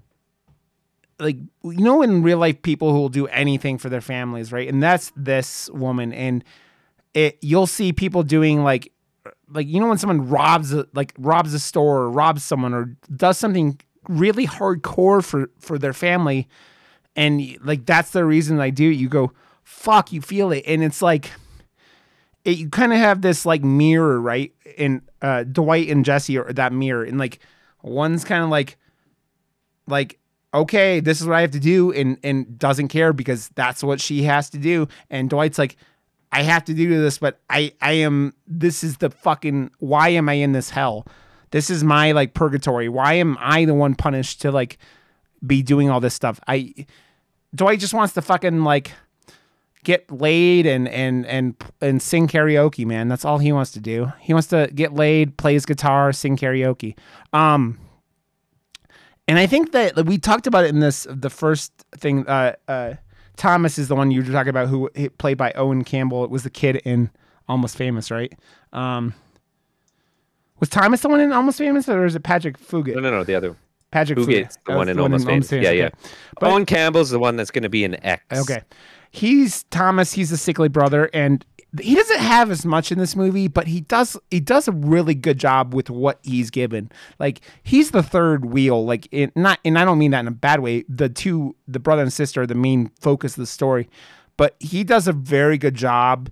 like 1.19 1.37
you 1.65 1.79
know 1.79 2.03
in 2.03 2.23
real 2.23 2.39
life 2.39 2.63
people 2.63 2.93
who 2.93 2.99
will 2.99 3.09
do 3.09 3.27
anything 3.29 3.79
for 3.79 3.89
their 3.89 4.01
families, 4.01 4.53
right? 4.53 4.69
And 4.69 4.83
that's 4.83 5.13
this 5.17 5.69
woman 5.71 6.13
and 6.13 6.45
it 7.15 7.39
you'll 7.41 7.67
see 7.67 7.93
people 7.93 8.23
doing 8.23 8.63
like 8.63 8.93
like 9.53 9.67
you 9.67 9.81
know 9.81 9.89
when 9.89 9.99
someone 9.99 10.29
robs 10.29 10.73
a, 10.73 10.87
like 10.95 11.15
robs 11.19 11.55
a 11.55 11.61
store 11.61 11.99
or 11.99 12.11
robs 12.11 12.45
someone 12.45 12.75
or 12.75 12.97
does 13.15 13.39
something 13.39 13.79
really 14.09 14.47
hardcore 14.47 15.23
for 15.23 15.51
for 15.59 15.79
their 15.79 15.93
family 15.93 16.49
and 17.17 17.57
like 17.63 17.87
that's 17.87 18.11
the 18.11 18.25
reason 18.25 18.61
I 18.61 18.71
do 18.71 18.91
it 18.91 18.95
you 18.95 19.09
go 19.09 19.33
fuck 19.63 20.13
you 20.13 20.21
feel 20.21 20.53
it. 20.53 20.65
And 20.67 20.83
it's 20.83 21.03
like 21.03 21.31
it, 22.45 22.59
you 22.59 22.69
kind 22.69 22.93
of 22.93 22.99
have 22.99 23.23
this 23.23 23.45
like 23.47 23.63
mirror 23.63 24.21
right? 24.21 24.53
In 24.77 25.03
uh 25.23 25.45
Dwight 25.45 25.89
and 25.89 26.05
Jesse 26.05 26.39
or 26.39 26.53
that 26.53 26.73
mirror 26.73 27.05
and 27.05 27.19
like 27.19 27.39
one's 27.83 28.25
kind 28.25 28.43
of 28.43 28.51
like 28.51 28.77
like 29.87 30.19
okay 30.53 31.01
this 31.01 31.21
is 31.21 31.27
what 31.27 31.37
I 31.37 31.41
have 31.43 31.53
to 31.53 31.61
do 31.61 31.93
and 31.93 32.19
and 32.23 32.59
doesn't 32.59 32.89
care 32.89 33.13
because 33.13 33.49
that's 33.51 33.83
what 33.83 34.01
she 34.01 34.23
has 34.23 34.51
to 34.51 34.59
do 34.59 34.89
and 35.09 35.31
Dwight's 35.31 35.59
like 35.59 35.77
I 36.33 36.43
have 36.43 36.65
to 36.67 36.75
do 36.75 37.01
this, 37.01 37.19
but 37.19 37.41
I 37.51 37.73
I 37.81 37.93
am 37.93 38.35
this 38.47 38.85
is 38.85 38.99
the 38.99 39.11
fucking 39.11 39.71
why 39.79 40.11
am 40.11 40.29
I 40.29 40.35
in 40.35 40.53
this 40.53 40.71
hell? 40.71 41.07
This 41.51 41.71
is 41.71 41.83
my 41.83 42.13
like 42.13 42.35
purgatory. 42.35 42.89
Why 42.89 43.15
am 43.15 43.37
I 43.41 43.65
the 43.65 43.75
one 43.75 43.95
punished 43.95 44.41
to 44.43 44.53
like 44.53 44.79
be 45.45 45.63
doing 45.63 45.91
all 45.91 46.01
this 46.01 46.15
stuff? 46.15 46.39
I 46.47 46.87
Dwight 47.55 47.81
just 47.81 47.95
wants 47.95 48.15
to 48.15 48.23
fucking 48.23 48.63
like 48.63 48.93
get 49.83 50.11
laid 50.11 50.67
and 50.67 50.89
and 50.89 51.27
and 51.27 51.55
and 51.81 52.01
sing 52.01 52.29
karaoke, 52.29 52.87
man. 52.87 53.09
That's 53.09 53.25
all 53.25 53.39
he 53.39 53.53
wants 53.53 53.73
to 53.73 53.81
do. 53.81 54.13
He 54.21 54.33
wants 54.33 54.49
to 54.49 54.71
get 54.75 54.93
laid, 54.93 55.37
play 55.37 55.55
his 55.55 55.67
guitar, 55.67 56.13
sing 56.13 56.37
karaoke. 56.37 56.97
Um 57.33 57.79
and 59.27 59.39
I 59.39 59.47
think 59.47 59.73
that 59.73 60.07
we 60.07 60.19
talked 60.19 60.47
about 60.47 60.65
it 60.65 60.69
in 60.69 60.81
this 60.81 61.07
the 61.11 61.31
first 61.31 61.73
thing 61.97 62.27
uh 62.29 62.55
uh 62.69 62.95
Thomas 63.41 63.79
is 63.79 63.89
the 63.89 63.97
one 63.97 64.11
you 64.11 64.21
were 64.21 64.31
talking 64.31 64.51
about 64.51 64.69
who 64.69 64.91
played 65.17 65.39
by 65.39 65.51
Owen 65.53 65.83
Campbell. 65.83 66.25
It 66.25 66.31
was 66.31 66.43
the 66.43 66.51
kid 66.51 66.77
in 66.85 67.09
Almost 67.49 67.75
Famous, 67.75 68.11
right? 68.11 68.31
Um, 68.75 69.15
was 70.59 70.69
Thomas 70.69 71.01
the 71.01 71.09
one 71.09 71.21
in 71.21 71.33
Almost 71.33 71.57
Famous, 71.57 71.89
or 71.89 72.05
is 72.05 72.15
it 72.15 72.23
Patrick 72.23 72.59
Fugit? 72.59 72.97
No, 72.97 73.01
no, 73.01 73.11
no. 73.11 73.25
The 73.25 73.35
other. 73.35 73.57
Patrick 73.91 74.19
Fugit's 74.19 74.59
the 74.67 74.77
one 74.77 74.91
in 74.91 75.01
Almost 75.01 75.25
Famous. 75.25 75.51
Yeah, 75.51 75.71
yeah. 75.71 75.87
okay. 75.87 75.91
But- 76.39 76.51
Owen 76.51 76.67
Campbell's 76.67 77.09
the 77.09 77.19
one 77.19 77.37
that's 77.37 77.51
going 77.51 77.63
to 77.63 77.71
be 77.71 77.83
an 77.83 78.05
X. 78.05 78.23
Okay. 78.31 78.61
He's 79.11 79.63
Thomas, 79.71 80.13
he's 80.13 80.31
a 80.33 80.37
sickly 80.37 80.69
brother 80.69 81.09
and 81.15 81.43
he 81.81 81.95
doesn't 81.95 82.19
have 82.19 82.51
as 82.51 82.65
much 82.65 82.91
in 82.91 82.99
this 82.99 83.15
movie, 83.15 83.47
but 83.49 83.67
he 83.69 83.81
does 83.83 84.17
he 84.31 84.41
does 84.41 84.67
a 84.67 84.73
really 84.73 85.15
good 85.15 85.39
job 85.39 85.73
with 85.75 85.89
what 85.91 86.19
he's 86.23 86.51
given. 86.51 86.91
Like 87.19 87.41
he's 87.63 87.91
the 87.93 88.03
third 88.03 88.45
wheel, 88.47 88.85
like 88.85 89.09
not 89.37 89.61
and 89.65 89.79
I 89.79 89.85
don't 89.85 89.99
mean 89.99 90.11
that 90.11 90.21
in 90.21 90.29
a 90.29 90.33
bad 90.33 90.61
way. 90.61 90.85
The 90.89 91.09
two 91.09 91.55
the 91.69 91.79
brother 91.79 92.03
and 92.03 92.13
sister 92.13 92.43
are 92.43 92.47
the 92.47 92.55
main 92.55 92.91
focus 93.01 93.33
of 93.35 93.43
the 93.43 93.47
story. 93.47 93.89
But 94.37 94.57
he 94.59 94.83
does 94.85 95.07
a 95.07 95.13
very 95.13 95.59
good 95.59 95.75
job 95.75 96.31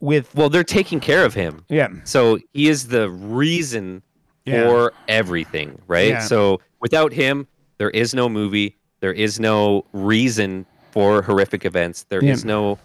with 0.00 0.34
Well, 0.34 0.50
they're 0.50 0.62
taking 0.64 1.00
care 1.00 1.24
of 1.24 1.34
him. 1.34 1.64
yeah. 1.68 1.88
So 2.04 2.38
he 2.52 2.68
is 2.68 2.88
the 2.88 3.08
reason 3.10 4.02
Yeah. 4.44 4.64
for 4.68 4.92
everything, 5.08 5.80
right? 5.86 6.08
Yeah. 6.10 6.18
So 6.20 6.60
without 6.80 7.12
him, 7.12 7.46
there 7.78 7.90
is 7.90 8.14
no 8.14 8.28
movie. 8.28 8.76
There 9.00 9.12
is 9.12 9.40
no 9.40 9.84
reason 9.92 10.66
for 10.90 11.22
horrific 11.22 11.64
events. 11.64 12.04
There 12.10 12.22
is 12.22 12.44
Yeah. 12.44 12.48
no, 12.48 12.78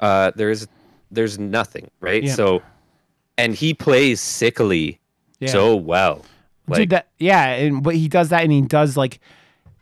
uh, 0.00 0.30
there 0.36 0.50
is, 0.50 0.68
there's 1.12 1.38
nothing, 1.38 1.90
right? 2.00 2.22
Yeah. 2.24 2.34
So, 2.34 2.62
and 3.38 3.54
he 3.54 3.74
plays 3.74 4.20
sickly 4.20 4.98
Yeah. 5.40 5.50
so 5.50 5.76
well. 5.76 6.24
Like, 6.68 6.78
Dude, 6.78 6.90
that 6.90 7.08
yeah, 7.18 7.46
and 7.54 7.82
but 7.82 7.94
he 7.96 8.08
does 8.08 8.28
that, 8.30 8.42
and 8.42 8.52
he 8.52 8.62
does 8.62 8.96
like 8.96 9.20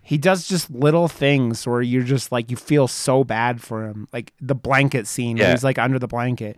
he 0.03 0.19
does 0.19 0.49
just 0.49 0.71
little 0.71 1.07
things 1.09 1.66
where 1.66 1.83
you're 1.83 2.03
just 2.03 2.33
like 2.33 2.51
you 2.51 2.57
feel 2.57 2.88
so 2.88 3.23
bad 3.23 3.61
for 3.61 3.87
him, 3.87 4.09
like 4.12 4.33
the 4.40 4.55
blanket 4.55 5.07
scene 5.07 5.37
where 5.37 5.47
Yeah. 5.49 5.53
he's 5.53 5.62
like 5.64 5.79
under 5.79 5.99
the 5.99 6.09
blanket, 6.09 6.57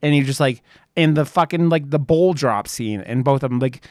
and 0.00 0.14
you're 0.16 0.24
just 0.24 0.40
like 0.40 0.62
in 0.96 1.14
the 1.14 1.24
fucking 1.24 1.68
like 1.68 1.90
the 1.90 1.98
bowl 1.98 2.32
drop 2.34 2.68
scene, 2.68 3.00
and 3.00 3.24
both 3.24 3.42
of 3.42 3.50
them 3.50 3.58
like, 3.58 3.84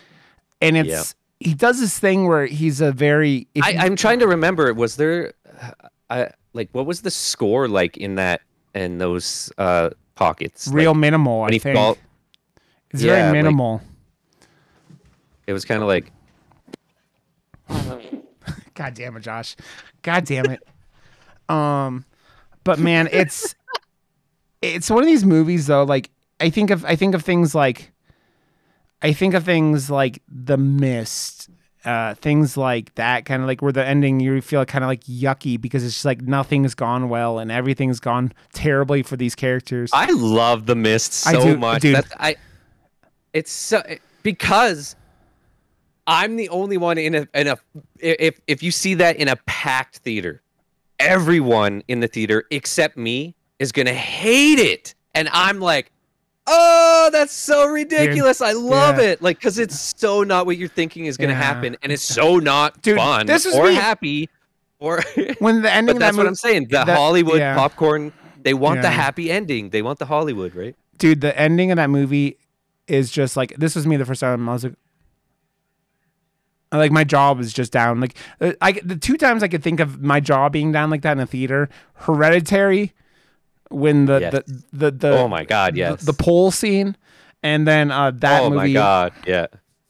and 0.61 0.77
it's 0.77 1.15
he 1.39 1.53
does 1.53 1.81
this 1.81 1.99
thing 1.99 2.27
where 2.27 2.45
he's 2.45 2.79
a 2.79 2.93
very 2.93 3.47
if 3.53 3.63
I, 3.65 3.75
I'm 3.79 3.97
trying 3.97 4.19
to 4.19 4.27
remember. 4.27 4.73
Was 4.73 4.95
there, 4.95 5.33
uh, 6.09 6.27
like, 6.53 6.69
what 6.71 6.85
was 6.85 7.01
the 7.01 7.11
score 7.11 7.67
like 7.67 7.97
in 7.97 8.15
that 8.15 8.39
and 8.73 9.01
those 9.01 9.51
uh 9.57 9.89
pockets? 10.15 10.67
real 10.67 10.91
Like, 10.91 10.99
minimal. 10.99 11.43
I 11.43 11.57
think 11.57 11.97
it's 12.91 13.01
yeah, 13.03 13.13
very 13.15 13.23
like- 13.23 13.31
minimal. 13.33 13.81
it 15.47 15.53
was 15.53 15.65
kind 15.65 15.81
of 15.81 15.87
like 15.87 16.11
God 18.75 18.93
damn 18.93 19.15
it, 19.17 19.21
Josh. 19.21 19.55
God 20.01 20.25
damn 20.25 20.45
it. 20.49 20.63
um, 21.49 22.05
but 22.63 22.79
man, 22.79 23.07
it's 23.11 23.55
it's 24.61 24.89
one 24.89 25.03
of 25.03 25.07
these 25.07 25.25
movies 25.25 25.67
though. 25.67 25.83
Like 25.83 26.09
I 26.39 26.49
think 26.49 26.69
of 26.69 26.83
I 26.85 26.95
think 26.95 27.15
of 27.15 27.21
things 27.23 27.53
like 27.53 27.91
I 29.01 29.13
think 29.13 29.33
of 29.33 29.43
things 29.43 29.89
like 29.89 30.21
The 30.27 30.57
Mist, 30.57 31.42
uh, 31.85 32.13
things 32.15 32.55
like 32.55 32.93
that, 32.95 33.25
kind 33.25 33.41
of 33.41 33.47
like 33.47 33.61
where 33.61 33.71
the 33.71 33.85
ending 33.85 34.19
you 34.19 34.41
feel 34.41 34.65
kind 34.65 34.83
of 34.83 34.87
like 34.87 35.03
yucky 35.03 35.59
because 35.59 35.83
it's 35.83 35.93
just 35.93 36.05
like 36.05 36.21
nothing's 36.21 36.75
gone 36.75 37.09
well 37.09 37.39
and 37.39 37.51
everything's 37.51 37.99
gone 37.99 38.31
terribly 38.53 39.03
for 39.03 39.17
these 39.17 39.35
characters. 39.35 39.89
I 39.93 40.11
love 40.11 40.65
the 40.65 40.75
mist 40.75 41.13
so 41.13 41.43
do- 41.43 41.57
much. 41.57 41.81
dude. 41.81 41.95
That 41.95 42.05
I, 42.19 42.35
it's 43.33 43.51
so 43.51 43.83
because 44.23 44.95
I'm 46.07 46.35
the 46.35 46.49
only 46.49 46.77
one 46.77 46.97
in 46.97 47.15
a 47.15 47.27
in 47.33 47.47
a 47.47 47.57
if 47.99 48.39
if 48.47 48.63
you 48.63 48.71
see 48.71 48.93
that 48.95 49.17
in 49.17 49.27
a 49.27 49.35
packed 49.45 49.97
theater, 49.97 50.41
everyone 50.99 51.83
in 51.87 51.99
the 51.99 52.07
theater 52.07 52.45
except 52.49 52.97
me 52.97 53.35
is 53.59 53.71
gonna 53.71 53.93
hate 53.93 54.59
it, 54.59 54.95
and 55.13 55.29
I'm 55.31 55.59
like. 55.59 55.91
Oh, 56.45 57.09
that's 57.13 57.31
so 57.33 57.67
ridiculous! 57.67 58.41
I 58.41 58.51
love 58.51 58.97
Yeah. 58.97 59.11
it, 59.11 59.21
like 59.21 59.37
because 59.39 59.57
it's 59.59 59.93
so 59.97 60.23
not 60.23 60.45
what 60.45 60.57
you're 60.57 60.67
thinking 60.67 61.05
is 61.05 61.15
gonna 61.17 61.31
Yeah. 61.33 61.41
happen, 61.41 61.77
and 61.81 61.91
it's 61.91 62.03
so 62.03 62.37
not 62.39 62.81
Dude, 62.81 62.97
fun 62.97 63.25
this 63.27 63.45
is 63.45 63.55
or 63.55 63.67
me- 63.69 63.75
happy, 63.75 64.29
or. 64.79 65.01
when 65.39 65.61
the 65.61 65.71
ending 65.73 65.95
but 65.95 65.95
of 65.95 65.99
that 65.99 66.05
that's 66.07 66.17
what 66.17 66.27
I'm 66.27 66.35
saying. 66.35 66.63
The 66.63 66.83
that- 66.83 66.89
Hollywood 66.97 67.39
yeah. 67.39 67.55
popcorn, 67.55 68.11
they 68.41 68.53
want 68.53 68.81
the 68.81 68.89
happy 68.89 69.31
ending. 69.31 69.69
They 69.69 69.81
want 69.81 69.99
the 69.99 70.05
Hollywood, 70.05 70.53
right? 70.55 70.75
dude, 70.97 71.21
the 71.21 71.37
ending 71.39 71.71
of 71.71 71.75
that 71.77 71.89
movie 71.89 72.37
is 72.87 73.09
just 73.11 73.35
like 73.37 73.53
this 73.57 73.75
was 73.75 73.87
me 73.87 73.95
the 73.97 74.05
first 74.05 74.19
time. 74.21 74.47
I 74.49 74.53
was 74.53 74.63
like, 74.65 74.73
like 76.73 76.91
my 76.91 77.03
jaw 77.03 77.31
was 77.33 77.53
just 77.53 77.71
down. 77.71 77.99
Like 78.01 78.15
uh, 78.41 78.53
I, 78.61 78.73
the 78.73 78.95
two 78.97 79.15
times 79.17 79.43
I 79.43 79.47
could 79.47 79.63
think 79.63 79.79
of 79.79 80.01
my 80.01 80.19
jaw 80.19 80.49
being 80.49 80.71
down 80.71 80.89
like 80.89 81.01
that 81.03 81.13
in 81.13 81.19
a 81.19 81.25
theater, 81.25 81.69
Hereditary, 81.93 82.91
when 83.73 84.05
the 84.05 84.19
Yes. 84.21 84.33
the, 84.33 84.63
the 84.71 84.91
the 84.91 85.17
oh 85.17 85.27
my 85.27 85.43
god, 85.43 85.73
the- 85.73 85.79
yes. 85.79 86.01
the, 86.03 86.13
pole 86.13 86.51
scene, 86.51 86.95
and 87.41 87.67
then 87.67 87.91
uh 87.91 88.11
that 88.11 88.41
oh 88.43 88.49
movie. 88.49 88.55
my 88.55 88.73
god, 88.73 89.13
yeah. 89.27 89.47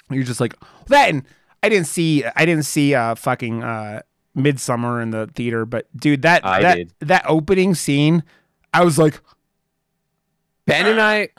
You're 0.10 0.24
just 0.24 0.40
like 0.40 0.56
that, 0.88 1.10
and 1.10 1.24
I 1.62 1.70
didn't 1.70 1.88
see 1.88 2.24
I 2.36 2.46
didn't 2.46 2.66
see 2.66 2.96
uh 2.96 3.16
fucking 3.16 3.64
uh 3.64 4.02
Midsommar 4.38 5.02
in 5.04 5.12
the 5.12 5.28
theater, 5.36 5.66
but 5.66 5.86
dude, 5.96 6.24
that 6.24 6.46
I 6.46 6.62
that 6.62 6.76
did. 6.76 6.94
that 7.02 7.24
opening 7.28 7.76
scene, 7.76 8.24
I 8.74 8.84
was 8.84 8.98
like, 8.98 9.20
Ben 10.66 10.86
and 10.88 11.00
I 11.02 11.30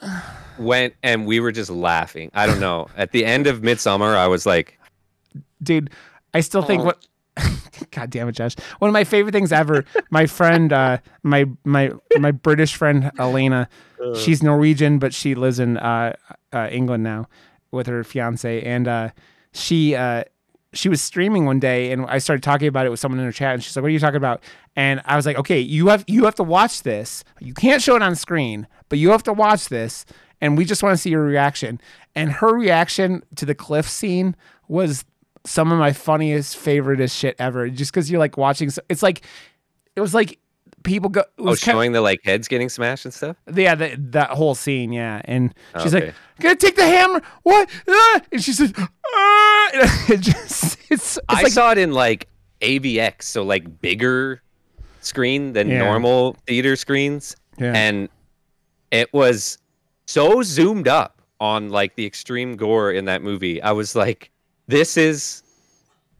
went 0.57 0.93
and 1.03 1.25
we 1.25 1.39
were 1.39 1.51
just 1.51 1.69
laughing. 1.69 2.31
I 2.33 2.45
don't 2.47 2.59
know. 2.59 2.87
At 2.95 3.11
the 3.11 3.25
end 3.25 3.47
of 3.47 3.61
Midsommar, 3.61 4.15
I 4.15 4.27
was 4.27 4.45
like, 4.45 4.79
dude, 5.61 5.89
I 6.33 6.39
still 6.41 6.61
think 6.61 6.81
Oh. 6.83 6.85
what. 6.85 7.05
God 7.91 8.09
damn 8.09 8.27
it, 8.29 8.33
Josh! 8.33 8.55
One 8.79 8.89
of 8.89 8.93
my 8.93 9.03
favorite 9.03 9.31
things 9.31 9.51
ever. 9.51 9.85
My 10.09 10.25
friend, 10.25 10.71
uh, 10.71 10.99
my 11.23 11.45
my 11.63 11.91
my 12.17 12.31
British 12.31 12.75
friend 12.75 13.11
Elena, 13.19 13.67
she's 14.15 14.41
Norwegian, 14.41 14.99
but 14.99 15.13
she 15.13 15.35
lives 15.35 15.59
in 15.59 15.77
uh, 15.77 16.15
uh, 16.53 16.69
England 16.71 17.03
now 17.03 17.27
with 17.71 17.87
her 17.87 18.03
fiance, 18.03 18.61
and 18.61 18.87
uh, 18.87 19.09
she 19.51 19.95
uh, 19.95 20.23
she 20.73 20.89
was 20.89 21.01
streaming 21.01 21.45
one 21.45 21.59
day, 21.59 21.91
and 21.91 22.05
I 22.05 22.17
started 22.19 22.43
talking 22.43 22.67
about 22.67 22.85
it 22.85 22.89
with 22.89 22.99
someone 22.99 23.19
in 23.19 23.25
her 23.25 23.31
chat, 23.31 23.53
and 23.53 23.63
she's 23.63 23.75
like, 23.75 23.83
"What 23.83 23.89
are 23.89 23.91
you 23.91 23.99
talking 23.99 24.17
about?" 24.17 24.43
And 24.75 25.01
I 25.05 25.15
was 25.15 25.25
like, 25.25 25.37
"Okay, 25.37 25.59
you 25.59 25.87
have 25.87 26.03
you 26.07 26.25
have 26.25 26.35
to 26.35 26.43
watch 26.43 26.83
this. 26.83 27.23
You 27.39 27.53
can't 27.53 27.81
show 27.81 27.95
it 27.95 28.01
on 28.01 28.15
screen, 28.15 28.67
but 28.89 28.99
you 28.99 29.09
have 29.11 29.23
to 29.23 29.33
watch 29.33 29.69
this." 29.69 30.05
And 30.41 30.57
we 30.57 30.65
just 30.65 30.83
want 30.83 30.93
to 30.93 30.97
see 30.97 31.09
your 31.09 31.23
reaction. 31.23 31.79
And 32.13 32.29
her 32.29 32.53
reaction 32.53 33.23
to 33.35 33.45
the 33.45 33.55
cliff 33.55 33.87
scene 33.87 34.35
was 34.67 35.05
some 35.45 35.71
of 35.71 35.79
my 35.79 35.93
funniest, 35.93 36.57
favoriteest 36.57 37.17
shit 37.17 37.35
ever. 37.39 37.69
Just 37.69 37.91
because 37.91 38.09
you're 38.09 38.19
like 38.19 38.37
watching, 38.37 38.69
so- 38.69 38.81
it's 38.89 39.03
like 39.03 39.21
it 39.95 40.01
was 40.01 40.13
like 40.13 40.39
people 40.83 41.09
go. 41.09 41.21
It 41.21 41.25
oh, 41.39 41.55
showing 41.55 41.91
the 41.93 42.01
like 42.01 42.21
heads 42.23 42.47
getting 42.47 42.69
smashed 42.69 43.05
and 43.05 43.13
stuff. 43.13 43.37
yeah, 43.53 43.75
the, 43.75 43.95
that 44.11 44.31
whole 44.31 44.55
scene, 44.55 44.91
yeah. 44.91 45.21
And 45.25 45.53
she's 45.81 45.93
like, 45.93 46.03
Okay. 46.03 46.13
"Gonna 46.41 46.55
take 46.55 46.75
the 46.75 46.85
hammer? 46.85 47.21
What?" 47.43 47.69
Ah! 47.87 48.21
And 48.31 48.43
she 48.43 48.53
says, 48.53 48.73
ah! 48.77 48.87
"It 50.09 50.19
just 50.21 50.77
it's, 50.89 51.17
it's 51.17 51.19
I 51.29 51.43
like 51.43 51.51
saw 51.51 51.71
it 51.71 51.77
in 51.77 51.91
like 51.93 52.27
AVX, 52.61 53.23
so 53.23 53.43
like 53.43 53.81
bigger 53.81 54.41
screen 55.01 55.53
than 55.53 55.69
Yeah. 55.69 55.79
normal 55.79 56.35
theater 56.47 56.75
screens, 56.75 57.35
Yeah. 57.59 57.73
and 57.75 58.09
it 58.91 59.13
was 59.13 59.57
so 60.07 60.41
zoomed 60.43 60.87
up 60.87 61.21
on 61.39 61.69
like 61.69 61.95
the 61.95 62.05
extreme 62.05 62.55
gore 62.55 62.91
in 62.91 63.05
that 63.05 63.21
movie. 63.21 63.61
I 63.61 63.71
was 63.71 63.95
like, 63.95 64.31
this 64.67 64.97
is 64.97 65.43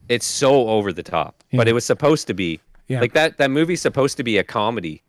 it's 0.10 0.26
so 0.26 0.68
over 0.70 0.94
the 0.94 1.04
top, 1.04 1.44
but 1.54 1.68
it 1.68 1.74
was 1.74 1.86
supposed 1.86 2.28
to 2.28 2.34
be. 2.34 2.60
Yeah. 2.88 3.02
Like 3.02 3.14
that 3.14 3.38
that 3.38 3.50
movie's 3.52 3.82
supposed 3.82 4.18
to 4.18 4.24
be 4.24 4.38
a 4.38 4.44
comedy. 4.44 5.02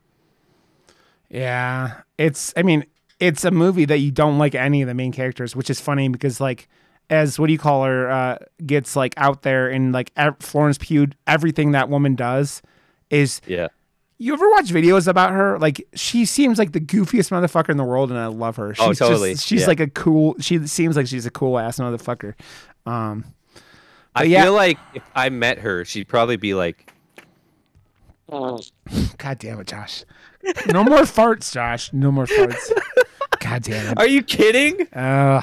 Yeah, 1.28 2.03
it's. 2.18 2.53
I 2.57 2.62
mean, 2.62 2.84
it's 3.20 3.45
a 3.45 3.51
movie 3.51 3.84
that 3.87 3.99
you 3.99 4.11
don't 4.11 4.39
like 4.39 4.55
any 4.55 4.82
of 4.82 4.89
the 4.89 4.95
main 4.95 5.12
characters, 5.12 5.57
which 5.57 5.70
is 5.70 5.80
funny 5.80 6.09
because 6.09 6.41
like, 6.41 6.68
as 7.11 7.39
what 7.39 7.49
do 7.49 7.53
you 7.53 7.59
call 7.59 7.84
her 7.84 8.11
uh, 8.11 8.39
gets 8.64 8.95
like 8.97 9.14
out 9.16 9.43
there 9.43 9.68
and 9.68 9.93
like 9.93 10.12
Florence 10.41 10.78
Pugh, 10.78 11.09
everything 11.26 11.72
that 11.72 11.89
woman 11.89 12.14
does 12.14 12.62
is. 13.11 13.41
Yeah. 13.47 13.68
You 14.18 14.32
ever 14.32 14.49
watch 14.49 14.68
videos 14.70 15.07
about 15.09 15.32
her? 15.32 15.59
Like 15.59 15.87
she 15.95 16.24
seems 16.24 16.59
like 16.59 16.72
the 16.72 16.80
goofiest 16.80 17.30
motherfucker 17.30 17.68
in 17.68 17.76
the 17.76 17.84
world, 17.84 18.11
and 18.11 18.18
I 18.18 18.28
love 18.28 18.57
her. 18.57 18.74
She's 18.74 18.82
Oh, 18.82 18.93
totally. 18.95 19.32
Just, 19.34 19.47
she's 19.47 19.62
Yeah. 19.62 19.66
like 19.66 19.80
a 19.80 19.89
cool. 19.89 20.37
She 20.41 20.66
seems 20.66 20.97
like 20.97 21.07
she's 21.07 21.26
a 21.26 21.30
cool 21.30 21.59
ass 21.59 21.78
motherfucker. 21.78 22.32
Um, 22.87 23.24
I 24.14 24.24
yeah. 24.24 24.45
feel 24.45 24.55
like 24.55 24.78
if 24.95 25.03
I 25.14 25.28
met 25.28 25.59
her, 25.59 25.84
she'd 25.84 26.09
probably 26.09 26.37
be 26.37 26.55
like, 26.55 26.93
God 28.28 29.39
damn 29.39 29.61
it, 29.61 29.66
Josh. 29.66 30.05
No 30.66 30.84
more 30.84 31.01
farts, 31.01 31.53
Josh. 31.53 31.93
No 31.93 32.11
more 32.11 32.26
farts. 32.26 32.72
God 33.41 33.62
damn 33.62 33.93
it. 33.93 33.99
"Are 33.99 34.07
you 34.07 34.22
kidding? 34.22 34.87
Uh, 34.93 35.43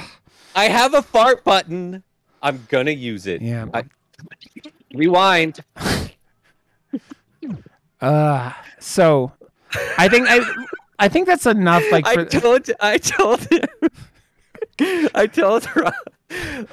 I 0.54 0.64
have 0.64 0.94
a 0.94 1.02
fart 1.02 1.44
button. 1.44 2.02
I'm 2.42 2.66
gonna 2.68 2.90
use 2.90 3.26
it." 3.26 3.40
Yeah. 3.40 3.66
I, 3.72 3.84
rewind. 4.94 5.60
uh, 8.00 8.52
so 8.78 9.32
I 9.98 10.08
think 10.08 10.26
I 10.28 10.40
I 10.98 11.08
think 11.08 11.26
that's 11.26 11.46
enough 11.46 11.82
like 11.90 12.06
I 12.06 12.14
for 12.14 12.24
told 12.24 12.70
I 12.80 12.98
told 12.98 13.40
him 13.50 15.10
I 15.14 15.26
told 15.26 15.68
Rod 15.76 15.94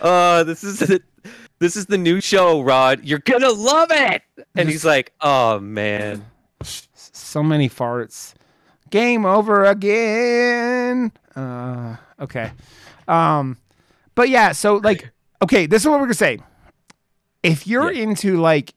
uh 0.02 0.44
this 0.46 0.64
is 0.64 0.80
the, 0.80 1.02
this 1.60 1.76
is 1.76 1.86
the 1.86 1.98
new 1.98 2.20
show, 2.22 2.62
Rod. 2.62 3.04
You're 3.04 3.20
gonna 3.20 3.50
love 3.52 3.90
it. 3.92 4.24
And 4.56 4.70
he's 4.70 4.86
like, 4.86 5.14
Oh 5.22 5.60
man. 5.60 6.26
so 6.64 7.44
many 7.44 7.70
farts. 7.70 8.34
Game 8.90 9.26
over 9.26 9.66
again. 9.66 11.12
Uh, 11.36 11.96
okay. 12.20 12.52
Um, 13.08 13.58
but 14.16 14.30
yeah, 14.30 14.52
so 14.52 14.76
like, 14.76 15.12
okay, 15.42 15.66
this 15.66 15.82
is 15.84 15.88
what 15.88 15.96
we're 16.00 16.06
gonna 16.08 16.14
say. 16.16 16.40
If 17.44 17.66
you're 17.68 17.92
Yeah. 17.92 18.04
into 18.04 18.38
like, 18.42 18.74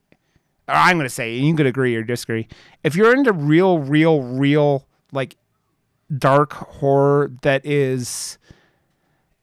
I'm 0.69 0.97
gonna 0.99 1.09
say, 1.09 1.37
and 1.39 1.47
you 1.47 1.55
could 1.57 1.67
agree 1.67 1.95
or 1.97 2.03
disagree. 2.05 2.49
If 2.85 2.95
you're 2.97 3.15
into 3.15 3.33
real, 3.33 3.79
real, 3.81 4.23
real 4.23 4.87
like 5.13 5.37
dark 6.17 6.53
horror 6.53 7.33
that 7.43 7.65
is, 7.67 8.39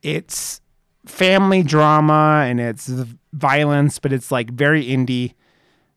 it's 0.04 0.62
family 1.06 1.64
drama 1.64 2.46
and 2.48 2.60
it's 2.60 2.88
violence, 3.34 4.00
but 4.00 4.14
it's 4.14 4.32
like 4.32 4.52
very 4.52 4.86
indie 4.86 5.34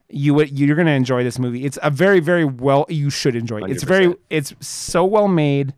You 0.08 0.42
you're 0.44 0.76
gonna 0.76 0.92
enjoy 0.92 1.24
this 1.24 1.38
movie. 1.38 1.64
It's 1.64 1.78
a 1.82 1.90
very 1.90 2.20
very 2.20 2.44
well 2.44 2.86
you 2.88 3.10
should 3.10 3.36
enjoy. 3.36 3.62
it. 3.62 3.70
It's 3.70 3.82
very 3.84 4.06
100%. 4.08 4.18
it's 4.30 4.54
so 4.60 5.04
well 5.04 5.28
made. 5.28 5.74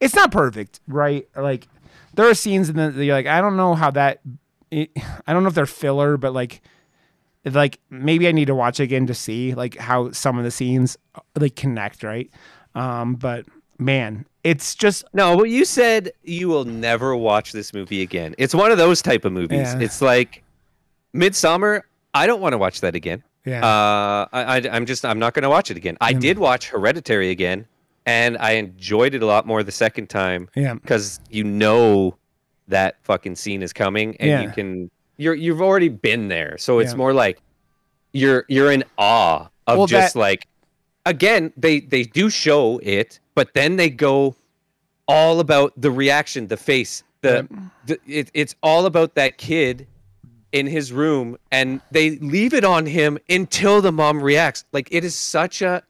It's 0.00 0.14
not 0.14 0.30
perfect, 0.32 0.80
right? 0.88 1.26
Like 1.36 1.68
there 2.14 2.28
are 2.28 2.34
scenes 2.34 2.68
in 2.68 2.76
the 2.76 2.90
that 2.90 3.04
you're 3.04 3.14
like 3.14 3.26
I 3.26 3.40
don't 3.40 3.56
know 3.56 3.74
how 3.74 3.90
that 3.92 4.20
it, 4.70 4.90
I 5.26 5.32
don't 5.32 5.42
know 5.42 5.48
if 5.48 5.54
they're 5.54 5.66
filler, 5.66 6.16
but 6.16 6.32
like 6.32 6.62
like 7.44 7.78
maybe 7.90 8.28
I 8.28 8.32
need 8.32 8.46
to 8.46 8.54
watch 8.54 8.78
again 8.80 9.06
to 9.08 9.14
see 9.14 9.54
like 9.54 9.76
how 9.76 10.12
some 10.12 10.38
of 10.38 10.44
the 10.44 10.50
scenes 10.50 10.96
uh, 11.14 11.20
like 11.38 11.56
connect, 11.56 12.02
right? 12.02 12.30
Um, 12.74 13.16
but 13.16 13.44
man, 13.78 14.24
it's 14.44 14.74
just 14.74 15.04
No, 15.12 15.36
but 15.36 15.44
you 15.44 15.64
said 15.64 16.12
you 16.24 16.48
will 16.48 16.64
never 16.64 17.14
watch 17.16 17.52
this 17.52 17.72
movie 17.72 18.02
again. 18.02 18.34
It's 18.38 18.54
one 18.54 18.70
of 18.72 18.78
those 18.78 19.00
type 19.02 19.24
of 19.24 19.32
movies. 19.32 19.72
Yeah. 19.74 19.80
It's 19.80 20.00
like 20.02 20.42
Midsommar. 21.14 21.82
I 22.14 22.26
don't 22.26 22.40
want 22.40 22.52
to 22.52 22.58
watch 22.58 22.80
that 22.80 22.94
again. 22.94 23.22
yeah, 23.44 23.58
Uh, 23.64 24.26
I, 24.32 24.42
I, 24.58 24.62
I'm 24.72 24.86
just, 24.86 25.04
I'm 25.04 25.18
not 25.18 25.34
going 25.34 25.42
to 25.44 25.50
watch 25.50 25.70
it 25.70 25.76
again. 25.76 25.96
I 26.00 26.12
Mm. 26.14 26.20
did 26.20 26.38
watch 26.38 26.68
Hereditary 26.68 27.30
again, 27.30 27.66
and 28.06 28.36
I 28.38 28.52
enjoyed 28.52 29.14
it 29.14 29.22
a 29.22 29.26
lot 29.26 29.46
more 29.46 29.62
the 29.62 29.72
second 29.72 30.08
time 30.08 30.48
yeah, 30.54 30.74
because 30.74 31.20
you 31.30 31.44
know 31.44 32.16
that 32.68 32.96
fucking 33.02 33.36
scene 33.36 33.62
is 33.62 33.72
coming, 33.72 34.16
and 34.18 34.42
you 34.44 34.50
can, 34.50 34.90
you're, 35.16 35.34
you've 35.34 35.60
already 35.62 35.88
been 35.88 36.28
there, 36.28 36.56
so 36.58 36.78
it's 36.78 36.92
Yeah. 36.92 36.96
more 36.98 37.12
like 37.14 37.40
you're, 38.12 38.44
you're 38.48 38.70
in 38.70 38.84
awe 38.98 39.48
of 39.66 39.78
Well, 39.78 39.86
just 39.86 40.14
that- 40.14 40.20
like, 40.20 40.46
again, 41.06 41.52
they, 41.56 41.80
they 41.80 42.04
do 42.04 42.28
show 42.30 42.78
it, 42.82 43.18
but 43.34 43.54
then 43.54 43.76
they 43.76 43.90
go 43.90 44.34
all 45.08 45.40
about 45.40 45.72
the 45.76 45.90
reaction, 45.90 46.46
the 46.46 46.56
face, 46.56 47.02
the, 47.22 47.46
the 47.86 47.98
it, 48.06 48.30
it's 48.34 48.54
all 48.62 48.86
about 48.86 49.14
that 49.14 49.38
kid 49.38 49.86
in 50.52 50.66
his 50.66 50.92
room 50.92 51.36
and 51.50 51.80
they 51.92 52.16
leave 52.18 52.52
it 52.52 52.64
on 52.64 52.84
him 52.84 53.18
until 53.30 53.80
the 53.80 53.90
mom 53.92 54.22
reacts 54.22 54.64
like 54.72 54.86
it 54.90 55.02
is 55.02 55.14
such 55.14 55.62
a 55.62 55.82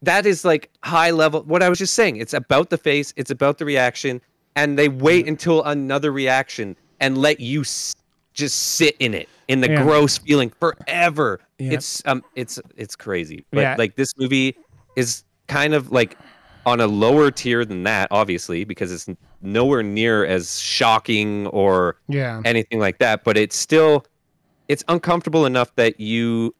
that 0.00 0.24
is 0.24 0.42
like 0.42 0.70
high 0.82 1.10
level 1.10 1.42
what 1.42 1.62
i 1.62 1.68
was 1.68 1.78
just 1.78 1.92
saying 1.92 2.16
it's 2.16 2.32
about 2.32 2.70
the 2.70 2.78
face 2.78 3.12
it's 3.18 3.30
about 3.30 3.58
the 3.58 3.64
reaction 3.66 4.18
and 4.56 4.78
they 4.78 4.88
wait 4.88 5.28
until 5.28 5.62
another 5.64 6.10
reaction 6.12 6.74
and 7.00 7.18
let 7.18 7.40
you 7.40 7.60
s- 7.60 7.94
just 8.32 8.56
sit 8.76 8.96
in 9.00 9.12
it 9.12 9.28
in 9.48 9.60
the 9.60 9.68
Yeah. 9.68 9.82
gross 9.82 10.16
feeling 10.16 10.50
forever 10.58 11.38
Yeah. 11.58 11.72
it's 11.72 12.00
um 12.06 12.24
it's 12.36 12.58
it's 12.78 12.96
crazy 12.96 13.44
but 13.50 13.60
Yeah. 13.60 13.74
like 13.76 13.96
this 13.96 14.14
movie 14.16 14.56
is 14.96 15.24
kind 15.46 15.74
of 15.74 15.92
like 15.92 16.16
on 16.66 16.80
a 16.80 16.86
lower 16.86 17.30
tier 17.30 17.64
than 17.64 17.82
that 17.84 18.08
obviously 18.10 18.64
because 18.64 18.92
it's 18.92 19.08
nowhere 19.42 19.82
near 19.82 20.24
as 20.24 20.58
shocking 20.60 21.46
or 21.48 21.96
yeah. 22.08 22.42
anything 22.44 22.78
like 22.78 22.98
that 22.98 23.24
but 23.24 23.36
it's 23.36 23.56
still 23.56 24.04
it's 24.68 24.84
uncomfortable 24.88 25.46
enough 25.46 25.74
that 25.76 25.98
you 25.98 26.54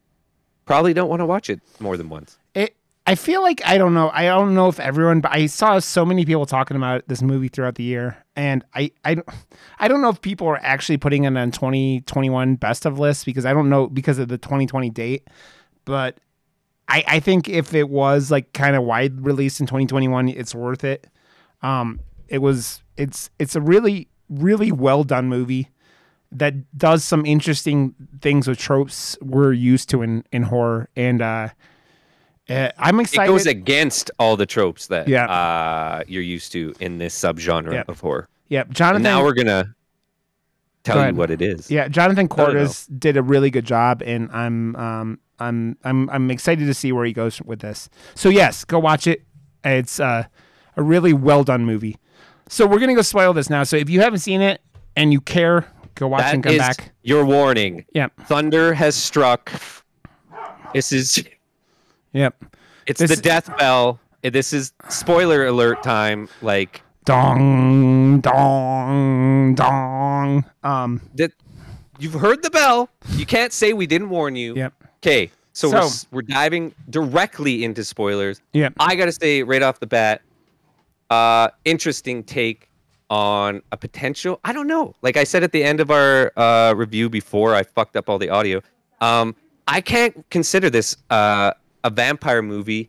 probably 0.64 0.94
don't 0.94 1.09
want 1.09 1.20
to 1.20 1.26
watch 1.26 1.51
it 1.51 1.61
more 1.80 1.96
than 1.96 2.09
once 2.09 2.38
it 2.55 2.74
I 3.11 3.16
feel 3.16 3.42
like 3.42 3.61
I 3.64 3.76
don't 3.76 3.92
know. 3.92 4.09
I 4.12 4.26
don't 4.26 4.55
know 4.55 4.68
if 4.68 4.78
everyone, 4.78 5.20
but 5.20 5.32
I 5.32 5.46
saw 5.46 5.80
so 5.80 6.05
many 6.05 6.24
people 6.24 6.46
talking 6.46 6.76
about 6.76 7.09
this 7.09 7.22
movie 7.22 7.48
throughout 7.48 7.74
the 7.74 7.82
year, 7.82 8.24
and 8.36 8.64
I 8.72 8.92
I 9.05 9.16
I 9.80 9.88
don't 9.88 10.01
know 10.01 10.11
if 10.11 10.20
people 10.20 10.46
are 10.46 10.61
actually 10.62 10.98
putting 10.98 11.24
it 11.24 11.36
on 11.36 11.51
2021 11.51 12.55
best 12.55 12.86
of 12.86 13.01
lists 13.01 13.24
because 13.24 13.44
I 13.44 13.53
don't 13.53 13.68
know 13.68 13.88
because 13.88 14.20
of 14.20 14.28
the 14.28 14.38
2020 14.38 14.90
date, 14.90 15.26
but 15.84 16.18
I 16.91 17.05
I 17.07 17.20
think 17.20 17.49
if 17.49 17.72
it 17.74 17.88
was 17.88 18.30
like 18.30 18.53
kind 18.53 18.76
of 18.76 18.82
wide 18.82 19.24
release 19.24 19.61
in 19.61 19.66
2021, 19.66 20.28
it's 20.28 20.55
worth 20.55 20.84
it. 20.84 21.07
Um, 21.62 22.01
it 22.28 22.38
was 22.38 22.82
it's 22.97 23.30
it's 23.38 23.55
a 23.57 23.61
really 23.61 24.09
really 24.28 24.70
well 24.72 25.05
done 25.05 25.28
movie 25.28 25.68
that 26.32 26.55
does 26.78 27.03
some 27.03 27.26
interesting 27.26 27.95
things 28.20 28.47
with 28.47 28.59
tropes 28.59 29.16
we're 29.20 29.53
used 29.53 29.88
to 29.91 30.03
in 30.03 30.22
in 30.30 30.45
horror 30.45 30.88
and 30.95 31.20
uh 31.22 31.49
uh, 32.49 32.70
I'm 32.78 32.99
excited. 33.01 33.30
it 33.30 33.32
goes 33.34 33.47
against 33.47 34.11
all 34.18 34.36
the 34.36 34.47
tropes 34.47 34.86
that 34.88 35.07
Yeah. 35.09 35.26
uh, 35.26 36.03
you're 36.09 36.22
used 36.22 36.53
to 36.53 36.72
in 36.80 36.99
this 36.99 37.18
subgenre 37.18 37.72
Yeah. 37.72 37.82
of 37.88 38.01
horror 38.01 38.28
yep, 38.49 38.70
Jonathan. 38.70 38.97
and 38.97 39.03
now 39.05 39.24
we're 39.24 39.34
gonna 39.34 39.74
tell 40.84 41.06
you 41.06 41.14
what 41.14 41.30
it 41.30 41.42
is. 41.42 41.70
Yeah, 41.70 41.88
Jonathan. 41.88 42.28
Cuartas 42.28 42.86
did 42.98 43.16
a 43.16 43.22
really 43.22 43.50
good 43.50 43.64
job, 43.64 44.02
and 44.04 44.30
I'm 44.32 44.76
um 44.76 45.18
I'm 45.38 45.76
I'm 45.84 46.08
I'm 46.10 46.30
excited 46.30 46.66
to 46.66 46.74
see 46.74 46.92
where 46.92 47.04
he 47.04 47.12
goes 47.12 47.40
with 47.42 47.60
this. 47.60 47.88
So 48.14 48.28
yes, 48.28 48.64
go 48.64 48.78
watch 48.78 49.06
it. 49.06 49.22
It's 49.64 50.00
uh, 50.00 50.24
a 50.76 50.82
really 50.82 51.12
well 51.12 51.44
done 51.44 51.64
movie. 51.66 51.96
So 52.48 52.66
we're 52.66 52.78
gonna 52.80 52.94
go 52.94 53.02
spoil 53.02 53.32
this 53.32 53.50
now. 53.50 53.62
So 53.64 53.76
if 53.76 53.88
you 53.90 54.00
haven't 54.00 54.20
seen 54.20 54.40
it 54.40 54.60
and 54.96 55.12
you 55.12 55.20
care, 55.20 55.66
go 55.94 56.08
watch 56.08 56.22
That 56.22 56.34
and 56.34 56.42
come 56.44 56.52
is 56.54 56.58
back. 56.58 56.92
your 57.02 57.24
warning. 57.24 57.84
Yep, 57.94 58.12
Thunder 58.26 58.74
has 58.74 58.94
struck. 58.96 59.52
This 60.74 60.92
is 60.92 61.22
yep. 62.12 62.42
it's 62.86 63.00
This- 63.00 63.10
the 63.10 63.16
death 63.16 63.56
bell. 63.58 63.98
This 64.22 64.52
is 64.52 64.72
spoiler 64.90 65.46
alert 65.46 65.82
time. 65.82 66.28
Like 66.42 66.82
Dong 67.11 68.20
dong 68.20 69.54
dong. 69.56 70.44
Um. 70.62 71.00
that 71.16 71.32
you've 71.98 72.14
heard 72.14 72.40
the 72.44 72.50
bell. 72.50 72.88
You 73.16 73.26
can't 73.26 73.52
say 73.52 73.72
we 73.72 73.88
didn't 73.88 74.11
warn 74.11 74.36
you. 74.36 74.54
Yep. 74.54 74.74
Okay. 74.98 75.32
So, 75.52 75.70
we're, 75.70 75.88
we're 76.12 76.22
diving 76.22 76.72
directly 76.88 77.64
into 77.64 77.82
spoilers. 77.82 78.40
Yep. 78.52 78.74
I 78.78 78.94
got 78.94 79.06
to 79.06 79.12
say 79.12 79.42
right 79.42 79.61
off 79.61 79.80
the 79.80 79.88
bat, 79.88 80.22
uh, 81.11 81.48
interesting 81.64 82.22
take 82.22 82.70
on 83.11 83.61
a 83.72 83.76
potential. 83.76 84.38
I 84.44 84.52
don't 84.52 84.68
know. 84.68 84.94
Like 85.02 85.16
I 85.16 85.24
said 85.24 85.42
at 85.42 85.50
the 85.50 85.64
end 85.64 85.80
of 85.80 85.90
our 85.90 86.32
uh, 86.38 86.74
review 86.76 87.11
before 87.11 87.56
I 87.56 87.64
fucked 87.64 87.96
up 87.96 88.08
all 88.08 88.18
the 88.18 88.30
audio. 88.30 88.62
Um, 89.00 89.34
I 89.66 89.80
can't 89.80 90.24
consider 90.30 90.70
this 90.70 90.96
uh, 91.11 91.54
a 91.82 91.90
vampire 91.90 92.40
movie, 92.40 92.88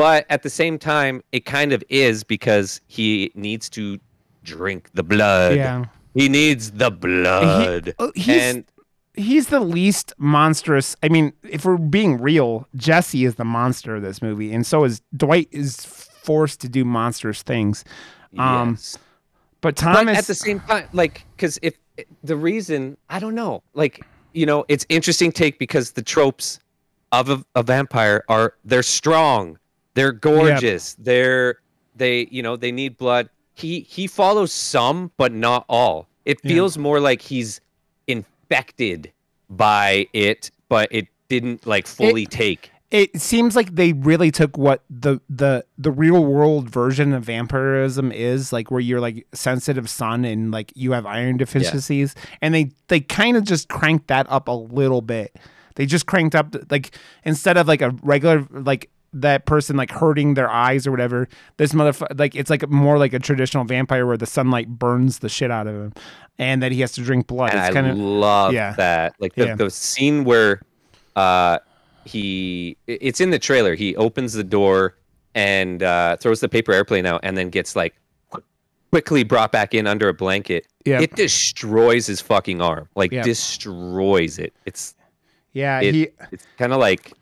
but 0.00 0.26
at 0.30 0.42
the 0.42 0.50
same 0.50 0.78
time, 0.78 1.22
it 1.32 1.44
kind 1.44 1.72
of 1.72 1.84
is 1.88 2.24
because 2.24 2.80
he 2.86 3.30
needs 3.34 3.68
to 3.70 3.98
drink 4.42 4.90
the 4.94 5.02
blood. 5.02 5.56
Yeah. 5.56 5.84
He 6.14 6.28
needs 6.28 6.72
the 6.72 6.90
blood. 6.90 7.94
oh, 7.98 8.12
he's- 8.14 8.42
and 8.54 8.64
he's 9.14 9.48
the 9.48 9.60
least 9.60 10.12
monstrous. 10.18 10.96
I 11.02 11.08
mean, 11.08 11.32
if 11.42 11.64
we're 11.64 11.76
being 11.76 12.20
real, 12.20 12.66
Jesse 12.76 13.24
is 13.24 13.34
the 13.34 13.44
monster 13.44 13.96
of 13.96 14.02
this 14.02 14.22
movie, 14.22 14.52
and 14.52 14.66
so 14.66 14.84
is 14.84 15.02
Dwight 15.16 15.48
is 15.50 15.84
forced 15.84 16.60
to 16.62 16.68
do 16.68 16.84
monstrous 16.84 17.42
things. 17.42 17.84
Um, 18.38 18.70
yes. 18.70 18.96
But 19.60 19.74
but 19.74 19.76
Thomas, 19.76 20.16
at 20.18 20.26
the 20.26 20.34
same 20.34 20.60
time 20.60 20.88
like 20.92 21.26
because 21.36 21.58
if 21.60 21.74
the 22.24 22.34
reason 22.36 22.96
i 23.10 23.18
don't 23.18 23.34
know 23.34 23.62
like 23.74 24.00
you 24.32 24.46
know 24.46 24.64
it's 24.68 24.86
interesting 24.88 25.30
take 25.30 25.58
because 25.58 25.92
the 25.92 26.00
tropes 26.02 26.58
of 27.12 27.28
a, 27.28 27.44
a 27.54 27.62
vampire 27.62 28.24
are 28.30 28.54
they're 28.64 28.82
strong 28.82 29.58
they're 29.94 30.12
gorgeous. 30.12 30.94
They're 30.98 31.56
they 31.96 32.28
you 32.30 32.42
know 32.42 32.56
they 32.56 32.72
need 32.72 32.96
blood. 32.96 33.28
He 33.54 33.80
he 33.80 34.06
follows 34.06 34.52
some 34.52 35.10
but 35.16 35.32
not 35.32 35.64
all. 35.68 36.08
It 36.24 36.38
Yeah. 36.42 36.54
feels 36.54 36.78
more 36.78 37.00
like 37.00 37.22
he's 37.22 37.60
infected 38.06 39.12
by 39.48 40.06
it 40.12 40.50
but 40.68 40.88
it 40.92 41.08
didn't 41.28 41.66
like 41.66 41.86
fully 41.86 42.26
take. 42.26 42.70
it 42.92 43.20
seems 43.20 43.54
like 43.56 43.74
they 43.74 43.92
really 43.92 44.30
took 44.30 44.56
what 44.56 44.82
the 44.90 45.20
the 45.28 45.64
the 45.78 45.90
real 45.90 46.24
world 46.24 46.68
version 46.70 47.12
of 47.12 47.24
vampirism 47.24 48.10
is 48.12 48.52
like 48.52 48.70
where 48.70 48.80
you're 48.80 49.00
like 49.00 49.26
sensitive 49.32 49.88
sun 49.90 50.24
and 50.24 50.50
like 50.52 50.72
you 50.76 50.92
have 50.92 51.06
iron 51.06 51.36
deficiencies. 51.36 52.14
And 52.40 52.54
they 52.54 52.70
they 52.88 53.00
kind 53.00 53.36
of 53.36 53.44
just 53.44 53.68
cranked 53.68 54.08
that 54.08 54.26
up 54.28 54.48
a 54.48 54.52
little 54.52 55.02
bit. 55.02 55.36
They 55.76 55.86
just 55.86 56.06
cranked 56.06 56.34
up 56.34 56.54
like 56.70 56.96
instead 57.24 57.56
of 57.56 57.66
like 57.68 57.80
a 57.82 57.90
regular 58.02 58.46
like 58.50 58.90
that 59.12 59.44
person 59.46 59.76
like 59.76 59.90
hurting 59.90 60.34
their 60.34 60.48
eyes 60.48 60.86
or 60.86 60.90
whatever 60.92 61.28
this 61.56 61.72
motherfucker 61.72 62.16
like 62.18 62.34
it's 62.36 62.48
like 62.50 62.68
more 62.68 62.96
like 62.96 63.12
a 63.12 63.18
traditional 63.18 63.64
vampire 63.64 64.06
where 64.06 64.16
the 64.16 64.26
sunlight 64.26 64.68
burns 64.68 65.18
the 65.18 65.28
shit 65.28 65.50
out 65.50 65.66
of 65.66 65.74
him 65.74 65.92
and 66.38 66.62
that 66.62 66.70
he 66.70 66.80
has 66.80 66.92
to 66.92 67.02
drink 67.02 67.26
blood 67.26 67.50
and 67.50 67.58
it's 67.58 67.70
I 67.70 67.72
kind 67.72 67.86
of 67.88 67.98
love 67.98 68.52
yeah. 68.52 68.72
that. 68.74 69.14
Like 69.18 69.34
the, 69.34 69.46
Yeah. 69.46 69.54
the 69.56 69.68
scene 69.70 70.22
where 70.24 70.62
uh 71.16 71.58
he 72.04 72.76
it's 72.86 73.20
in 73.20 73.30
the 73.30 73.38
trailer. 73.38 73.74
He 73.74 73.96
opens 73.96 74.32
the 74.32 74.44
door 74.44 74.96
and 75.34 75.82
uh 75.82 76.16
throws 76.16 76.40
the 76.40 76.48
paper 76.48 76.72
airplane 76.72 77.04
out 77.04 77.20
and 77.24 77.36
then 77.36 77.50
gets 77.50 77.74
like 77.76 77.94
qu- 78.30 78.42
quickly 78.90 79.24
brought 79.24 79.52
back 79.52 79.74
in 79.74 79.86
under 79.86 80.08
a 80.08 80.14
blanket. 80.14 80.66
yeah 80.86 81.00
It 81.00 81.14
destroys 81.16 82.06
his 82.06 82.20
fucking 82.20 82.60
arm. 82.62 82.88
Like 82.94 83.10
Yeah. 83.12 83.22
destroys 83.22 84.38
it. 84.38 84.52
It's 84.66 84.94
yeah 85.52 85.80
it- 85.80 85.94
he 85.94 86.08
it's 86.30 86.46
kind 86.58 86.72
of 86.72 86.78
like 86.78 87.12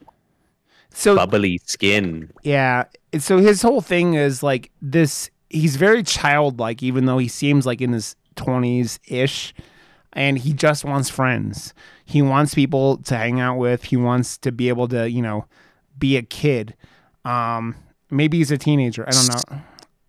so 0.93 1.16
bubbly 1.16 1.61
skin. 1.64 2.30
Yeah. 2.43 2.84
So 3.18 3.39
his 3.39 3.62
whole 3.62 3.80
thing 3.80 4.14
is 4.14 4.43
like 4.43 4.70
this 4.82 5.30
he's 5.51 5.76
very 5.76 6.03
childlike 6.03 6.82
even 6.82 7.07
though 7.07 7.18
he 7.18 7.28
seems 7.28 7.64
like 7.66 7.80
in 7.80 7.93
his 7.93 8.16
20s 8.36 8.99
ish 9.09 9.55
and 10.12 10.39
he 10.39 10.53
just 10.53 10.84
wants 10.84 11.09
friends. 11.09 11.72
He 12.05 12.20
wants 12.22 12.55
people 12.55 12.99
to 12.99 13.16
hang 13.16 13.41
out 13.41 13.57
with. 13.59 13.84
He 13.84 13.97
wants 13.97 14.36
to 14.39 14.53
be 14.53 14.68
able 14.68 14.89
to, 14.89 15.09
you 15.11 15.22
know, 15.22 15.47
be 15.99 16.16
a 16.16 16.22
kid. 16.22 16.74
Um 17.24 17.74
maybe 18.11 18.39
he's 18.39 18.51
a 18.51 18.59
teenager. 18.59 19.07
I 19.07 19.11
don't 19.11 19.28
know. 19.51 19.61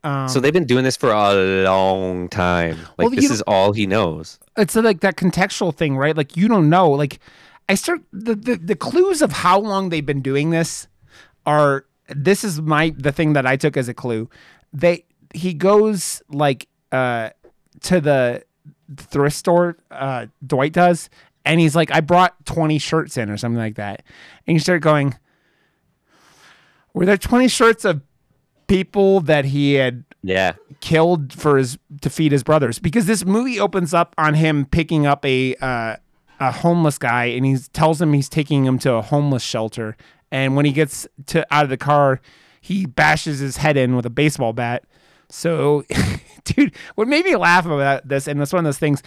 Um, 0.03 0.29
So 0.29 0.39
they've 0.39 0.53
been 0.53 0.65
doing 0.65 0.83
this 0.85 0.95
for 0.95 1.11
a 1.11 1.63
long 1.63 2.29
time. 2.29 2.77
Like 2.97 2.97
Well, 2.97 3.09
this 3.09 3.29
is 3.29 3.41
all 3.43 3.73
he 3.73 3.85
knows. 3.85 4.39
it's 4.57 4.75
like 4.75 5.01
that 5.01 5.15
contextual 5.17 5.75
thing, 5.75 5.97
right? 5.97 6.15
Like 6.15 6.35
you 6.37 6.47
don't 6.47 6.69
know. 6.69 6.89
Like 6.91 7.19
I 7.69 7.75
start 7.75 8.01
the, 8.11 8.35
the 8.35 8.55
the 8.57 8.75
clues 8.75 9.21
of 9.21 9.31
how 9.31 9.59
long 9.59 9.89
they've 9.89 10.05
been 10.05 10.21
doing 10.21 10.49
this 10.49 10.87
are 11.45 11.85
this 12.09 12.43
is 12.43 12.59
my 12.59 12.93
the 12.97 13.11
thing 13.11 13.33
that 13.33 13.45
I 13.45 13.55
took 13.55 13.77
as 13.77 13.87
a 13.87 13.93
clue. 13.93 14.29
They 14.73 15.05
he 15.33 15.53
goes 15.53 16.21
like 16.29 16.67
uh 16.91 17.29
to 17.81 18.01
the 18.01 18.43
thrift 18.97 19.35
store, 19.37 19.77
uh 19.91 20.25
Dwight 20.45 20.73
does, 20.73 21.09
and 21.45 21.59
he's 21.59 21.75
like, 21.75 21.91
I 21.91 22.01
brought 22.01 22.43
20 22.45 22.79
shirts 22.79 23.15
in 23.17 23.29
or 23.29 23.37
something 23.37 23.59
like 23.59 23.75
that. 23.75 24.01
And 24.47 24.55
you 24.55 24.59
start 24.59 24.81
going, 24.81 25.15
Were 26.93 27.05
there 27.05 27.17
20 27.17 27.47
shirts 27.47 27.85
of 27.85 28.01
people 28.67 29.19
that 29.21 29.45
he 29.45 29.75
had 29.75 30.03
Yeah. 30.23 30.53
killed 30.81 31.33
for 31.33 31.57
his 31.57 31.77
to 32.01 32.09
feed 32.09 32.31
his 32.31 32.43
brothers 32.43 32.79
because 32.79 33.05
this 33.05 33.25
movie 33.25 33.59
opens 33.59 33.93
up 33.93 34.15
on 34.17 34.33
him 34.33 34.65
picking 34.65 35.05
up 35.05 35.23
a 35.25 35.55
uh, 35.61 35.95
a 36.39 36.51
homeless 36.51 36.97
guy 36.97 37.25
and 37.25 37.45
he 37.45 37.57
tells 37.73 38.01
him 38.01 38.13
he's 38.13 38.29
taking 38.29 38.65
him 38.65 38.79
to 38.79 38.93
a 38.93 39.01
homeless 39.01 39.43
shelter. 39.43 39.97
And 40.31 40.55
when 40.55 40.65
he 40.65 40.71
gets 40.71 41.07
to 41.27 41.45
out 41.53 41.63
of 41.63 41.69
the 41.69 41.77
car 41.77 42.21
he 42.61 42.85
bashes 42.85 43.39
his 43.39 43.57
head 43.57 43.77
in 43.77 43.95
with 43.95 44.05
a 44.05 44.09
baseball 44.09 44.53
bat. 44.53 44.83
So 45.29 45.83
dude 46.43 46.75
what 46.95 47.07
made 47.07 47.25
me 47.25 47.35
laugh 47.35 47.65
about 47.65 48.07
this 48.07 48.27
and 48.27 48.41
it's 48.41 48.53
one 48.53 48.59
of 48.59 48.65
those 48.65 48.79
things 48.79 49.03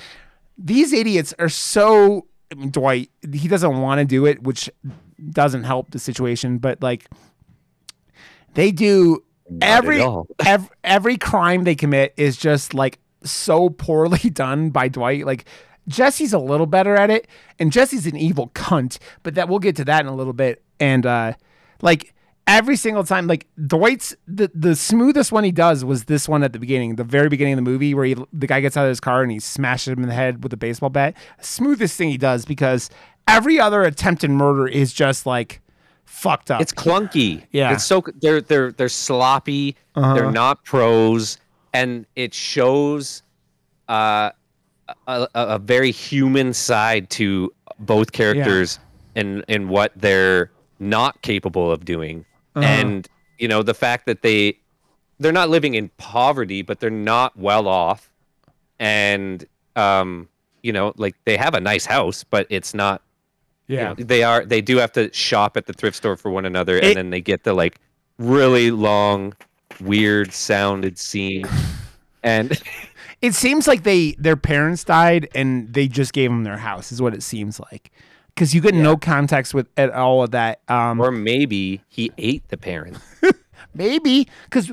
these 0.58 0.92
idiots 0.92 1.34
are 1.38 1.48
so 1.48 2.26
I 2.50 2.54
mean, 2.54 2.70
Dwight 2.70 3.10
he 3.32 3.48
doesn't 3.48 3.80
want 3.80 3.98
to 4.00 4.04
do 4.04 4.26
it 4.26 4.42
which 4.42 4.70
doesn't 5.30 5.64
help 5.64 5.90
the 5.90 5.98
situation 5.98 6.58
but 6.58 6.82
like 6.82 7.08
they 8.54 8.70
do 8.70 9.24
Not 9.48 9.66
every 9.66 10.02
every 10.44 10.68
every 10.84 11.16
crime 11.16 11.64
they 11.64 11.74
commit 11.74 12.14
is 12.16 12.36
just 12.36 12.74
like 12.74 12.98
so 13.24 13.70
poorly 13.70 14.18
done 14.30 14.70
by 14.70 14.88
Dwight. 14.88 15.26
Like 15.26 15.44
Jesse's 15.88 16.32
a 16.32 16.38
little 16.38 16.66
better 16.66 16.96
at 16.96 17.10
it, 17.10 17.26
and 17.58 17.72
Jesse's 17.72 18.06
an 18.06 18.16
evil 18.16 18.48
cunt. 18.54 18.98
But 19.22 19.34
that 19.34 19.48
we'll 19.48 19.58
get 19.58 19.76
to 19.76 19.84
that 19.84 20.00
in 20.00 20.06
a 20.06 20.14
little 20.14 20.32
bit. 20.32 20.62
And 20.78 21.06
uh, 21.06 21.34
like 21.80 22.14
every 22.46 22.76
single 22.76 23.04
time, 23.04 23.26
like 23.26 23.46
Dwight's 23.66 24.14
the 24.26 24.50
the 24.54 24.76
smoothest 24.76 25.32
one 25.32 25.44
he 25.44 25.52
does 25.52 25.84
was 25.84 26.04
this 26.04 26.28
one 26.28 26.42
at 26.42 26.52
the 26.52 26.58
beginning, 26.58 26.96
the 26.96 27.04
very 27.04 27.28
beginning 27.28 27.54
of 27.54 27.58
the 27.58 27.70
movie, 27.70 27.94
where 27.94 28.04
he 28.04 28.16
the 28.32 28.46
guy 28.46 28.60
gets 28.60 28.76
out 28.76 28.84
of 28.84 28.88
his 28.88 29.00
car 29.00 29.22
and 29.22 29.30
he 29.30 29.40
smashes 29.40 29.92
him 29.92 30.02
in 30.02 30.08
the 30.08 30.14
head 30.14 30.42
with 30.42 30.52
a 30.52 30.56
baseball 30.56 30.90
bat. 30.90 31.16
Smoothest 31.40 31.96
thing 31.96 32.08
he 32.08 32.18
does 32.18 32.44
because 32.44 32.90
every 33.28 33.58
other 33.58 33.82
attempted 33.82 34.30
murder 34.30 34.66
is 34.66 34.92
just 34.92 35.26
like 35.26 35.60
fucked 36.04 36.50
up. 36.50 36.60
It's 36.60 36.72
clunky. 36.72 37.44
Yeah. 37.50 37.72
It's 37.72 37.84
so 37.84 38.02
they're 38.20 38.40
they're 38.40 38.72
they're 38.72 38.88
sloppy. 38.88 39.76
Uh-huh. 39.94 40.14
They're 40.14 40.32
not 40.32 40.64
pros, 40.64 41.38
and 41.72 42.06
it 42.16 42.34
shows 42.34 43.22
uh, 43.88 44.30
a, 45.06 45.28
a, 45.34 45.58
very 45.58 45.90
human 45.90 46.52
side 46.52 47.08
to 47.10 47.52
both 47.78 48.12
characters 48.12 48.78
and 49.14 49.44
and 49.48 49.68
what 49.68 49.92
they're 49.96 50.50
not 50.78 51.20
capable 51.22 51.70
of 51.70 51.84
doing. 51.84 52.24
Uh-huh. 52.54 52.66
And 52.66 53.08
you 53.38 53.48
know 53.48 53.62
the 53.62 53.74
fact 53.74 54.06
that 54.06 54.22
they 54.22 54.58
they're 55.18 55.32
not 55.32 55.50
living 55.50 55.74
in 55.74 55.88
poverty, 55.98 56.62
but 56.62 56.80
they're 56.80 56.90
not 56.90 57.36
well 57.36 57.68
off, 57.68 58.10
and 58.78 59.44
um, 59.76 60.28
you 60.62 60.72
know 60.72 60.92
like 60.96 61.16
they 61.24 61.36
have 61.36 61.54
a 61.54 61.60
nice 61.60 61.86
house, 61.86 62.24
but 62.24 62.46
it's 62.50 62.74
not 62.74 63.02
you 63.68 63.76
yeah. 63.76 63.88
know, 63.88 63.94
they 63.94 64.22
are 64.22 64.44
they 64.44 64.60
do 64.60 64.76
have 64.78 64.92
to 64.92 65.12
shop 65.12 65.56
at 65.56 65.66
the 65.66 65.72
thrift 65.72 65.96
store 65.96 66.16
for 66.16 66.30
one 66.30 66.44
another 66.44 66.76
It- 66.76 66.84
and 66.84 66.96
then 66.96 67.10
they 67.10 67.20
get 67.20 67.44
the 67.44 67.54
like 67.54 67.78
really 68.18 68.70
long 68.70 69.34
weird 69.80 70.32
sounded 70.32 70.98
scene 70.98 71.46
and 72.22 72.60
It 73.22 73.34
seems 73.34 73.66
like 73.66 73.84
they 73.84 74.12
their 74.18 74.36
parents 74.36 74.84
died 74.84 75.28
and 75.34 75.72
they 75.72 75.88
just 75.88 76.12
gave 76.12 76.30
them 76.30 76.44
their 76.44 76.58
house 76.58 76.92
is 76.92 77.00
what 77.00 77.14
it 77.14 77.22
seems 77.22 77.58
like. 77.60 77.90
Cuz 78.36 78.54
you 78.54 78.60
get 78.60 78.74
no 78.74 78.96
context 78.96 79.54
with 79.54 79.68
at 79.76 79.90
all 79.92 80.22
of 80.22 80.32
that. 80.32 80.60
Um 80.68 81.00
or 81.00 81.10
maybe 81.10 81.82
he 81.88 82.10
ate 82.18 82.46
the 82.48 82.56
parents 82.56 83.00
maybe 83.74 84.26
cuz 84.50 84.72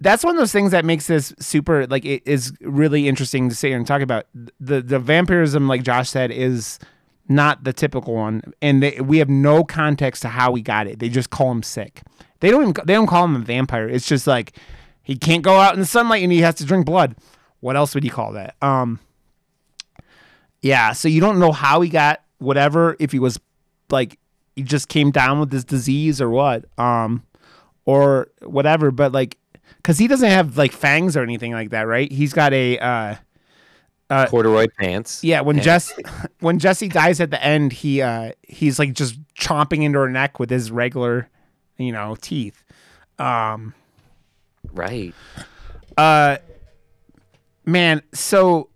that's 0.00 0.24
one 0.24 0.34
of 0.34 0.40
those 0.40 0.52
things 0.52 0.72
that 0.72 0.84
makes 0.84 1.06
this 1.06 1.32
super 1.38 1.86
like 1.86 2.04
it 2.04 2.22
is 2.26 2.52
really 2.60 3.06
interesting 3.06 3.48
to 3.48 3.54
sit 3.54 3.68
here 3.68 3.76
and 3.76 3.86
talk 3.86 4.02
about. 4.02 4.26
The 4.58 4.82
the 4.82 4.98
vampirism, 4.98 5.68
like 5.68 5.84
Josh 5.84 6.10
said, 6.10 6.32
is 6.32 6.80
not 7.28 7.62
the 7.62 7.72
typical 7.72 8.14
one, 8.14 8.42
and 8.60 8.82
they, 8.82 9.00
we 9.00 9.18
have 9.18 9.28
no 9.28 9.62
context 9.62 10.22
to 10.22 10.28
how 10.28 10.54
he 10.54 10.62
got 10.62 10.88
it. 10.88 10.98
They 10.98 11.08
just 11.08 11.30
call 11.30 11.52
him 11.52 11.62
sick. 11.62 12.02
They 12.40 12.50
don't 12.50 12.62
even 12.62 12.74
they 12.84 12.94
don't 12.94 13.06
call 13.06 13.24
him 13.24 13.36
a 13.36 13.40
vampire. 13.40 13.88
It's 13.88 14.08
just 14.08 14.26
like 14.26 14.56
he 15.02 15.16
can't 15.16 15.42
go 15.42 15.60
out 15.60 15.74
in 15.74 15.80
the 15.80 15.86
sunlight 15.86 16.22
and 16.22 16.32
he 16.32 16.40
has 16.40 16.56
to 16.56 16.64
drink 16.64 16.84
blood. 16.84 17.14
What 17.62 17.76
else 17.76 17.94
would 17.94 18.04
you 18.04 18.10
call 18.10 18.32
that? 18.32 18.54
Um, 18.60 18.98
yeah. 20.60 20.92
So 20.92 21.08
you 21.08 21.20
don't 21.20 21.38
know 21.38 21.52
how 21.52 21.80
he 21.80 21.88
got 21.88 22.22
whatever. 22.38 22.96
If 23.00 23.12
he 23.12 23.18
was 23.18 23.40
like 23.90 24.18
he 24.56 24.62
just 24.62 24.88
came 24.88 25.10
down 25.10 25.40
with 25.40 25.50
this 25.50 25.64
disease 25.64 26.20
or 26.20 26.28
what, 26.28 26.64
um, 26.78 27.22
or 27.86 28.28
whatever. 28.42 28.90
But 28.90 29.12
like, 29.12 29.38
because 29.76 29.96
he 29.98 30.06
doesn't 30.08 30.28
have 30.28 30.58
like 30.58 30.72
fangs 30.72 31.16
or 31.16 31.22
anything 31.22 31.52
like 31.52 31.70
that, 31.70 31.82
right? 31.82 32.10
He's 32.12 32.32
got 32.32 32.52
a 32.52 32.78
uh, 32.78 33.14
uh, 34.10 34.26
Corduroy 34.26 34.66
pants. 34.78 35.24
yeah. 35.24 35.40
When 35.40 35.60
Jess 35.60 35.92
when 36.40 36.58
Jesse 36.58 36.88
dies 36.88 37.20
at 37.20 37.30
the 37.30 37.42
end, 37.42 37.72
he 37.72 38.02
uh 38.02 38.32
he's 38.42 38.78
like 38.78 38.92
just 38.92 39.18
chomping 39.34 39.82
into 39.82 39.98
her 40.00 40.10
neck 40.10 40.38
with 40.38 40.50
his 40.50 40.70
regular, 40.70 41.28
you 41.78 41.92
know, 41.92 42.16
teeth. 42.20 42.62
Um, 43.18 43.74
Right. 44.72 45.14
uh, 45.96 46.38
man. 47.64 48.02
So 48.12 48.70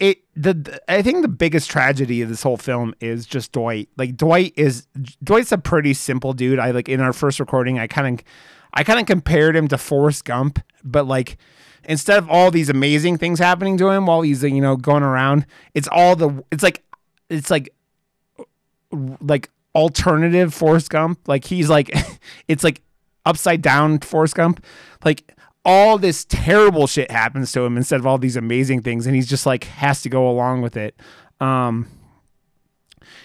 it 0.00 0.18
the, 0.36 0.54
the 0.54 0.92
I 0.92 1.02
think 1.02 1.22
the 1.22 1.28
biggest 1.28 1.70
tragedy 1.70 2.22
of 2.22 2.28
this 2.28 2.42
whole 2.42 2.56
film 2.56 2.94
is 3.00 3.26
just 3.26 3.52
Dwight. 3.52 3.88
Like 3.96 4.16
Dwight 4.16 4.52
is 4.56 4.86
Dwight's 5.22 5.52
a 5.52 5.58
pretty 5.58 5.94
simple 5.94 6.32
dude. 6.32 6.58
I 6.58 6.70
like 6.70 6.88
in 6.88 7.00
our 7.00 7.12
first 7.12 7.40
recording, 7.40 7.78
I 7.78 7.86
kind 7.86 8.20
of 8.20 8.24
I 8.74 8.84
kind 8.84 9.00
of 9.00 9.06
compared 9.06 9.56
him 9.56 9.68
to 9.68 9.78
Forrest 9.78 10.24
Gump, 10.24 10.60
but 10.84 11.06
like 11.06 11.36
instead 11.84 12.18
of 12.18 12.28
all 12.30 12.50
these 12.50 12.68
amazing 12.68 13.18
things 13.18 13.38
happening 13.38 13.76
to 13.78 13.88
him 13.88 14.06
while 14.06 14.22
he's 14.22 14.42
you 14.42 14.60
know 14.60 14.76
going 14.76 15.02
around, 15.02 15.46
it's 15.74 15.88
all 15.90 16.14
the 16.14 16.44
it's 16.52 16.62
like 16.62 16.84
it's 17.28 17.50
like 17.50 17.70
like 19.20 19.50
alternative 19.74 20.54
Forrest 20.54 20.90
Gump. 20.90 21.26
Like 21.26 21.44
he's 21.44 21.68
like 21.68 21.90
it's 22.48 22.62
like 22.62 22.82
upside 23.26 23.62
down 23.62 23.98
Forrest 23.98 24.36
Gump. 24.36 24.64
Like 25.04 25.34
all 25.64 25.98
this 25.98 26.24
terrible 26.24 26.86
shit 26.86 27.10
happens 27.10 27.52
to 27.52 27.62
him 27.62 27.76
instead 27.76 28.00
of 28.00 28.06
all 28.06 28.18
these 28.18 28.36
amazing 28.36 28.82
things, 28.82 29.06
and 29.06 29.14
he's 29.14 29.28
just 29.28 29.46
like 29.46 29.64
has 29.64 30.02
to 30.02 30.08
go 30.08 30.28
along 30.28 30.62
with 30.62 30.76
it. 30.76 30.98
Um, 31.40 31.88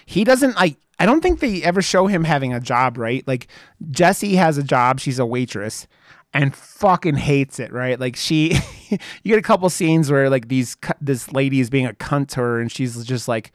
he 0.05 0.23
doesn't 0.23 0.55
like. 0.55 0.77
I 0.99 1.05
don't 1.05 1.21
think 1.21 1.39
they 1.39 1.63
ever 1.63 1.81
show 1.81 2.07
him 2.07 2.23
having 2.23 2.53
a 2.53 2.59
job, 2.59 2.97
right? 2.97 3.27
Like 3.27 3.47
Jessie 3.91 4.35
has 4.35 4.57
a 4.57 4.63
job; 4.63 4.99
she's 4.99 5.19
a 5.19 5.25
waitress, 5.25 5.87
and 6.33 6.55
fucking 6.55 7.15
hates 7.15 7.59
it, 7.59 7.71
right? 7.71 7.99
Like 7.99 8.15
she, 8.15 8.57
you 8.89 8.97
get 9.23 9.39
a 9.39 9.43
couple 9.43 9.69
scenes 9.69 10.11
where 10.11 10.29
like 10.29 10.47
these 10.47 10.77
this 11.01 11.31
lady 11.31 11.59
is 11.59 11.69
being 11.69 11.85
a 11.85 11.93
cunt 11.93 12.29
to 12.29 12.41
her, 12.41 12.59
and 12.59 12.71
she's 12.71 13.03
just 13.05 13.27
like, 13.27 13.51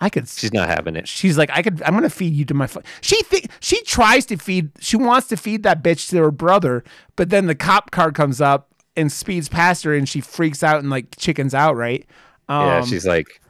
I 0.00 0.08
could 0.08 0.28
She's 0.28 0.52
not 0.52 0.68
having 0.68 0.96
it. 0.96 1.06
she's 1.06 1.36
like, 1.36 1.50
I 1.52 1.62
could, 1.62 1.82
I'm 1.82 1.92
gonna 1.94 2.08
feed 2.08 2.32
you 2.32 2.44
to 2.46 2.54
my. 2.54 2.66
Fu-. 2.66 2.80
She 3.02 3.22
th- 3.24 3.46
she 3.60 3.82
tries 3.82 4.24
to 4.26 4.36
feed, 4.36 4.70
she 4.80 4.96
wants 4.96 5.28
to 5.28 5.36
feed 5.36 5.62
that 5.64 5.82
bitch 5.82 6.08
to 6.10 6.16
her 6.18 6.30
brother, 6.30 6.82
but 7.16 7.28
then 7.30 7.46
the 7.46 7.54
cop 7.54 7.90
car 7.90 8.10
comes 8.10 8.40
up 8.40 8.68
and 8.96 9.12
speeds 9.12 9.48
past 9.48 9.84
her, 9.84 9.94
and 9.94 10.08
she 10.08 10.20
freaks 10.20 10.62
out 10.62 10.78
and 10.80 10.88
like 10.90 11.16
chickens 11.18 11.54
out, 11.54 11.76
right? 11.76 12.06
Um, 12.48 12.66
yeah, 12.66 12.84
she's 12.84 13.06
like, 13.06 13.40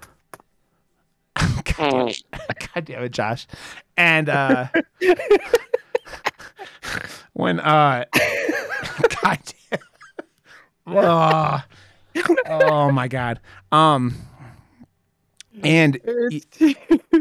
God 1.78 2.84
damn 2.84 3.02
it, 3.04 3.12
Josh. 3.12 3.46
And 3.96 4.28
uh, 4.28 4.66
when 7.32 7.60
uh, 7.60 8.04
God 9.22 9.38
damn, 9.70 9.80
oh, 10.88 11.62
oh 12.46 12.90
my 12.90 13.08
God, 13.08 13.40
um, 13.72 14.14
and 15.64 15.98
y- 16.06 16.74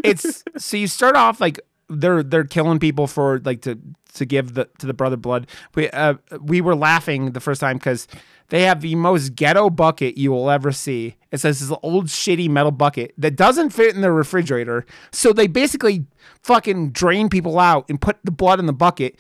it's 0.04 0.44
so 0.58 0.78
you 0.78 0.88
start 0.88 1.16
off 1.16 1.40
like 1.42 1.60
they're 1.90 2.24
they're 2.24 2.44
killing 2.44 2.80
people 2.80 3.08
for 3.08 3.40
like 3.46 3.62
to 3.62 3.80
to 4.14 4.26
give 4.26 4.54
the 4.54 4.70
to 4.80 4.86
the 4.88 4.94
brother 4.94 5.18
blood. 5.18 5.48
We 5.76 5.90
uh 5.92 6.16
we 6.42 6.62
were 6.62 6.76
laughing 6.76 7.32
the 7.32 7.40
first 7.40 7.62
time 7.62 7.78
because 7.78 8.08
they 8.50 8.64
have 8.64 8.82
the 8.82 8.96
most 8.96 9.36
ghetto 9.36 9.70
bucket 9.70 10.18
you 10.18 10.32
will 10.32 10.50
ever 10.50 10.72
see. 10.72 11.16
It 11.32 11.40
says 11.40 11.60
this 11.60 11.78
old 11.84 12.08
shitty 12.08 12.50
metal 12.50 12.72
bucket 12.72 13.14
that 13.18 13.36
doesn't 13.36 13.70
fit 13.70 13.94
in 13.96 14.02
the 14.02 14.12
refrigerator. 14.12 14.86
So 15.12 15.34
they 15.34 15.46
basically 15.48 16.06
fucking 16.44 16.90
drain 16.92 17.30
people 17.30 17.60
out 17.60 17.86
and 17.90 18.02
put 18.02 18.18
the 18.24 18.32
blood 18.32 18.60
in 18.60 18.66
the 18.66 18.74
bucket. 18.74 19.20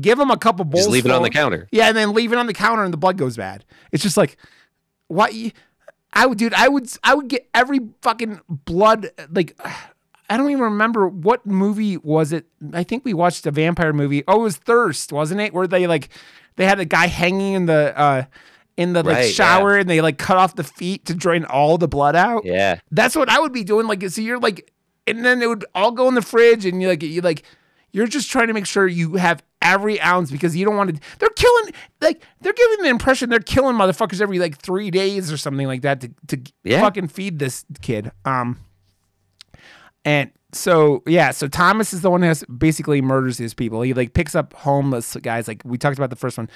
Give 0.00 0.18
them 0.18 0.30
a 0.30 0.38
couple 0.38 0.64
bowls. 0.64 0.84
just 0.84 0.90
leave 0.92 1.04
it 1.06 1.12
on 1.12 1.22
the 1.22 1.30
counter. 1.30 1.68
yeah, 1.70 1.88
and 1.88 1.96
then 1.96 2.12
leave 2.14 2.32
it 2.32 2.38
on 2.38 2.46
the 2.46 2.54
counter 2.54 2.82
and 2.82 2.92
the 2.92 2.96
blood 2.98 3.18
goes 3.18 3.36
bad. 3.36 3.64
It's 3.92 4.02
just 4.02 4.16
like, 4.16 4.36
what? 5.08 5.32
I 6.12 6.26
would, 6.26 6.38
dude. 6.38 6.54
I 6.54 6.68
would, 6.68 6.88
I 7.04 7.14
would 7.14 7.28
get 7.28 7.48
every 7.54 7.80
fucking 8.02 8.40
blood. 8.48 9.10
Like, 9.30 9.58
I 10.28 10.36
don't 10.36 10.50
even 10.50 10.64
remember 10.64 11.06
what 11.06 11.46
movie 11.46 11.96
was 11.98 12.32
it. 12.32 12.46
I 12.72 12.82
think 12.82 13.04
we 13.04 13.14
watched 13.14 13.46
a 13.46 13.52
vampire 13.52 13.92
movie. 13.92 14.24
Oh, 14.26 14.40
it 14.40 14.42
was 14.42 14.56
Thirst, 14.56 15.12
wasn't 15.12 15.40
it? 15.40 15.54
Where 15.54 15.68
they 15.68 15.86
like, 15.86 16.08
they 16.56 16.64
had 16.66 16.80
a 16.80 16.84
guy 16.84 17.06
hanging 17.06 17.52
in 17.54 17.66
the, 17.66 17.96
uh, 17.96 18.24
in 18.76 18.92
the 18.92 19.02
like 19.02 19.16
Right, 19.16 19.34
shower, 19.34 19.76
and 19.76 19.88
they 19.88 20.00
like 20.00 20.18
cut 20.18 20.36
off 20.36 20.56
the 20.56 20.64
feet 20.64 21.04
to 21.06 21.14
drain 21.14 21.44
all 21.44 21.78
the 21.78 21.88
blood 21.88 22.16
out. 22.16 22.44
Yeah. 22.44 22.80
That's 22.90 23.14
what 23.14 23.28
I 23.28 23.38
would 23.38 23.52
be 23.52 23.64
doing. 23.64 23.86
Like, 23.86 24.08
so 24.10 24.20
you're 24.20 24.40
like, 24.40 24.72
and 25.06 25.24
then 25.24 25.40
it 25.42 25.48
would 25.48 25.64
all 25.74 25.92
go 25.92 26.08
in 26.08 26.14
the 26.14 26.22
fridge, 26.22 26.66
and 26.66 26.82
you 26.82 26.88
like, 26.88 27.02
you 27.02 27.20
like, 27.20 27.44
you're 27.96 28.06
just 28.06 28.30
trying 28.30 28.48
to 28.48 28.52
make 28.52 28.66
sure 28.66 28.86
you 28.86 29.14
have 29.16 29.42
every 29.62 29.98
ounce 30.02 30.30
because 30.30 30.54
you 30.54 30.66
don't 30.66 30.76
want 30.76 30.94
to. 30.94 31.00
They're 31.18 31.30
killing, 31.30 31.72
like, 32.02 32.22
they're 32.42 32.52
giving 32.52 32.82
the 32.82 32.90
impression 32.90 33.30
they're 33.30 33.40
killing 33.40 33.74
motherfuckers 33.74 34.20
every 34.20 34.38
like 34.38 34.58
three 34.58 34.90
days 34.90 35.32
or 35.32 35.38
something 35.38 35.66
like 35.66 35.80
that 35.80 36.02
to 36.02 36.10
to 36.28 36.40
Yeah. 36.62 36.80
fucking 36.82 37.08
feed 37.08 37.38
this 37.38 37.64
kid. 37.80 38.12
Um, 38.26 38.58
and 40.04 40.30
so 40.52 41.02
yeah, 41.06 41.30
so 41.30 41.48
Thomas 41.48 41.92
is 41.92 42.02
the 42.02 42.10
one 42.10 42.22
who 42.22 42.28
has 42.28 42.44
basically 42.44 43.00
murders 43.02 43.38
his 43.38 43.54
people. 43.54 43.82
He 43.82 43.94
like 43.94 44.14
picks 44.14 44.34
up 44.34 44.52
homeless 44.52 45.16
guys, 45.22 45.48
like 45.48 45.62
we 45.64 45.78
talked 45.78 45.98
about 45.98 46.10
the 46.10 46.16
first 46.16 46.36
one. 46.38 46.48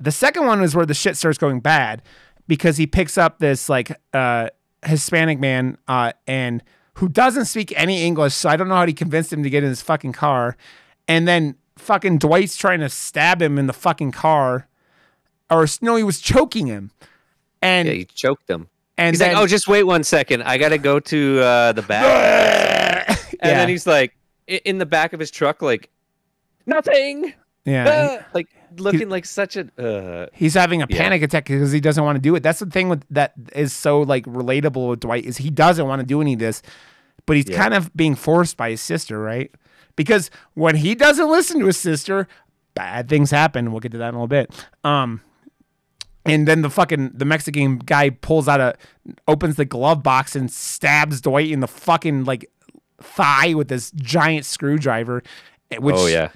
The 0.00 0.10
second 0.12 0.46
one 0.46 0.62
is 0.62 0.74
where 0.74 0.86
the 0.86 0.94
shit 0.94 1.16
starts 1.16 1.38
going 1.38 1.60
bad 1.60 2.02
because 2.48 2.76
he 2.78 2.86
picks 2.86 3.16
up 3.18 3.38
this 3.38 3.68
like 3.68 3.92
uh 4.14 4.48
Hispanic 4.84 5.38
man 5.38 5.78
uh 5.88 6.12
and 6.26 6.62
who 6.94 7.08
doesn't 7.10 7.44
speak 7.44 7.72
any 7.78 8.04
English, 8.04 8.32
so 8.34 8.48
I 8.48 8.56
don't 8.56 8.68
know 8.68 8.74
how 8.76 8.86
he 8.86 8.94
convinced 8.94 9.30
him 9.30 9.42
to 9.42 9.50
get 9.50 9.62
in 9.62 9.68
his 9.68 9.82
fucking 9.82 10.12
car. 10.14 10.56
And 11.08 11.26
then 11.28 11.56
fucking 11.76 12.18
Dwight's 12.18 12.56
trying 12.56 12.80
to 12.80 12.88
stab 12.88 13.40
him 13.40 13.58
in 13.58 13.66
the 13.66 13.72
fucking 13.72 14.12
car. 14.12 14.68
Or 15.50 15.66
no, 15.80 15.96
he 15.96 16.02
was 16.02 16.20
choking 16.20 16.66
him. 16.66 16.90
And 17.62 17.86
Yeah, 17.88 17.94
you 17.94 18.04
choked 18.04 18.48
him. 18.50 18.68
and 18.98 19.14
He's 19.14 19.20
then, 19.20 19.34
like, 19.34 19.42
oh, 19.42 19.46
just 19.46 19.68
wait 19.68 19.84
one 19.84 20.02
second. 20.04 20.42
I 20.42 20.58
got 20.58 20.70
to 20.70 20.78
go 20.78 20.98
to 21.00 21.40
uh, 21.40 21.72
the 21.72 21.82
back. 21.82 23.08
and 23.08 23.18
Yeah. 23.42 23.54
then 23.54 23.68
he's 23.68 23.86
like, 23.86 24.16
in 24.46 24.78
the 24.78 24.86
back 24.86 25.12
of 25.12 25.20
his 25.20 25.30
truck, 25.30 25.62
like, 25.62 25.90
nothing. 26.66 27.32
yeah. 27.64 28.18
Ah, 28.22 28.26
like, 28.34 28.48
looking 28.78 29.08
like 29.08 29.24
such 29.24 29.56
a. 29.56 29.68
Uh, 29.80 30.26
He's 30.32 30.54
having 30.54 30.82
a 30.82 30.86
Yeah. 30.88 30.96
panic 30.98 31.22
attack 31.22 31.46
because 31.46 31.72
he 31.72 31.80
doesn't 31.80 32.02
want 32.04 32.16
to 32.16 32.20
do 32.22 32.34
it. 32.34 32.42
That's 32.42 32.58
the 32.58 32.66
thing 32.66 32.88
with 32.88 33.04
that 33.10 33.32
is 33.54 33.72
so 33.72 34.02
like 34.02 34.24
relatable 34.26 34.90
with 34.90 35.00
Dwight 35.00 35.24
is 35.24 35.38
he 35.38 35.50
doesn't 35.50 35.86
want 35.86 36.00
to 36.00 36.06
do 36.06 36.20
any 36.20 36.34
of 36.34 36.38
this, 36.40 36.62
but 37.24 37.36
he's 37.36 37.48
Yeah. 37.48 37.56
kind 37.56 37.74
of 37.74 37.94
being 37.96 38.14
forced 38.14 38.56
by 38.56 38.70
his 38.70 38.80
sister, 38.80 39.18
right? 39.20 39.50
Because 39.96 40.30
when 40.54 40.76
he 40.76 40.94
doesn't 40.94 41.28
listen 41.30 41.58
to 41.60 41.66
his 41.66 41.76
sister, 41.76 42.28
bad 42.74 43.08
things 43.08 43.30
happen. 43.30 43.72
We'll 43.72 43.80
get 43.80 43.92
to 43.92 43.98
that 43.98 44.10
in 44.10 44.14
a 44.14 44.18
little 44.18 44.28
bit. 44.28 44.52
Um, 44.84 45.22
and 46.24 46.46
then 46.46 46.62
the 46.62 46.70
fucking 46.70 47.12
the 47.14 47.24
Mexican 47.24 47.78
guy 47.78 48.10
pulls 48.10 48.48
out 48.48 48.60
a 48.60 48.74
opens 49.28 49.56
the 49.56 49.64
glove 49.64 50.02
box 50.02 50.36
and 50.36 50.50
stabs 50.50 51.20
Dwight 51.20 51.50
in 51.50 51.60
the 51.60 51.68
fucking 51.68 52.24
like 52.24 52.50
thigh 53.00 53.54
with 53.54 53.68
this 53.68 53.90
giant 53.92 54.44
screwdriver. 54.44 55.22
eh, 55.70 55.78
Which 55.78 55.96
oh, 55.96 56.06
yeah. 56.06 56.30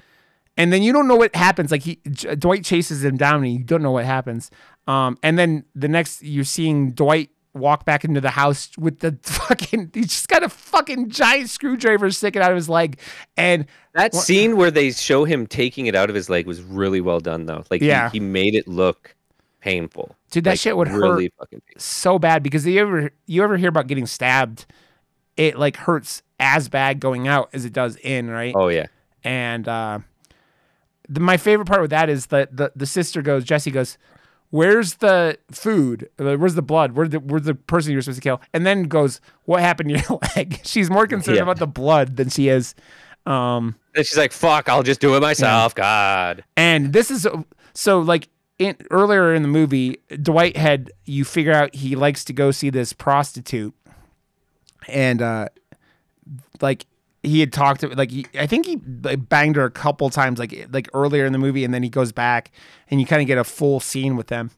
and 0.57 0.71
then 0.71 0.81
you 0.81 0.93
don't 0.93 1.07
know 1.07 1.15
what 1.17 1.35
happens. 1.35 1.71
Like 1.71 1.83
he 1.83 1.95
Dwight 1.95 2.63
chases 2.63 3.03
him 3.03 3.17
down, 3.17 3.43
and 3.43 3.51
you 3.53 3.63
don't 3.63 3.81
know 3.83 3.91
what 3.91 4.05
happens. 4.05 4.49
Um, 4.87 5.17
and 5.21 5.37
then 5.37 5.65
the 5.75 5.87
next 5.87 6.23
you're 6.23 6.45
seeing 6.45 6.91
Dwight 6.91 7.29
walk 7.53 7.83
back 7.85 8.03
into 8.05 8.21
the 8.21 8.29
house 8.31 8.69
with 8.77 8.99
the 8.99 9.17
fucking 9.23 9.91
he's 9.93 10.07
just 10.07 10.27
got 10.29 10.43
a 10.43 10.49
fucking 10.49 11.09
giant 11.09 11.49
screwdriver 11.49 12.09
sticking 12.11 12.41
out 12.41 12.51
of 12.51 12.55
his 12.55 12.69
leg, 12.69 12.99
and 13.37 13.65
That 13.93 14.13
scene 14.15 14.55
where 14.57 14.71
they 14.71 14.91
show 14.91 15.25
him 15.25 15.47
taking 15.47 15.87
it 15.87 15.95
out 15.95 16.09
of 16.09 16.15
his 16.15 16.29
leg 16.29 16.47
was 16.47 16.61
really 16.61 17.01
well 17.01 17.19
done, 17.19 17.45
though. 17.45 17.63
Like, 17.69 17.81
Yeah. 17.81 18.09
he, 18.09 18.17
he 18.17 18.19
made 18.19 18.55
it 18.55 18.67
look 18.67 19.15
painful. 19.59 20.15
dude, 20.31 20.43
that 20.45 20.51
Like, 20.51 20.59
shit 20.59 20.75
would 20.77 20.87
really 20.89 21.25
hurt 21.25 21.33
fucking 21.39 21.61
painful. 21.67 21.81
so 21.81 22.17
bad 22.19 22.41
because 22.41 22.65
you 22.65 22.79
ever 22.79 23.11
you 23.27 23.43
ever 23.43 23.57
hear 23.57 23.69
about 23.69 23.87
getting 23.87 24.05
stabbed, 24.07 24.65
it 25.37 25.57
like 25.59 25.75
hurts 25.77 26.23
as 26.39 26.69
bad 26.69 26.99
going 26.99 27.27
out 27.27 27.49
as 27.53 27.65
it 27.65 27.73
does 27.73 27.95
in, 27.97 28.29
right? 28.29 28.53
Oh, 28.55 28.69
yeah. 28.69 28.87
And 29.23 29.67
uh, 29.67 29.99
the, 31.07 31.19
my 31.19 31.37
favorite 31.37 31.67
part 31.67 31.81
with 31.81 31.91
that 31.91 32.09
is 32.09 32.27
that 32.27 32.55
the, 32.55 32.71
the 32.75 32.85
sister 32.87 33.21
goes, 33.21 33.43
Jesse 33.43 33.69
goes, 33.71 33.97
Where's 34.51 34.95
the 34.95 35.37
food? 35.51 36.09
Uh, 36.19 36.35
Where's 36.35 36.55
the 36.55 36.61
blood? 36.61 36.91
Where's 36.93 37.09
the, 37.09 37.19
where's 37.19 37.43
the 37.43 37.55
person 37.55 37.91
you're 37.93 38.01
supposed 38.01 38.17
to 38.19 38.21
kill? 38.23 38.41
And 38.53 38.65
then 38.65 38.83
goes, 38.83 39.19
What 39.45 39.61
happened 39.61 39.89
to 39.89 39.99
your 39.99 40.19
leg? 40.35 40.61
She's 40.63 40.89
more 40.89 41.07
concerned 41.07 41.37
Yeah. 41.37 41.43
about 41.43 41.57
the 41.57 41.67
blood 41.67 42.17
than 42.17 42.29
she 42.29 42.49
is. 42.49 42.75
Um, 43.25 43.75
And 43.95 44.05
she's 44.05 44.17
like, 44.17 44.31
fuck, 44.31 44.67
I'll 44.69 44.83
just 44.83 44.99
do 44.99 45.15
it 45.15 45.21
myself. 45.21 45.73
God. 45.75 46.43
and 46.57 46.91
this 46.93 47.09
is 47.11 47.27
so 47.73 47.99
like 47.99 48.27
in 48.59 48.75
earlier 48.91 49.33
in 49.33 49.41
the 49.41 49.47
movie, 49.47 49.97
Dwight 50.21 50.57
had 50.57 50.91
you 51.05 51.23
figure 51.25 51.53
out 51.53 51.73
he 51.75 51.95
likes 51.95 52.23
to 52.25 52.33
go 52.33 52.51
see 52.51 52.69
this 52.69 52.93
prostitute, 52.93 53.73
and 54.87 55.21
uh, 55.21 55.47
like 56.61 56.85
he 57.23 57.39
had 57.39 57.53
talked 57.53 57.81
to 57.81 57.87
like 57.89 58.11
he, 58.11 58.25
I 58.33 58.47
think 58.47 58.65
he 58.65 58.77
banged 58.77 59.55
her 59.55 59.65
a 59.65 59.71
couple 59.71 60.09
times 60.09 60.39
like 60.39 60.67
like 60.71 60.89
earlier 60.93 61.25
in 61.25 61.33
the 61.33 61.39
movie, 61.39 61.63
and 61.63 61.73
then 61.73 61.83
he 61.83 61.89
goes 61.89 62.11
back 62.11 62.51
and 62.89 62.99
you 62.99 63.05
kind 63.05 63.21
of 63.21 63.27
get 63.27 63.37
a 63.37 63.43
full 63.43 63.79
scene 63.79 64.15
with 64.15 64.27
them, 64.27 64.51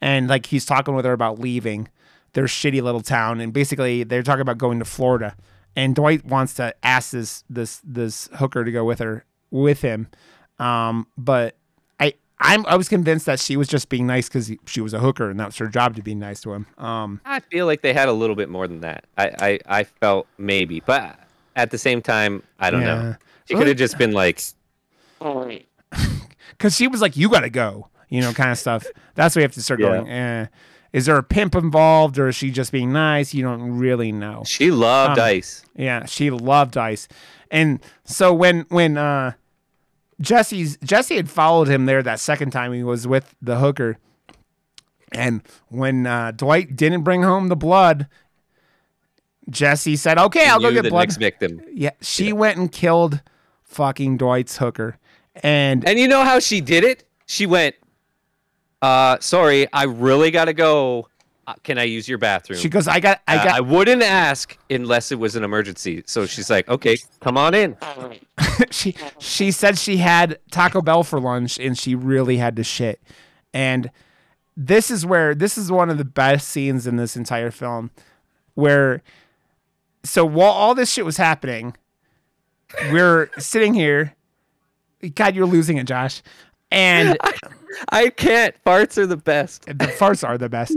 and 0.00 0.28
like 0.28 0.46
he's 0.46 0.64
talking 0.64 0.94
with 0.94 1.04
her 1.04 1.12
about 1.12 1.38
leaving 1.38 1.88
their 2.34 2.44
shitty 2.44 2.82
little 2.82 3.00
town, 3.00 3.40
and 3.40 3.52
basically 3.52 4.04
they're 4.04 4.22
talking 4.22 4.42
about 4.42 4.58
going 4.58 4.78
to 4.78 4.84
Florida, 4.84 5.36
and 5.74 5.94
Dwight 5.94 6.24
wants 6.24 6.54
to 6.54 6.74
ask 6.84 7.10
this 7.10 7.42
this 7.50 7.80
this 7.84 8.28
hooker 8.34 8.64
to 8.64 8.70
go 8.70 8.84
with 8.84 9.00
her 9.00 9.24
with 9.50 9.82
him, 9.82 10.08
um, 10.60 11.08
but 11.18 11.56
I 11.98 12.14
I'm 12.38 12.64
I 12.66 12.76
was 12.76 12.88
convinced 12.88 13.26
that 13.26 13.40
she 13.40 13.56
was 13.56 13.66
just 13.66 13.88
being 13.88 14.06
nice 14.06 14.28
because 14.28 14.52
she 14.66 14.80
was 14.80 14.94
a 14.94 15.00
hooker 15.00 15.30
and 15.30 15.40
that 15.40 15.46
was 15.46 15.56
her 15.58 15.66
job 15.66 15.96
to 15.96 16.02
be 16.02 16.14
nice 16.14 16.40
to 16.42 16.52
him. 16.52 16.66
Um, 16.78 17.20
I 17.24 17.40
feel 17.40 17.66
like 17.66 17.82
they 17.82 17.92
had 17.92 18.08
a 18.08 18.12
little 18.12 18.36
bit 18.36 18.48
more 18.48 18.68
than 18.68 18.82
that. 18.82 19.04
I, 19.18 19.30
I, 19.40 19.80
I 19.80 19.84
felt 19.84 20.28
maybe, 20.38 20.80
but 20.80 21.18
at 21.56 21.70
the 21.70 21.78
same 21.78 22.02
time, 22.02 22.42
I 22.58 22.70
don't 22.70 22.82
Yeah. 22.82 22.86
know. 22.94 23.16
She 23.48 23.54
could 23.54 23.66
have 23.66 23.76
just 23.76 23.98
been 23.98 24.12
like, 24.12 24.40
because 25.20 26.76
she 26.76 26.88
was 26.88 27.00
like, 27.02 27.16
"You 27.16 27.28
gotta 27.28 27.50
go," 27.50 27.88
you 28.08 28.20
know, 28.20 28.32
kind 28.32 28.50
of 28.50 28.58
stuff. 28.58 28.86
That's 29.14 29.34
why 29.36 29.40
you 29.40 29.44
have 29.44 29.52
to 29.54 29.62
start 29.62 29.80
Yeah. 29.80 29.86
going. 29.88 30.08
Eh, 30.08 30.46
is 30.92 31.06
there 31.06 31.16
a 31.16 31.22
pimp 31.22 31.54
involved, 31.54 32.18
or 32.18 32.28
is 32.28 32.36
she 32.36 32.50
just 32.50 32.72
being 32.72 32.92
nice? 32.92 33.34
You 33.34 33.42
don't 33.42 33.78
really 33.78 34.12
know. 34.12 34.42
she 34.46 34.70
loved 34.70 35.18
Um, 35.18 35.24
ice. 35.24 35.64
Yeah, 35.76 36.04
she 36.06 36.30
loved 36.30 36.76
ice, 36.76 37.08
and 37.50 37.80
so 38.04 38.32
when 38.32 38.66
when 38.68 38.96
uh, 38.96 39.32
Jesse's 40.20 40.78
Jesse 40.82 41.16
had 41.16 41.28
followed 41.28 41.68
him 41.68 41.86
there 41.86 42.02
that 42.02 42.20
second 42.20 42.50
time 42.50 42.72
he 42.72 42.82
was 42.82 43.06
with 43.06 43.34
the 43.42 43.58
hooker, 43.58 43.98
and 45.12 45.42
when 45.68 46.06
uh, 46.06 46.30
Dwight 46.32 46.76
didn't 46.76 47.02
bring 47.02 47.22
home 47.22 47.48
the 47.48 47.56
blood. 47.56 48.06
Jesse 49.50 49.96
said, 49.96 50.18
"Okay, 50.18 50.46
I'll 50.48 50.60
go 50.60 50.72
get 50.72 50.82
the 50.82 50.90
blood." 50.90 51.02
next 51.02 51.16
victim. 51.16 51.60
Yeah, 51.72 51.90
she 52.00 52.32
went 52.32 52.58
and 52.58 52.70
killed 52.72 53.20
fucking 53.62 54.16
Dwight's 54.16 54.56
hooker, 54.58 54.98
and 55.42 55.86
And 55.86 55.98
you 55.98 56.08
know 56.08 56.24
how 56.24 56.38
she 56.38 56.60
did 56.60 56.84
it? 56.84 57.04
She 57.26 57.46
went, 57.46 57.74
uh, 58.82 59.18
sorry, 59.20 59.66
I 59.72 59.84
really 59.84 60.30
got 60.30 60.46
to 60.46 60.52
go. 60.52 61.08
Uh, 61.46 61.52
can 61.62 61.76
I 61.78 61.82
use 61.82 62.08
your 62.08 62.16
bathroom? 62.16 62.58
she 62.58 62.70
goes, 62.70 62.88
"I 62.88 63.00
got, 63.00 63.20
I 63.28 63.36
Uh, 63.36 63.44
got." 63.44 63.54
I 63.56 63.60
wouldn't 63.60 64.02
ask 64.02 64.56
unless 64.70 65.12
it 65.12 65.18
was 65.18 65.36
an 65.36 65.44
emergency. 65.44 66.02
So 66.06 66.24
she's 66.24 66.48
like, 66.48 66.66
okay, 66.68 66.96
come 67.20 67.36
on 67.36 67.54
in. 67.54 67.76
she 68.70 68.94
she 69.18 69.50
said 69.50 69.78
she 69.78 69.98
had 69.98 70.38
Taco 70.50 70.80
Bell 70.80 71.02
for 71.04 71.20
lunch 71.20 71.58
and 71.58 71.76
she 71.78 71.94
really 71.94 72.38
had 72.38 72.56
to 72.56 72.64
shit. 72.64 72.98
And 73.52 73.90
this 74.56 74.90
is 74.90 75.04
where 75.04 75.34
this 75.34 75.58
is 75.58 75.70
one 75.70 75.90
of 75.90 75.98
the 75.98 76.04
best 76.04 76.48
scenes 76.48 76.86
in 76.86 76.96
this 76.96 77.14
entire 77.14 77.50
film 77.50 77.90
where 78.54 79.02
so 80.04 80.24
while 80.24 80.52
all 80.52 80.74
this 80.74 80.90
shit 80.90 81.04
was 81.04 81.16
happening, 81.16 81.76
we're 82.92 83.30
sitting 83.38 83.74
here. 83.74 84.14
God, 85.14 85.34
you're 85.34 85.46
losing 85.46 85.76
it, 85.76 85.86
Josh. 85.86 86.22
And 86.70 87.18
I 87.90 88.08
can't. 88.10 88.54
Farts 88.64 88.98
are 88.98 89.06
the 89.06 89.16
best. 89.16 89.64
the 89.66 89.74
farts 89.98 90.26
are 90.26 90.38
the 90.38 90.48
best. 90.48 90.76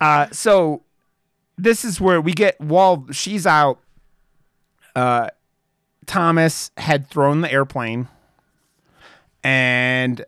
Uh, 0.00 0.26
so 0.30 0.82
this 1.56 1.84
is 1.84 2.00
where 2.00 2.20
we 2.20 2.32
get 2.32 2.60
while 2.60 3.06
she's 3.12 3.46
out. 3.46 3.80
Uh, 4.94 5.28
Thomas 6.06 6.70
had 6.76 7.08
thrown 7.08 7.40
the 7.40 7.50
airplane, 7.50 8.08
and 9.42 10.24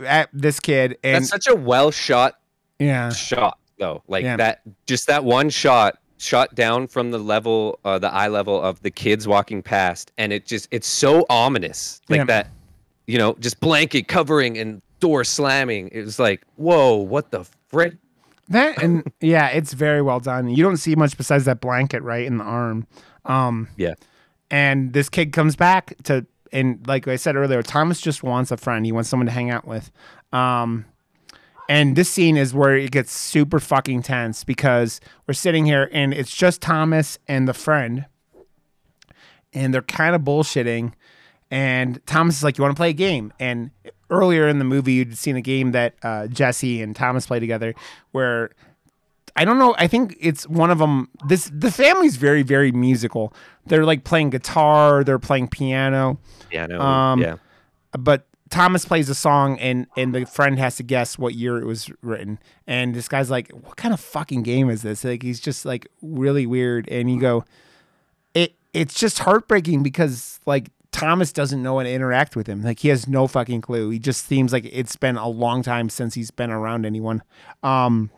at 0.00 0.30
this 0.32 0.60
kid, 0.60 0.98
and 1.04 1.16
That's 1.22 1.28
such 1.28 1.46
a 1.46 1.54
well 1.54 1.90
shot 1.90 2.38
yeah, 2.78 3.10
shot, 3.10 3.58
though. 3.78 4.02
Like 4.08 4.24
Yeah. 4.24 4.36
that, 4.36 4.62
just 4.86 5.06
that 5.08 5.24
one 5.24 5.50
shot, 5.50 5.98
shot 6.18 6.54
down 6.54 6.86
from 6.86 7.10
the 7.10 7.18
level, 7.18 7.78
uh, 7.84 7.98
the 7.98 8.12
eye 8.12 8.28
level 8.28 8.60
of 8.60 8.82
the 8.82 8.90
kids 8.90 9.26
walking 9.26 9.62
past, 9.62 10.12
and 10.18 10.32
it 10.32 10.46
just, 10.46 10.68
it's 10.70 10.86
so 10.86 11.24
ominous, 11.30 12.00
like 12.08 12.18
Yeah. 12.18 12.24
that, 12.24 12.50
you 13.06 13.18
know, 13.18 13.34
just 13.40 13.58
blanket 13.60 14.08
covering 14.08 14.58
and 14.58 14.82
door 15.00 15.24
slamming. 15.24 15.88
It 15.92 16.04
was 16.04 16.18
like, 16.18 16.42
whoa, 16.56 16.96
what 16.96 17.30
the 17.30 17.44
frick? 17.68 17.94
that 18.50 18.82
and 18.82 19.10
yeah, 19.20 19.48
it's 19.48 19.74
very 19.74 20.00
well 20.02 20.20
done. 20.20 20.48
You 20.48 20.62
don't 20.64 20.78
see 20.78 20.96
much 20.96 21.16
besides 21.16 21.44
that 21.44 21.60
blanket 21.60 22.02
right 22.02 22.24
in 22.24 22.38
the 22.38 22.44
arm. 22.44 22.86
Um, 23.26 23.68
Yeah. 23.76 23.94
and 24.50 24.92
this 24.94 25.08
kid 25.08 25.32
comes 25.32 25.54
back 25.56 25.94
to 26.04 26.26
and 26.50 26.82
like 26.86 27.06
I 27.06 27.16
said 27.16 27.36
earlier, 27.36 27.62
Thomas 27.62 28.00
just 28.00 28.22
wants 28.22 28.50
a 28.50 28.56
friend. 28.56 28.86
He 28.86 28.90
wants 28.92 29.10
someone 29.10 29.26
to 29.26 29.32
hang 29.32 29.50
out 29.50 29.66
with. 29.66 29.90
Um, 30.32 30.86
and 31.68 31.96
this 31.96 32.08
scene 32.08 32.36
is 32.36 32.54
where 32.54 32.76
it 32.76 32.90
gets 32.90 33.12
super 33.12 33.60
fucking 33.60 34.02
tense 34.02 34.44
because 34.44 35.00
we're 35.26 35.34
sitting 35.34 35.66
here 35.66 35.88
and 35.92 36.14
it's 36.14 36.34
just 36.34 36.60
Thomas 36.62 37.18
and 37.28 37.46
the 37.46 37.54
friend, 37.54 38.06
and 39.52 39.72
they're 39.74 39.82
kind 39.82 40.14
of 40.14 40.22
bullshitting. 40.22 40.92
And 41.50 42.04
Thomas 42.06 42.36
is 42.36 42.44
like, 42.44 42.58
"You 42.58 42.62
want 42.62 42.76
to 42.76 42.78
play 42.78 42.90
a 42.90 42.94
game?" 42.94 43.32
And 43.40 43.70
earlier 44.10 44.48
in 44.48 44.58
the 44.58 44.64
movie, 44.66 44.92
you'd 44.94 45.16
seen 45.16 45.36
a 45.36 45.40
game 45.40 45.72
that 45.72 45.94
uh, 46.02 46.26
Jesse 46.26 46.82
and 46.82 46.94
Thomas 46.94 47.26
play 47.26 47.40
together, 47.40 47.74
where 48.12 48.50
I 49.34 49.46
don't 49.46 49.58
know. 49.58 49.74
I 49.78 49.86
think 49.86 50.14
it's 50.20 50.46
one 50.46 50.70
of 50.70 50.78
them. 50.78 51.08
This 51.26 51.50
the 51.50 51.70
family's 51.70 52.16
very 52.16 52.42
very 52.42 52.70
musical. 52.70 53.32
They're 53.64 53.86
like 53.86 54.04
playing 54.04 54.28
guitar. 54.30 55.04
They're 55.04 55.18
playing 55.18 55.48
piano. 55.48 56.18
Yeah, 56.52 56.66
no, 56.66 56.80
Um, 56.80 57.20
yeah. 57.20 57.36
But 57.98 58.27
Thomas 58.50 58.84
plays 58.84 59.08
a 59.08 59.14
song 59.14 59.58
and 59.58 59.86
and 59.96 60.14
the 60.14 60.24
friend 60.24 60.58
has 60.58 60.76
to 60.76 60.82
guess 60.82 61.18
what 61.18 61.34
year 61.34 61.58
it 61.58 61.64
was 61.64 61.90
written. 62.02 62.38
And 62.66 62.94
this 62.94 63.08
guy's 63.08 63.30
like, 63.30 63.50
"What 63.50 63.76
kind 63.76 63.92
of 63.94 64.00
fucking 64.00 64.42
game 64.42 64.70
is 64.70 64.82
this?" 64.82 65.04
Like 65.04 65.22
he's 65.22 65.40
just 65.40 65.64
like 65.64 65.86
really 66.02 66.46
weird. 66.46 66.88
And 66.88 67.10
you 67.10 67.20
go, 67.20 67.44
it 68.34 68.54
it's 68.72 68.94
just 68.94 69.20
heartbreaking 69.20 69.82
because 69.82 70.40
like 70.46 70.70
Thomas 70.92 71.32
doesn't 71.32 71.62
know 71.62 71.78
how 71.78 71.84
to 71.84 71.90
interact 71.90 72.36
with 72.36 72.46
him. 72.46 72.62
Like 72.62 72.80
he 72.80 72.88
has 72.88 73.06
no 73.06 73.26
fucking 73.26 73.60
clue. 73.60 73.90
He 73.90 73.98
just 73.98 74.26
seems 74.26 74.52
like 74.52 74.68
it's 74.70 74.96
been 74.96 75.16
a 75.16 75.28
long 75.28 75.62
time 75.62 75.88
since 75.88 76.14
he's 76.14 76.30
been 76.30 76.50
around 76.50 76.86
anyone. 76.86 77.22
Um, 77.62 78.10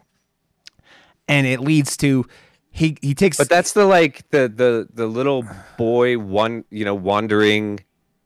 and 1.28 1.46
it 1.46 1.60
leads 1.60 1.96
to 1.98 2.26
he 2.70 2.96
he 3.02 3.14
takes 3.14 3.36
But 3.36 3.48
that's 3.48 3.72
the 3.72 3.84
like 3.84 4.28
the 4.30 4.48
the 4.48 4.88
the 4.92 5.06
little 5.06 5.44
boy 5.76 6.18
one 6.18 6.64
you 6.70 6.84
know 6.84 6.94
wandering, 6.94 7.80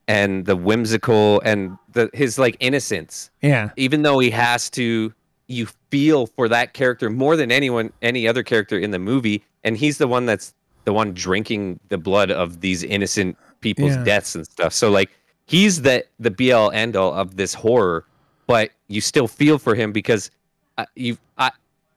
and 0.06 0.44
the 0.44 0.56
whimsical 0.56 1.40
and 1.40 1.78
the 1.94 2.10
his 2.12 2.38
like 2.38 2.56
innocence. 2.60 3.30
yeah 3.42 3.70
Even 3.76 4.02
though 4.02 4.18
he 4.18 4.30
has 4.30 4.68
to, 4.70 5.12
you 5.48 5.66
feel 5.90 6.26
for 6.26 6.48
that 6.48 6.74
character 6.74 7.10
more 7.10 7.36
than 7.36 7.50
anyone 7.50 7.92
any 8.02 8.28
other 8.28 8.42
character 8.42 8.78
in 8.78 8.90
the 8.90 8.98
movie, 8.98 9.42
and 9.64 9.76
he's 9.76 9.98
the 9.98 10.06
one 10.08 10.26
that's 10.26 10.54
the 10.84 10.92
one 10.92 11.12
drinking 11.14 11.80
the 11.88 11.96
blood 11.98 12.30
of 12.30 12.60
these 12.60 12.82
innocent 12.82 13.36
people's 13.60 13.92
Yeah. 13.96 14.04
deaths 14.04 14.34
and 14.34 14.44
stuff. 14.46 14.72
So 14.74 14.90
like 14.90 15.10
he's 15.46 15.82
the 15.82 16.04
the 16.20 16.30
be 16.30 16.52
all 16.52 16.70
end 16.70 16.94
all 16.96 17.14
of 17.14 17.36
this 17.36 17.54
horror, 17.54 18.04
but 18.46 18.70
you 18.88 19.00
still 19.00 19.26
feel 19.28 19.58
for 19.58 19.74
him 19.74 19.92
because 19.92 20.30
uh, 20.78 20.84
you 20.96 21.16
I 21.38 21.50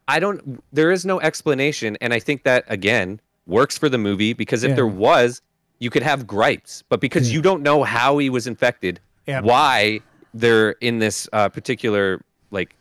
I 0.08 0.20
don't 0.20 0.64
there 0.72 0.92
is 0.92 1.06
no 1.06 1.20
explanation 1.20 1.98
and 2.00 2.14
I 2.14 2.20
think 2.20 2.44
that 2.44 2.64
again 2.68 3.20
works 3.46 3.78
for 3.78 3.90
the 3.90 3.98
movie 3.98 4.34
because 4.34 4.64
if 4.64 4.70
Yeah. 4.70 4.76
there 4.76 4.88
was 4.88 5.42
you 5.80 5.90
could 5.90 6.04
have 6.04 6.26
gripes, 6.26 6.84
but 6.90 7.00
because 7.02 7.30
Yeah. 7.30 7.36
you 7.36 7.42
don't 7.42 7.62
know 7.62 7.84
how 7.84 8.18
he 8.18 8.30
was 8.30 8.48
infected, 8.48 9.00
Yeah. 9.28 9.42
why 9.42 10.00
they're 10.34 10.72
in 10.82 11.00
this 11.00 11.28
uh, 11.34 11.50
particular 11.50 12.22
like 12.52 12.76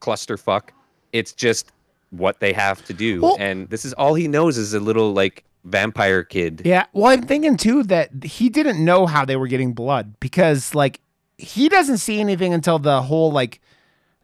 clusterfuck, 0.00 0.70
it's 1.12 1.32
just 1.32 1.72
what 2.10 2.40
they 2.40 2.52
have 2.52 2.84
to 2.86 2.92
do, 2.92 3.22
Well- 3.22 3.36
and 3.38 3.68
this 3.70 3.84
is 3.84 3.92
all 3.94 4.14
he 4.14 4.28
knows 4.28 4.58
is 4.58 4.74
a 4.74 4.80
little 4.80 5.12
like 5.12 5.44
vampire 5.64 6.22
kid. 6.22 6.62
Yeah, 6.64 6.86
well, 6.92 7.12
I'm 7.12 7.22
thinking 7.22 7.56
too 7.56 7.82
that 7.84 8.10
he 8.24 8.48
didn't 8.48 8.84
know 8.84 9.06
how 9.06 9.24
they 9.24 9.36
were 9.36 9.46
getting 9.46 9.72
blood 9.72 10.14
because 10.20 10.74
like 10.74 11.00
he 11.38 11.68
doesn't 11.68 11.98
see 11.98 12.20
anything 12.20 12.52
until 12.52 12.78
the 12.78 13.02
whole 13.02 13.32
like 13.32 13.60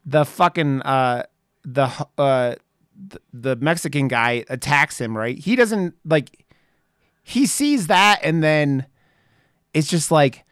the 0.05 0.25
fucking 0.25 0.83
uh 0.83 1.25
the 1.65 1.91
uh 2.19 2.55
th- 3.11 3.23
the 3.33 3.57
Mexican 3.57 4.09
guy 4.09 4.45
attacks 4.49 5.01
him, 5.01 5.17
right? 5.17 5.39
He 5.39 5.57
doesn't 5.57 5.95
like 6.05 6.45
he 7.23 7.47
sees 7.47 7.87
that 7.87 8.21
and 8.23 8.43
then 8.43 8.87
it's 9.75 9.89
just 9.89 10.11
like 10.11 10.45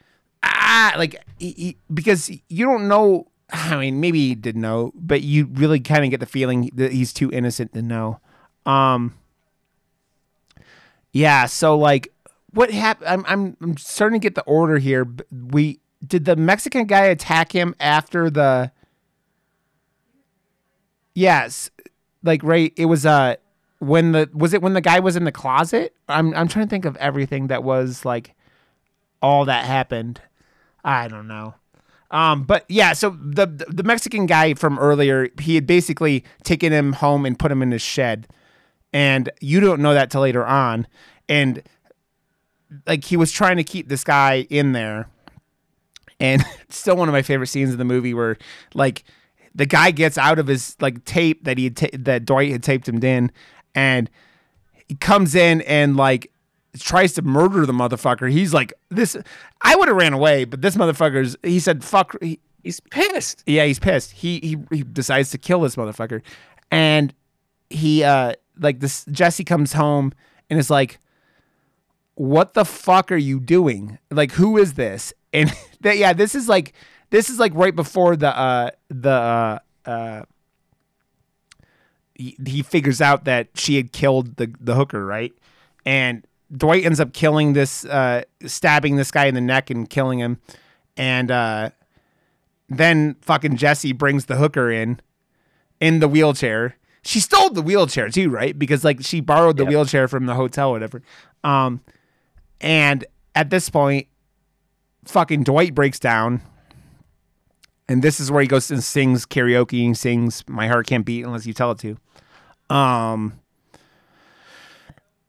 ah 0.66 0.94
like 0.98 1.16
he, 1.38 1.50
he- 1.52 1.76
because 1.92 2.30
you 2.48 2.66
don't 2.66 2.88
know 2.88 3.28
I 3.50 3.76
mean 3.76 4.00
maybe 4.00 4.18
he 4.28 4.34
didn't 4.34 4.60
know, 4.60 4.92
but 4.94 5.22
you 5.22 5.46
really 5.52 5.80
kind 5.80 6.04
of 6.04 6.10
get 6.10 6.20
the 6.20 6.26
feeling 6.26 6.70
that 6.74 6.92
he's 6.92 7.12
too 7.12 7.30
innocent 7.32 7.72
to 7.74 7.82
know. 7.82 8.20
Um 8.66 9.14
yeah, 11.12 11.46
so 11.46 11.78
like 11.78 12.12
what 12.52 12.70
happened 12.70 13.08
I'm, 13.08 13.24
I'm 13.26 13.56
I'm 13.60 13.76
starting 13.76 14.20
to 14.20 14.24
get 14.24 14.34
the 14.34 14.42
order 14.42 14.78
here. 14.78 15.06
We 15.30 15.80
did 16.06 16.24
the 16.24 16.36
Mexican 16.36 16.86
guy 16.86 17.04
attack 17.06 17.52
him 17.52 17.74
after 17.80 18.28
the 18.30 18.70
Yes. 21.14 21.70
Like 22.22 22.42
right 22.42 22.72
it 22.76 22.86
was 22.86 23.06
uh 23.06 23.36
when 23.78 24.12
the 24.12 24.28
was 24.32 24.52
it 24.54 24.62
when 24.62 24.72
the 24.74 24.80
guy 24.80 25.00
was 25.00 25.16
in 25.16 25.24
the 25.24 25.32
closet? 25.32 25.94
I'm 26.08 26.34
I'm 26.34 26.48
trying 26.48 26.66
to 26.66 26.70
think 26.70 26.84
of 26.84 26.96
everything 26.96 27.46
that 27.48 27.62
was 27.62 28.04
like 28.04 28.34
all 29.22 29.44
that 29.46 29.64
happened. 29.64 30.20
I 30.86 31.08
don't 31.08 31.26
know. 31.26 31.54
Um, 32.12 32.44
but 32.44 32.64
yeah, 32.68 32.92
so 32.92 33.10
the 33.20 33.46
the 33.46 33.82
Mexican 33.82 34.26
guy 34.26 34.54
from 34.54 34.78
earlier, 34.78 35.28
he 35.40 35.56
had 35.56 35.66
basically 35.66 36.24
taken 36.44 36.72
him 36.72 36.94
home 36.94 37.26
and 37.26 37.36
put 37.36 37.50
him 37.50 37.62
in 37.62 37.72
his 37.72 37.82
shed, 37.82 38.28
and 38.92 39.28
you 39.40 39.58
don't 39.58 39.82
know 39.82 39.92
that 39.92 40.10
till 40.10 40.20
later 40.20 40.46
on, 40.46 40.86
and 41.28 41.62
like 42.86 43.04
he 43.04 43.16
was 43.16 43.32
trying 43.32 43.56
to 43.56 43.64
keep 43.64 43.88
this 43.88 44.04
guy 44.04 44.46
in 44.48 44.70
there, 44.70 45.08
and 46.20 46.44
still 46.68 46.96
one 46.96 47.08
of 47.08 47.12
my 47.12 47.22
favorite 47.22 47.48
scenes 47.48 47.72
in 47.72 47.78
the 47.78 47.84
movie 47.84 48.14
where 48.14 48.38
like 48.72 49.02
the 49.52 49.66
guy 49.66 49.90
gets 49.90 50.16
out 50.16 50.38
of 50.38 50.46
his 50.46 50.76
like 50.80 51.04
tape 51.04 51.42
that 51.42 51.58
he 51.58 51.70
ta- 51.70 51.88
that 51.92 52.24
Dwight 52.24 52.52
had 52.52 52.62
taped 52.62 52.88
him 52.88 53.02
in, 53.02 53.32
and 53.74 54.08
he 54.86 54.94
comes 54.94 55.34
in 55.34 55.60
and 55.62 55.96
like 55.96 56.30
tries 56.82 57.12
to 57.14 57.22
murder 57.22 57.66
the 57.66 57.72
motherfucker. 57.72 58.30
He's 58.30 58.54
like, 58.54 58.72
this. 58.90 59.16
I 59.62 59.76
would 59.76 59.88
have 59.88 59.96
ran 59.96 60.12
away, 60.12 60.44
but 60.44 60.62
this 60.62 60.76
motherfucker's. 60.76 61.36
He 61.42 61.60
said, 61.60 61.84
"Fuck." 61.84 62.16
He, 62.22 62.40
He's 62.66 62.80
pissed. 62.80 63.44
yeah, 63.46 63.64
he's 63.64 63.78
pissed. 63.78 64.10
He 64.10 64.40
he 64.40 64.76
he 64.76 64.82
decides 64.82 65.30
to 65.30 65.38
kill 65.38 65.60
this 65.60 65.76
motherfucker, 65.76 66.20
and 66.72 67.14
he 67.70 68.02
uh 68.02 68.32
like 68.58 68.80
this. 68.80 69.04
Jesse 69.04 69.44
comes 69.44 69.74
home 69.74 70.12
and 70.50 70.58
is 70.58 70.68
like, 70.68 70.98
"What 72.16 72.54
the 72.54 72.64
fuck 72.64 73.12
are 73.12 73.16
you 73.16 73.38
doing? 73.38 74.00
Like, 74.10 74.32
who 74.32 74.56
is 74.56 74.74
this?" 74.74 75.14
And 75.32 75.52
that 75.82 75.96
yeah, 75.96 76.12
this 76.12 76.34
is 76.34 76.48
like 76.48 76.72
this 77.10 77.30
is 77.30 77.38
like 77.38 77.52
right 77.54 77.74
before 77.74 78.16
the 78.16 78.36
uh 78.36 78.70
the 78.88 79.10
uh. 79.10 79.58
uh 79.84 80.22
he, 82.16 82.36
he 82.44 82.62
figures 82.62 83.00
out 83.00 83.26
that 83.26 83.48
she 83.54 83.76
had 83.76 83.92
killed 83.92 84.38
the 84.38 84.52
the 84.58 84.74
hooker, 84.74 85.06
right? 85.06 85.32
And 85.84 86.26
Dwight 86.54 86.84
ends 86.84 87.00
up 87.00 87.12
killing 87.12 87.52
this, 87.54 87.84
uh, 87.84 88.22
stabbing 88.44 88.96
this 88.96 89.10
guy 89.10 89.26
in 89.26 89.34
the 89.34 89.40
neck 89.40 89.70
and 89.70 89.88
killing 89.88 90.18
him. 90.18 90.38
And 90.96 91.30
uh, 91.30 91.70
then 92.68 93.16
fucking 93.20 93.56
Jesse 93.56 93.92
brings 93.92 94.26
the 94.26 94.36
hooker 94.36 94.70
in, 94.70 95.00
in 95.80 95.98
the 96.00 96.08
wheelchair. 96.08 96.76
She 97.02 97.20
stole 97.20 97.50
the 97.50 97.62
wheelchair 97.62 98.08
too, 98.08 98.30
right? 98.30 98.58
Because 98.58 98.84
like 98.84 99.02
she 99.04 99.20
borrowed 99.20 99.56
the 99.56 99.64
Yep. 99.64 99.70
wheelchair 99.70 100.08
from 100.08 100.26
the 100.26 100.34
hotel, 100.34 100.72
whatever. 100.72 101.02
Um, 101.44 101.80
and 102.60 103.04
at 103.34 103.50
this 103.50 103.68
point, 103.70 104.08
fucking 105.04 105.44
Dwight 105.44 105.74
breaks 105.74 105.98
down. 106.00 106.42
And 107.88 108.02
this 108.02 108.18
is 108.18 108.30
where 108.32 108.42
he 108.42 108.48
goes 108.48 108.70
and 108.72 108.82
sings 108.82 109.24
karaoke 109.26 109.84
and 109.86 109.96
sings 109.96 110.42
"My 110.48 110.66
Heart 110.66 110.88
Can't 110.88 111.04
Beat 111.06 111.24
Unless 111.24 111.46
You 111.46 111.52
Tell 111.52 111.70
It 111.70 111.78
to." 111.78 112.74
Um, 112.74 113.38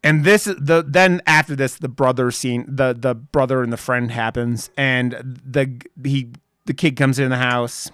and 0.04 0.24
this 0.24 0.46
the 0.46 0.84
then 0.88 1.22
after 1.26 1.56
this 1.56 1.76
the 1.78 1.90
brother 1.90 2.32
scene 2.32 2.66
the 2.68 2.96
the 2.98 3.16
brother 3.16 3.64
and 3.64 3.74
the 3.74 3.78
friend 3.78 4.12
happens 4.12 4.70
and 4.78 5.12
the 5.46 5.82
he 6.04 6.32
the 6.66 6.74
kid 6.74 6.96
comes 6.96 7.18
in 7.18 7.30
the 7.30 7.38
house 7.38 7.90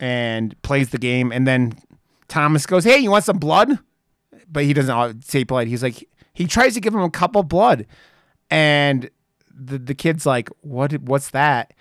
and 0.00 0.60
plays 0.62 0.90
the 0.90 0.98
game. 0.98 1.32
And 1.32 1.46
then 1.46 1.74
Thomas 2.28 2.66
goes 2.66 2.84
hey 2.84 2.98
you 2.98 3.10
want 3.10 3.24
some 3.24 3.38
blood? 3.38 3.78
But 4.50 4.64
he 4.64 4.72
doesn't 4.72 5.24
say 5.24 5.44
blood. 5.44 5.66
He's 5.66 5.82
like 5.82 6.08
he 6.34 6.46
tries 6.46 6.74
to 6.74 6.80
give 6.80 6.94
him 6.94 7.00
a 7.00 7.10
cup 7.10 7.36
of 7.36 7.48
blood. 7.48 7.86
And 8.50 9.10
the 9.50 9.78
the 9.78 9.94
kid's 9.94 10.26
like 10.26 10.50
what 10.60 10.92
what's 11.02 11.30
that? 11.30 11.72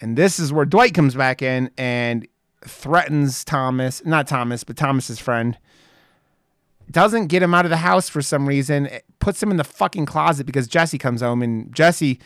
And 0.00 0.16
this 0.16 0.38
is 0.38 0.52
where 0.52 0.64
Dwight 0.66 0.94
comes 0.94 1.14
back 1.14 1.42
in 1.42 1.70
and 1.76 2.26
threatens 2.64 3.44
Thomas 3.44 4.04
not 4.04 4.26
Thomas 4.26 4.64
but 4.64 4.76
Thomas's 4.76 5.20
friend 5.20 5.56
doesn't 6.90 7.26
get 7.26 7.42
him 7.42 7.54
out 7.54 7.64
of 7.64 7.70
the 7.70 7.78
house 7.78 8.08
for 8.08 8.22
some 8.22 8.48
reason. 8.48 8.88
Puts 9.18 9.42
him 9.42 9.50
in 9.50 9.56
the 9.56 9.64
fucking 9.64 10.06
closet 10.06 10.46
because 10.46 10.68
Jesse 10.68 10.98
comes 10.98 11.20
home 11.20 11.42
and 11.42 11.74
Jesse 11.74 12.18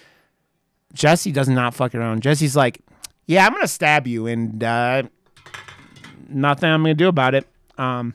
Jesse 0.92 1.32
does 1.32 1.48
not 1.48 1.74
fuck 1.74 1.94
around. 1.94 2.22
Jesse's 2.22 2.56
like, 2.56 2.80
"Yeah, 3.26 3.46
I'm 3.46 3.52
gonna 3.52 3.68
stab 3.68 4.06
you," 4.06 4.26
and 4.26 4.62
uh, 4.62 5.04
nothing 6.28 6.68
I'm 6.68 6.82
gonna 6.82 6.94
do 6.94 7.08
about 7.08 7.34
it. 7.34 7.46
Um, 7.78 8.14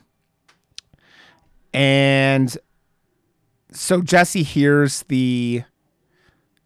and 1.72 2.56
so 3.72 4.00
Jesse 4.00 4.42
hears 4.42 5.04
the 5.08 5.64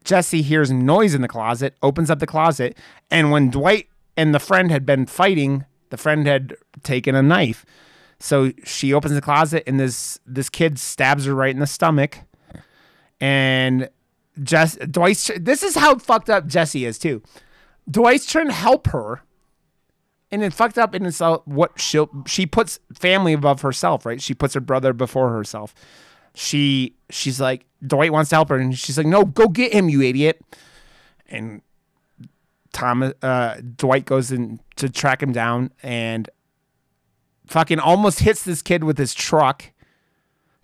Jesse 0.04 0.42
hears 0.42 0.70
noise 0.70 1.14
in 1.14 1.22
the 1.22 1.28
closet, 1.28 1.74
opens 1.82 2.10
up 2.10 2.18
the 2.18 2.26
closet, 2.26 2.76
and 3.10 3.30
when 3.30 3.50
Dwight 3.50 3.88
and 4.16 4.34
the 4.34 4.38
friend 4.38 4.70
had 4.70 4.84
been 4.84 5.06
fighting, 5.06 5.64
the 5.90 5.96
friend 5.96 6.26
had 6.26 6.54
taken 6.82 7.14
a 7.14 7.22
knife. 7.22 7.64
So 8.20 8.52
she 8.64 8.92
opens 8.92 9.14
the 9.14 9.22
closet 9.22 9.64
and 9.66 9.80
this 9.80 10.20
this 10.26 10.50
kid 10.50 10.78
stabs 10.78 11.24
her 11.24 11.34
right 11.34 11.50
in 11.50 11.58
the 11.58 11.66
stomach. 11.66 12.18
And 13.18 13.88
Jess 14.42 14.76
Dwight's 14.76 15.30
this 15.40 15.62
is 15.62 15.74
how 15.74 15.98
fucked 15.98 16.28
up 16.28 16.46
Jesse 16.46 16.84
is 16.84 16.98
too. 16.98 17.22
Dwight's 17.90 18.30
trying 18.30 18.46
to 18.46 18.52
help 18.52 18.88
her. 18.88 19.22
And 20.32 20.44
it 20.44 20.52
fucked 20.52 20.78
up 20.78 20.94
and 20.94 21.06
it's 21.06 21.20
uh, 21.20 21.38
what 21.38 21.80
she 21.80 22.04
she 22.26 22.46
puts 22.46 22.78
family 22.94 23.32
above 23.32 23.62
herself, 23.62 24.06
right? 24.06 24.22
She 24.22 24.32
puts 24.32 24.54
her 24.54 24.60
brother 24.60 24.92
before 24.92 25.30
herself. 25.30 25.74
She 26.34 26.94
she's 27.08 27.40
like 27.40 27.66
Dwight 27.84 28.12
wants 28.12 28.30
to 28.30 28.36
help 28.36 28.50
her 28.50 28.56
and 28.56 28.78
she's 28.78 28.96
like, 28.96 29.08
"No, 29.08 29.24
go 29.24 29.48
get 29.48 29.72
him, 29.72 29.88
you 29.88 30.02
idiot." 30.02 30.40
And 31.28 31.62
Thomas 32.72 33.14
uh, 33.22 33.56
Dwight 33.76 34.04
goes 34.04 34.30
in 34.30 34.60
to 34.76 34.88
track 34.88 35.20
him 35.20 35.32
down 35.32 35.72
and 35.82 36.30
fucking 37.50 37.80
almost 37.80 38.20
hits 38.20 38.44
this 38.44 38.62
kid 38.62 38.84
with 38.84 38.96
his 38.96 39.12
truck. 39.12 39.64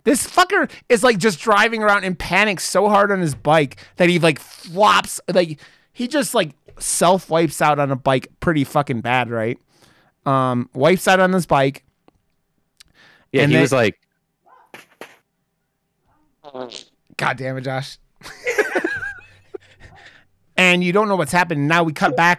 This 0.04 0.24
fucker 0.26 0.70
is 0.88 1.02
like 1.02 1.18
just 1.18 1.40
driving 1.40 1.82
around 1.82 2.04
in 2.04 2.14
panic 2.14 2.60
so 2.60 2.88
hard 2.88 3.10
on 3.10 3.20
his 3.20 3.34
bike 3.34 3.76
that 3.96 4.08
he 4.08 4.20
like 4.20 4.38
flops 4.38 5.20
like 5.32 5.58
he 5.92 6.06
just 6.06 6.32
like 6.32 6.52
self 6.78 7.28
wipes 7.28 7.60
out 7.60 7.80
on 7.80 7.90
a 7.90 7.96
bike 7.96 8.28
pretty 8.38 8.62
fucking 8.62 9.00
bad, 9.00 9.30
right? 9.30 9.58
Um 10.24 10.70
wipes 10.74 11.08
out 11.08 11.18
on 11.18 11.32
his 11.32 11.44
bike. 11.46 11.82
Yeah, 13.32 13.42
And 13.42 13.50
he 13.50 13.56
then- 13.56 13.62
was 13.62 13.72
like, 13.72 13.98
God 17.16 17.36
damn 17.36 17.56
it, 17.56 17.62
Josh. 17.62 17.98
and 20.56 20.84
you 20.84 20.92
don't 20.92 21.08
know 21.08 21.16
what's 21.16 21.32
happened. 21.32 21.66
Now 21.66 21.82
we 21.82 21.92
cut 21.92 22.16
back. 22.16 22.38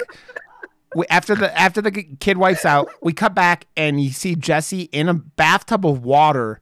We, 0.96 1.06
after 1.10 1.36
the 1.36 1.58
after 1.58 1.82
the 1.82 1.92
kid 1.92 2.38
wipes 2.38 2.66
out, 2.66 2.90
we 3.02 3.14
cut 3.14 3.36
back 3.36 3.66
and 3.76 4.02
you 4.02 4.12
see 4.12 4.36
Jesse 4.36 4.84
in 4.94 5.10
a 5.10 5.14
bathtub 5.14 5.86
of 5.86 6.04
water, 6.06 6.62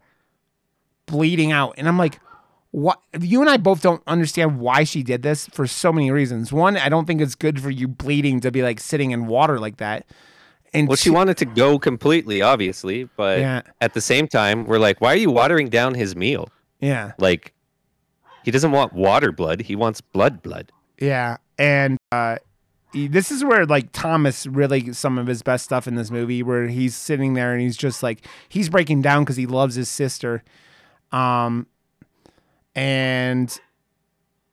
bleeding 1.05 1.51
out. 1.51 1.75
And 1.77 1.87
I'm 1.87 1.97
like, 1.97 2.19
what? 2.71 2.99
You 3.19 3.41
and 3.41 3.49
I 3.49 3.57
both 3.57 3.81
don't 3.81 4.01
understand 4.07 4.59
why 4.59 4.83
she 4.83 5.03
did 5.03 5.21
this 5.21 5.47
for 5.47 5.67
so 5.67 5.93
many 5.93 6.11
reasons. 6.11 6.51
One, 6.51 6.75
I 6.77 6.89
don't 6.89 7.05
think 7.05 7.21
it's 7.21 7.35
good 7.35 7.61
for 7.61 7.69
you 7.69 7.87
bleeding 7.87 8.39
to 8.41 8.51
be 8.51 8.61
like 8.63 8.79
sitting 8.79 9.11
in 9.11 9.27
water 9.27 9.59
like 9.59 9.77
that. 9.77 10.05
And 10.73 10.87
well, 10.89 10.97
she 10.97 11.09
wanted 11.09 11.37
to 11.37 11.45
go 11.45 11.79
completely, 11.79 12.41
obviously, 12.41 13.05
but 13.15 13.39
Yeah. 13.39 13.61
at 13.79 13.93
the 13.93 14.01
same 14.01 14.27
time, 14.27 14.65
we're 14.65 14.79
like, 14.79 14.99
why 14.99 15.13
are 15.13 15.17
you 15.17 15.31
watering 15.31 15.69
down 15.69 15.93
his 15.93 16.15
meal? 16.15 16.49
yeah. 16.81 17.13
Like, 17.17 17.53
he 18.43 18.51
doesn't 18.51 18.71
want 18.71 18.91
water 18.93 19.31
blood; 19.31 19.61
he 19.61 19.75
wants 19.75 20.01
blood 20.01 20.43
blood. 20.43 20.71
Yeah, 20.99 21.37
and 21.57 21.97
uh, 22.11 22.37
this 22.95 23.29
is 23.29 23.43
where 23.43 23.65
like 23.65 23.91
Thomas 23.91 24.47
really 24.47 24.93
some 24.93 25.17
of 25.17 25.27
his 25.27 25.41
best 25.41 25.65
stuff 25.65 25.87
in 25.87 25.95
this 25.95 26.09
movie, 26.09 26.41
where 26.41 26.67
he's 26.67 26.95
sitting 26.95 27.33
there 27.33 27.51
and 27.51 27.61
he's 27.61 27.77
just 27.77 28.01
like 28.01 28.25
he's 28.47 28.69
breaking 28.69 29.01
down 29.01 29.23
because 29.23 29.35
he 29.35 29.45
loves 29.45 29.75
his 29.75 29.89
sister, 29.89 30.43
um, 31.11 31.67
and 32.73 33.59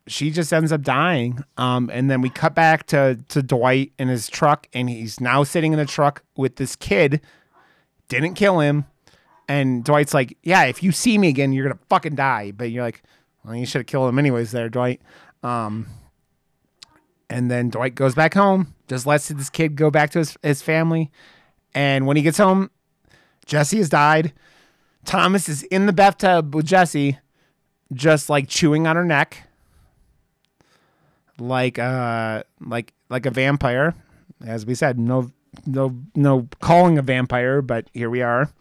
she 0.09 0.31
just 0.31 0.53
ends 0.53 0.73
up 0.73 0.83
dying. 0.83 1.43
Um, 1.57 1.89
and 1.93 2.11
then 2.11 2.21
we 2.21 2.31
cut 2.31 2.55
back 2.55 2.87
to 2.89 3.19
to 3.29 3.43
Dwight 3.43 3.93
in 3.99 4.09
his 4.09 4.29
truck, 4.29 4.69
and 4.73 4.91
he's 4.91 5.21
now 5.21 5.45
sitting 5.45 5.73
in 5.73 5.79
the 5.79 5.87
truck 5.87 6.25
with 6.37 6.57
this 6.57 6.75
kid. 6.75 7.21
Didn't 8.09 8.35
kill 8.35 8.59
him. 8.61 8.87
And 9.49 9.85
Dwight's 9.85 10.15
like, 10.15 10.37
"Yeah, 10.43 10.65
if 10.65 10.83
you 10.83 10.93
see 10.93 11.19
me 11.19 11.29
again, 11.29 11.53
you're 11.53 11.69
gonna 11.69 11.81
fucking 11.89 12.15
die." 12.15 12.53
But 12.53 12.71
you're 12.71 12.85
like, 12.85 13.03
"Well, 13.45 13.55
you 13.55 13.67
should 13.67 13.81
have 13.81 13.87
killed 13.87 14.09
him 14.09 14.19
anyways, 14.19 14.51
there, 14.51 14.69
Dwight." 14.69 15.01
Um, 15.43 15.87
and 17.33 17.51
then 17.51 17.71
Dwight 17.71 17.95
goes 17.95 18.15
back 18.15 18.35
home, 18.35 18.75
just 18.89 19.07
lets 19.07 19.29
this 19.29 19.49
kid 19.49 19.75
go 19.75 19.91
back 19.91 20.11
to 20.11 20.19
his, 20.19 20.37
his 20.43 20.63
family. 20.63 21.11
And 21.75 22.07
when 22.07 22.17
he 22.17 22.23
gets 22.23 22.39
home, 22.39 22.71
Jesse 23.47 23.79
has 23.79 23.89
died. 23.89 24.33
Thomas 25.05 25.49
is 25.49 25.63
in 25.65 25.87
the 25.87 25.93
bathtub 25.93 26.55
with 26.55 26.67
Jesse, 26.67 27.19
just 27.93 28.29
like 28.29 28.49
chewing 28.49 28.87
on 28.87 28.97
her 28.97 29.05
neck, 29.05 29.49
like 31.39 31.79
uh, 31.79 32.43
like 32.61 32.93
like 33.09 33.27
a 33.27 33.31
vampire. 33.31 33.95
As 34.45 34.67
we 34.67 34.75
said, 34.75 34.99
no, 34.99 35.31
no, 35.67 35.97
no 36.15 36.49
calling 36.61 36.99
a 36.99 37.03
vampire, 37.03 37.63
but 37.63 37.89
here 37.95 38.11
we 38.11 38.23
are. 38.23 38.53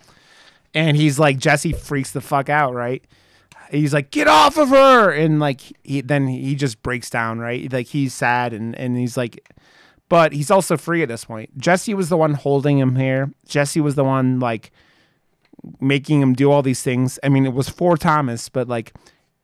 And 0.74 0.95
he's 0.95 1.19
like, 1.19 1.38
Jesse 1.38 1.74
freaks 1.74 2.11
the 2.11 2.22
fuck 2.22 2.49
out, 2.49 2.74
right? 2.74 3.03
He's 3.72 3.93
like 3.93 4.11
get 4.11 4.28
off 4.28 4.57
of 4.57 4.69
her 4.69 5.11
and 5.11 5.39
like 5.39 5.61
he 5.84 6.01
then 6.01 6.28
he 6.28 6.55
just 6.55 6.82
breaks 6.84 7.09
down 7.09 7.39
right 7.39 7.72
like 7.72 7.88
he's 7.88 8.13
sad 8.13 8.53
and 8.53 8.76
and 8.78 8.97
he's 8.97 9.15
like 9.17 9.47
but 10.09 10.34
he's 10.34 10.51
also 10.51 10.76
free 10.78 11.01
at 11.01 11.07
this 11.09 11.26
point 11.26 11.57
jesse 11.57 11.93
was 11.93 12.09
the 12.09 12.17
one 12.17 12.34
holding 12.34 12.78
him 12.78 12.95
here 12.95 13.32
jesse 13.47 13.80
was 13.82 13.95
the 13.95 14.03
one 14.03 14.39
like 14.39 14.72
making 15.80 16.22
him 16.22 16.34
do 16.34 16.51
all 16.51 16.61
these 16.61 16.82
things 16.82 17.19
i 17.24 17.30
mean 17.30 17.45
it 17.45 17.53
was 17.53 17.69
for 17.69 17.95
thomas 17.97 18.49
but 18.49 18.67
like 18.67 18.93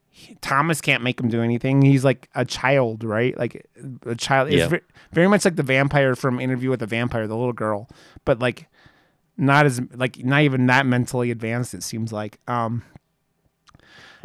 he- 0.09 0.35
Thomas 0.41 0.81
can't 0.81 1.03
make 1.03 1.19
him 1.19 1.27
do 1.29 1.43
anything. 1.43 1.83
He's 1.83 2.03
like 2.03 2.27
a 2.33 2.43
child, 2.43 3.03
right? 3.03 3.37
Like 3.37 3.67
a 4.03 4.15
child. 4.15 4.47
It's 4.47 4.57
Yeah. 4.57 4.67
ve- 4.67 4.79
very 5.11 5.27
much 5.27 5.45
like 5.45 5.57
the 5.57 5.61
vampire 5.61 6.15
from 6.15 6.39
Interview 6.39 6.71
with 6.71 6.79
the 6.79 6.87
Vampire, 6.87 7.27
the 7.27 7.37
little 7.37 7.53
girl, 7.53 7.87
but 8.25 8.39
like 8.39 8.65
not 9.37 9.67
as 9.67 9.79
like 9.93 10.17
not 10.25 10.41
even 10.41 10.65
that 10.65 10.87
mentally 10.87 11.29
advanced. 11.29 11.75
It 11.75 11.83
seems 11.83 12.11
like. 12.11 12.39
Um, 12.47 12.81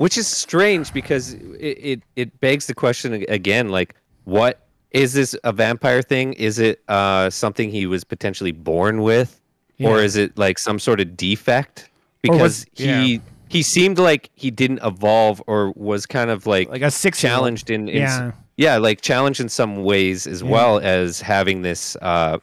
which 0.02 0.18
is 0.18 0.26
strange 0.26 0.92
because 0.92 1.34
it, 1.68 1.76
it 1.92 2.00
it 2.16 2.40
begs 2.40 2.66
the 2.66 2.74
question 2.74 3.24
again 3.28 3.68
like 3.68 3.94
what 4.24 4.54
is 4.90 5.12
this 5.14 5.34
a 5.44 5.52
vampire 5.52 6.02
thing? 6.02 6.32
Is 6.34 6.58
it 6.58 6.82
uh 6.88 7.30
something 7.30 7.70
he 7.70 7.86
was 7.86 8.02
potentially 8.04 8.52
born 8.52 9.02
with? 9.02 9.40
Or 9.80 9.98
is 9.98 10.14
it 10.16 10.36
like 10.36 10.58
some 10.58 10.78
sort 10.78 11.00
of 11.00 11.16
defect? 11.16 11.88
Or 12.28 12.36
was- 12.36 12.64
because 12.64 12.66
he 12.74 13.20
he 13.48 13.62
seemed 13.62 13.98
like 13.98 14.30
he 14.34 14.50
didn't 14.50 14.80
evolve 14.82 15.42
or 15.46 15.72
was 15.76 16.06
kind 16.06 16.30
of 16.30 16.46
like, 16.46 16.68
like 16.70 16.82
a 16.82 16.90
six 16.90 17.20
challenged 17.20 17.68
in, 17.70 17.88
in 17.88 18.02
Yeah. 18.02 18.32
yeah 18.56 18.76
like 18.78 19.00
challenged 19.02 19.40
in 19.40 19.48
some 19.48 19.84
ways 19.84 20.26
as 20.26 20.42
well 20.42 20.78
as 20.80 21.20
having 21.20 21.62
this 21.62 21.96
uh 22.02 22.38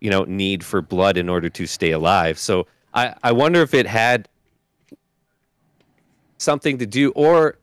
you 0.00 0.10
know 0.10 0.24
need 0.24 0.64
for 0.64 0.82
blood 0.82 1.16
in 1.16 1.28
order 1.28 1.48
to 1.58 1.66
stay 1.66 1.92
alive. 1.92 2.38
So 2.38 2.66
i 2.94 3.14
i 3.22 3.32
wonder 3.32 3.60
if 3.62 3.72
it 3.74 3.86
had 3.86 4.28
something 6.38 6.78
to 6.78 6.86
do 6.86 7.10
or 7.10 7.56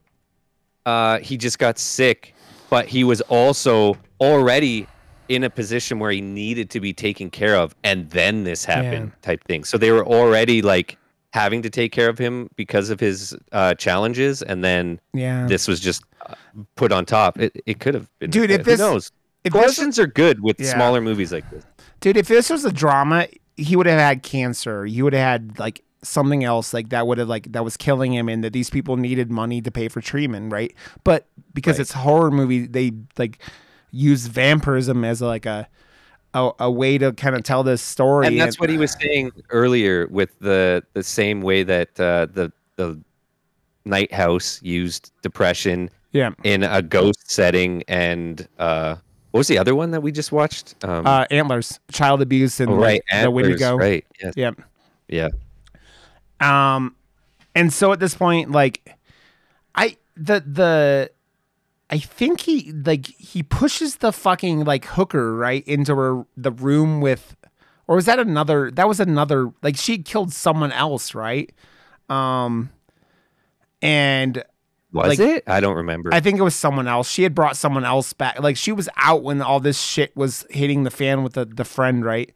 uh 0.86 1.18
he 1.18 1.36
just 1.36 1.58
got 1.58 1.78
sick 1.78 2.34
but 2.70 2.86
he 2.86 3.04
was 3.04 3.20
also 3.22 3.96
already 4.20 4.86
in 5.28 5.42
a 5.44 5.50
position 5.50 5.98
where 5.98 6.10
he 6.10 6.20
needed 6.20 6.70
to 6.70 6.78
be 6.80 6.92
taken 6.92 7.30
care 7.30 7.56
of 7.56 7.74
and 7.84 8.08
then 8.10 8.44
this 8.44 8.64
happened 8.64 9.10
type 9.22 9.42
thing 9.44 9.64
so 9.64 9.76
they 9.76 9.90
were 9.90 10.06
already 10.06 10.62
like 10.62 10.96
having 11.32 11.60
to 11.62 11.68
take 11.68 11.92
care 11.92 12.08
of 12.08 12.16
him 12.18 12.48
because 12.56 12.88
of 12.90 13.00
his 13.00 13.36
uh 13.52 13.74
challenges 13.74 14.42
and 14.42 14.62
then 14.62 15.00
Yeah. 15.12 15.46
this 15.46 15.66
was 15.68 15.80
just 15.80 16.02
uh, 16.24 16.34
put 16.76 16.92
on 16.92 17.04
top. 17.04 17.38
It, 17.38 17.60
it 17.66 17.78
could 17.78 17.94
have 17.94 18.08
been. 18.18 18.30
Dude, 18.30 18.50
if 18.50 18.58
who 18.60 18.64
this- 18.64 18.80
knows? 18.80 19.12
if 19.44 19.52
this- 19.52 19.62
Questions 19.62 19.98
are 19.98 20.06
good 20.06 20.42
with 20.42 20.58
Yeah. 20.58 20.72
smaller 20.72 21.00
movies 21.00 21.32
like 21.32 21.48
this. 21.50 21.64
Dude, 22.00 22.16
if 22.16 22.26
this 22.26 22.48
was 22.50 22.64
a 22.64 22.72
drama, 22.72 23.26
he 23.56 23.76
would 23.76 23.86
have 23.86 23.98
had 24.00 24.22
cancer. 24.22 24.86
He 24.86 25.02
would 25.02 25.12
have 25.12 25.22
had 25.22 25.58
like 25.58 25.82
something 26.02 26.44
else 26.44 26.72
like 26.74 26.90
that 26.90 27.06
would 27.06 27.18
have 27.18 27.28
like 27.28 27.52
that 27.52 27.64
was 27.64 27.76
killing 27.76 28.12
him 28.12 28.28
and 28.28 28.44
that 28.44 28.52
these 28.52 28.70
people 28.70 28.96
needed 28.96 29.30
money 29.30 29.60
to 29.60 29.70
pay 29.70 29.88
for 29.88 30.00
treatment, 30.00 30.52
right? 30.52 30.74
But 31.04 31.26
because 31.54 31.76
Right. 31.76 31.82
it's 31.82 31.94
a 31.94 31.98
horror 31.98 32.30
movie, 32.30 32.66
they 32.66 32.92
like 33.18 33.38
use 33.90 34.26
vampirism 34.26 35.04
as 35.04 35.22
like 35.22 35.46
a 35.46 35.68
a, 36.34 36.50
a 36.60 36.70
way 36.70 36.98
to 36.98 37.12
kind 37.12 37.34
of 37.34 37.42
tell 37.42 37.62
this 37.62 37.80
story. 37.80 38.26
And 38.26 38.38
that's 38.38 38.60
what 38.60 38.68
he 38.68 38.76
was 38.76 38.92
saying 39.00 39.32
earlier 39.50 40.06
with 40.08 40.38
the 40.40 40.82
the 40.92 41.02
same 41.02 41.40
way 41.40 41.62
that 41.62 41.98
uh, 41.98 42.26
the 42.32 42.52
the 42.76 43.00
Night 43.84 44.12
House 44.12 44.60
used 44.62 45.12
depression 45.22 45.88
yeah. 46.12 46.32
in 46.44 46.62
a 46.62 46.82
ghost 46.82 47.30
setting, 47.30 47.84
and 47.88 48.46
uh, 48.58 48.96
what 49.30 49.38
was 49.38 49.48
the 49.48 49.58
other 49.58 49.74
one 49.74 49.92
that 49.92 50.02
we 50.02 50.12
just 50.12 50.32
watched? 50.32 50.74
Um, 50.84 51.06
Uh, 51.06 51.24
antlers, 51.30 51.78
child 51.90 52.20
abuse, 52.20 52.60
and 52.60 52.70
oh, 52.70 52.74
right, 52.74 52.82
like, 52.82 53.02
the 53.08 53.14
Antlers, 53.14 53.44
Wendigo. 53.44 53.76
Right. 53.76 54.04
Yes. 54.22 54.34
Yeah. 54.36 54.50
Yeah. 55.08 55.28
Um, 56.40 56.94
and 57.54 57.72
so 57.72 57.92
at 57.92 58.00
this 58.00 58.14
point, 58.14 58.50
like, 58.50 58.96
I 59.74 59.96
the 60.16 60.40
the, 60.40 61.10
I 61.90 61.98
think 61.98 62.40
he 62.40 62.72
like 62.72 63.06
he 63.06 63.42
pushes 63.42 63.96
the 63.96 64.12
fucking 64.12 64.64
like 64.64 64.84
hooker 64.84 65.34
right 65.36 65.66
into 65.66 65.94
her 65.96 66.24
the 66.36 66.50
room 66.52 67.00
with, 67.00 67.36
or 67.86 67.96
was 67.96 68.06
that 68.06 68.18
another? 68.18 68.70
That 68.70 68.88
was 68.88 69.00
another 69.00 69.52
like 69.62 69.76
she 69.76 69.98
killed 69.98 70.32
someone 70.32 70.72
else, 70.72 71.14
right? 71.14 71.50
Um, 72.08 72.70
and 73.82 74.42
Was 74.92 75.18
Like- 75.18 75.18
it? 75.18 75.44
I 75.46 75.60
don't 75.60 75.76
remember. 75.76 76.14
I 76.14 76.20
think 76.20 76.38
it 76.38 76.42
was 76.42 76.54
someone 76.54 76.88
else. 76.88 77.10
She 77.10 77.22
had 77.22 77.34
brought 77.34 77.56
someone 77.56 77.84
else 77.84 78.12
back. 78.12 78.40
Like 78.40 78.56
she 78.56 78.72
was 78.72 78.88
out 78.96 79.22
when 79.22 79.42
all 79.42 79.60
this 79.60 79.80
shit 79.80 80.16
was 80.16 80.46
hitting 80.50 80.84
the 80.84 80.90
fan 80.90 81.22
with 81.22 81.34
the 81.34 81.44
the 81.44 81.64
friend, 81.64 82.04
right? 82.04 82.32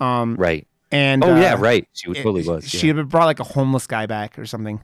Um, 0.00 0.36
right. 0.36 0.66
And 0.90 1.22
Oh 1.24 1.36
yeah, 1.36 1.54
uh, 1.54 1.58
right. 1.58 1.88
She 1.92 2.10
it- 2.10 2.16
totally 2.16 2.42
was. 2.42 2.68
She 2.68 2.88
yeah. 2.88 2.94
had 2.94 3.08
brought 3.08 3.26
like 3.26 3.40
a 3.40 3.44
homeless 3.44 3.86
guy 3.86 4.06
back 4.06 4.38
or 4.38 4.46
something. 4.46 4.82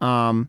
Um, 0.00 0.48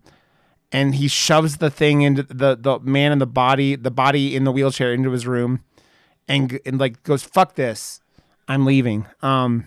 and 0.71 0.95
he 0.95 1.07
shoves 1.07 1.57
the 1.57 1.69
thing 1.69 2.01
into 2.01 2.23
the 2.23 2.55
the 2.55 2.79
man 2.79 3.11
in 3.11 3.19
the 3.19 3.27
body, 3.27 3.75
the 3.75 3.91
body 3.91 4.35
in 4.35 4.43
the 4.43 4.51
wheelchair 4.51 4.93
into 4.93 5.11
his 5.11 5.25
room, 5.25 5.63
and 6.27 6.59
and 6.65 6.79
like 6.79 7.01
goes 7.03 7.23
fuck 7.23 7.55
this, 7.55 8.01
I'm 8.47 8.65
leaving. 8.65 9.05
Um, 9.21 9.65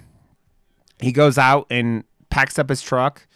he 1.00 1.12
goes 1.12 1.38
out 1.38 1.66
and 1.70 2.04
packs 2.30 2.58
up 2.58 2.68
his 2.68 2.80
truck, 2.82 3.26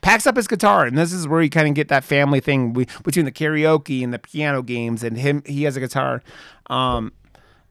packs 0.00 0.26
up 0.26 0.36
his 0.36 0.48
guitar, 0.48 0.86
and 0.86 0.96
this 0.96 1.12
is 1.12 1.28
where 1.28 1.42
you 1.42 1.50
kind 1.50 1.68
of 1.68 1.74
get 1.74 1.88
that 1.88 2.04
family 2.04 2.40
thing 2.40 2.72
we, 2.72 2.86
between 3.04 3.26
the 3.26 3.32
karaoke 3.32 4.02
and 4.02 4.14
the 4.14 4.18
piano 4.18 4.62
games, 4.62 5.02
and 5.02 5.18
him. 5.18 5.42
He 5.44 5.64
has 5.64 5.76
a 5.76 5.80
guitar, 5.80 6.22
um, 6.68 7.12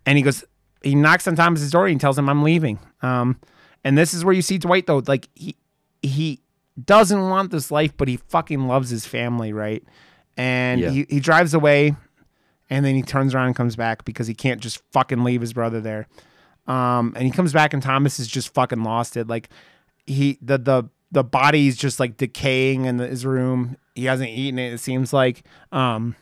and 0.05 0.17
he 0.17 0.23
goes. 0.23 0.43
He 0.81 0.95
knocks 0.95 1.27
on 1.27 1.35
Thomas's 1.35 1.71
door 1.71 1.87
and 1.87 1.99
tells 1.99 2.17
him, 2.17 2.29
"I'm 2.29 2.43
leaving." 2.43 2.79
Um, 3.01 3.39
and 3.83 3.97
this 3.97 4.13
is 4.13 4.23
where 4.25 4.33
you 4.33 4.41
see 4.41 4.57
Dwight 4.57 4.85
though, 4.87 5.01
like 5.07 5.27
he 5.35 5.55
he 6.01 6.41
doesn't 6.85 7.29
want 7.29 7.51
this 7.51 7.71
life, 7.71 7.93
but 7.97 8.07
he 8.07 8.17
fucking 8.17 8.67
loves 8.67 8.89
his 8.89 9.05
family, 9.05 9.51
right? 9.53 9.83
And 10.37 10.79
Yeah. 10.79 10.89
he, 10.91 11.05
he 11.09 11.19
drives 11.19 11.53
away, 11.53 11.95
and 12.69 12.85
then 12.85 12.95
he 12.95 13.01
turns 13.01 13.35
around 13.35 13.47
and 13.47 13.55
comes 13.55 13.75
back 13.75 14.05
because 14.05 14.27
he 14.27 14.33
can't 14.33 14.61
just 14.61 14.81
fucking 14.93 15.23
leave 15.23 15.41
his 15.41 15.51
brother 15.53 15.81
there. 15.81 16.07
Um, 16.67 17.13
and 17.15 17.25
he 17.25 17.31
comes 17.31 17.51
back 17.51 17.73
and 17.73 17.81
Thomas 17.83 18.19
is 18.19 18.27
just 18.27 18.53
fucking 18.53 18.83
lost 18.83 19.17
it. 19.17 19.27
Like 19.27 19.49
he 20.05 20.37
the 20.41 20.57
the 20.57 20.83
the 21.11 21.23
body's 21.23 21.75
just 21.75 21.99
like 21.99 22.15
decaying 22.17 22.85
in 22.85 22.99
his 22.99 23.25
room. 23.25 23.75
He 23.95 24.05
hasn't 24.05 24.29
eaten 24.29 24.59
it. 24.59 24.73
It 24.73 24.77
seems 24.79 25.11
like. 25.11 25.43
Um, 25.71 26.15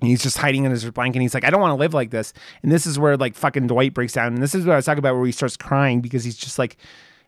and 0.00 0.08
he's 0.08 0.22
just 0.22 0.38
hiding 0.38 0.64
in 0.64 0.70
his 0.70 0.88
blanket. 0.90 1.16
And 1.18 1.22
He's 1.22 1.34
like, 1.34 1.44
I 1.44 1.50
don't 1.50 1.60
want 1.60 1.72
to 1.72 1.76
live 1.80 1.94
like 1.94 2.10
this. 2.10 2.32
And 2.62 2.70
this 2.72 2.86
is 2.86 2.98
where 2.98 3.16
like 3.16 3.34
fucking 3.34 3.66
Dwight 3.66 3.94
breaks 3.94 4.12
down. 4.14 4.34
And 4.34 4.42
this 4.42 4.54
is 4.54 4.64
what 4.66 4.72
I 4.72 4.76
was 4.76 4.84
talking 4.86 4.98
about 4.98 5.14
where 5.16 5.26
he 5.26 5.32
starts 5.32 5.56
crying 5.56 6.00
because 6.00 6.24
he's 6.24 6.36
just 6.36 6.58
like, 6.58 6.76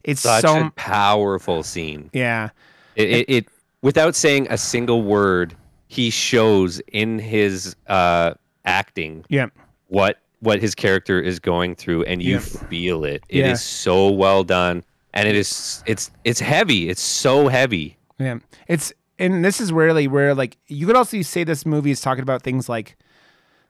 it's 0.04 0.22
Such 0.22 0.42
so 0.42 0.66
a 0.66 0.70
powerful 0.76 1.62
scene. 1.62 2.10
yeah, 2.12 2.48
It, 2.96 3.10
it, 3.10 3.30
it 3.30 3.46
without 3.82 4.14
saying 4.16 4.46
a 4.50 4.58
single 4.58 5.02
word, 5.02 5.54
he 5.88 6.10
shows 6.10 6.80
in 6.92 7.18
his 7.18 7.76
uh, 7.86 8.34
acting 8.64 9.24
yeah, 9.28 9.46
what 9.88 10.18
what 10.40 10.60
his 10.60 10.74
character 10.74 11.20
is 11.20 11.38
going 11.38 11.76
through, 11.76 12.02
and 12.04 12.20
you 12.22 12.34
Yeah. 12.34 12.38
feel 12.40 13.04
it. 13.04 13.22
It 13.28 13.40
is 13.44 13.46
Yeah. 13.46 13.54
so 13.54 14.10
well 14.10 14.42
done, 14.42 14.82
and 15.14 15.28
it 15.28 15.36
is 15.36 15.84
it's 15.86 16.10
it's 16.24 16.40
heavy. 16.40 16.88
It's 16.88 17.02
so 17.02 17.46
heavy. 17.48 17.96
yeah. 18.18 18.38
It's 18.68 18.92
and 19.18 19.44
this 19.44 19.60
is 19.60 19.72
rarely 19.72 20.08
where 20.08 20.34
like 20.34 20.56
you 20.66 20.86
could 20.86 20.96
also 20.96 21.20
say 21.22 21.44
this 21.44 21.66
movie 21.66 21.90
is 21.90 22.00
talking 22.00 22.22
about 22.22 22.42
things 22.42 22.68
like 22.68 22.96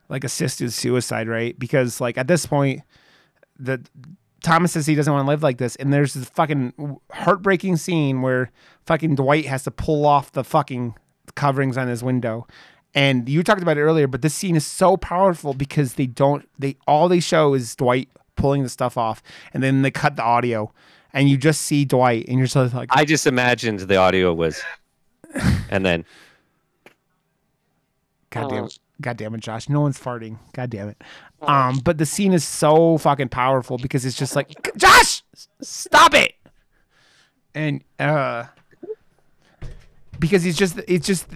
like 0.09 0.25
assisted 0.25 0.73
suicide, 0.73 1.29
right? 1.29 1.59
Because 1.59 2.01
like 2.01 2.19
at 2.19 2.29
this 2.29 2.47
point, 2.47 2.83
the 3.59 3.83
Thomas 4.43 4.73
says 4.73 4.87
he 4.87 4.95
doesn't 4.95 5.13
want 5.13 5.25
to 5.25 5.29
live 5.29 5.43
like 5.43 5.59
this, 5.59 5.77
and 5.77 5.93
there's 5.93 6.15
this 6.15 6.29
fucking 6.29 6.99
heartbreaking 7.13 7.77
scene 7.77 8.23
where 8.23 8.51
fucking 8.87 9.15
Dwight 9.15 9.47
has 9.47 9.65
to 9.65 9.71
pull 9.71 10.05
off 10.05 10.33
the 10.33 10.45
fucking 10.45 10.95
coverings 11.35 11.77
on 11.77 11.89
his 11.89 12.03
window. 12.03 12.47
And 12.95 13.27
you 13.29 13.43
talked 13.43 13.63
about 13.63 13.79
it 13.79 13.83
earlier, 13.83 14.07
but 14.07 14.21
this 14.21 14.35
scene 14.35 14.55
is 14.55 14.67
so 14.67 14.99
powerful 14.99 15.55
because 15.55 15.95
they 15.95 16.07
don't 16.07 16.47
they 16.59 16.77
all 16.87 17.09
they 17.09 17.21
show 17.21 17.55
is 17.55 17.75
Dwight 17.75 18.09
pulling 18.37 18.63
the 18.63 18.69
stuff 18.69 18.99
off, 18.99 19.23
and 19.55 19.63
then 19.63 19.83
they 19.83 19.91
cut 19.91 20.17
the 20.17 20.23
audio, 20.23 20.73
and 21.13 21.29
you 21.29 21.37
just 21.39 21.63
see 21.63 21.85
Dwight, 21.85 22.27
and 22.29 22.39
you're 22.39 22.47
just 22.47 22.75
like, 22.75 22.91
I 22.93 23.05
just 23.05 23.27
imagined 23.27 23.81
the 23.81 23.97
audio 23.97 24.35
was, 24.35 24.61
and 25.71 25.85
then 25.85 26.05
God 28.31 28.49
damn 28.49 28.65
it. 28.65 28.79
God 29.01 29.17
damn 29.17 29.35
it, 29.35 29.41
Josh. 29.41 29.69
No 29.69 29.81
one's 29.81 29.99
farting. 29.99 30.39
God 30.53 30.71
damn 30.71 30.89
it. 30.89 31.03
Um, 31.43 31.81
but 31.85 31.99
the 31.99 32.07
scene 32.07 32.33
is 32.33 32.45
so 32.45 32.99
fucking 32.99 33.29
powerful 33.29 33.77
because 33.77 34.05
it's 34.05 34.17
just 34.17 34.37
like, 34.37 34.75
Josh, 34.77 35.23
stop 35.61 36.15
it. 36.15 36.35
And 37.55 37.85
uh 37.99 38.45
because 40.19 40.43
he's 40.43 40.57
just 40.57 40.81
it's 40.89 41.07
just 41.07 41.27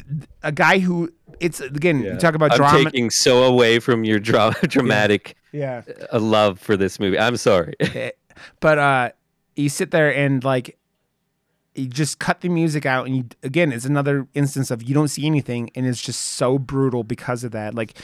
a 0.43 0.53
guy 0.53 0.79
who 0.79 1.13
it's 1.41 1.61
again, 1.61 2.03
you 2.03 2.17
talk 2.17 2.35
about 2.35 2.53
I'm 2.53 2.59
drama. 2.59 2.85
taking 2.85 3.11
so 3.11 3.43
away 3.43 3.81
from 3.81 4.05
your 4.05 4.19
dra- 4.19 4.55
dramatic 4.63 5.37
yeah. 5.53 5.83
uh, 6.13 6.19
love 6.19 6.59
for 6.59 6.77
this 6.77 6.99
movie. 6.99 7.19
I'm 7.19 7.37
sorry. 7.37 7.75
Eh, 7.81 8.13
but 8.61 8.79
uh 8.79 9.11
you 9.57 9.69
sit 9.69 9.91
there 9.91 10.15
and 10.15 10.43
like 10.45 10.79
you 11.79 11.87
just 11.87 12.19
cut 12.19 12.41
the 12.41 12.49
music 12.49 12.87
out 12.87 13.07
and 13.07 13.17
you 13.17 13.25
again 13.43 13.73
it's 13.73 13.85
another 13.85 14.27
instance 14.35 14.71
of 14.71 14.83
you 14.83 14.95
don't 14.95 15.09
see 15.09 15.27
anything 15.27 15.71
and 15.75 15.87
it's 15.87 16.01
just 16.01 16.21
so 16.21 16.59
brutal 16.59 17.05
because 17.05 17.45
of 17.45 17.53
that 17.53 17.75
like 17.75 17.95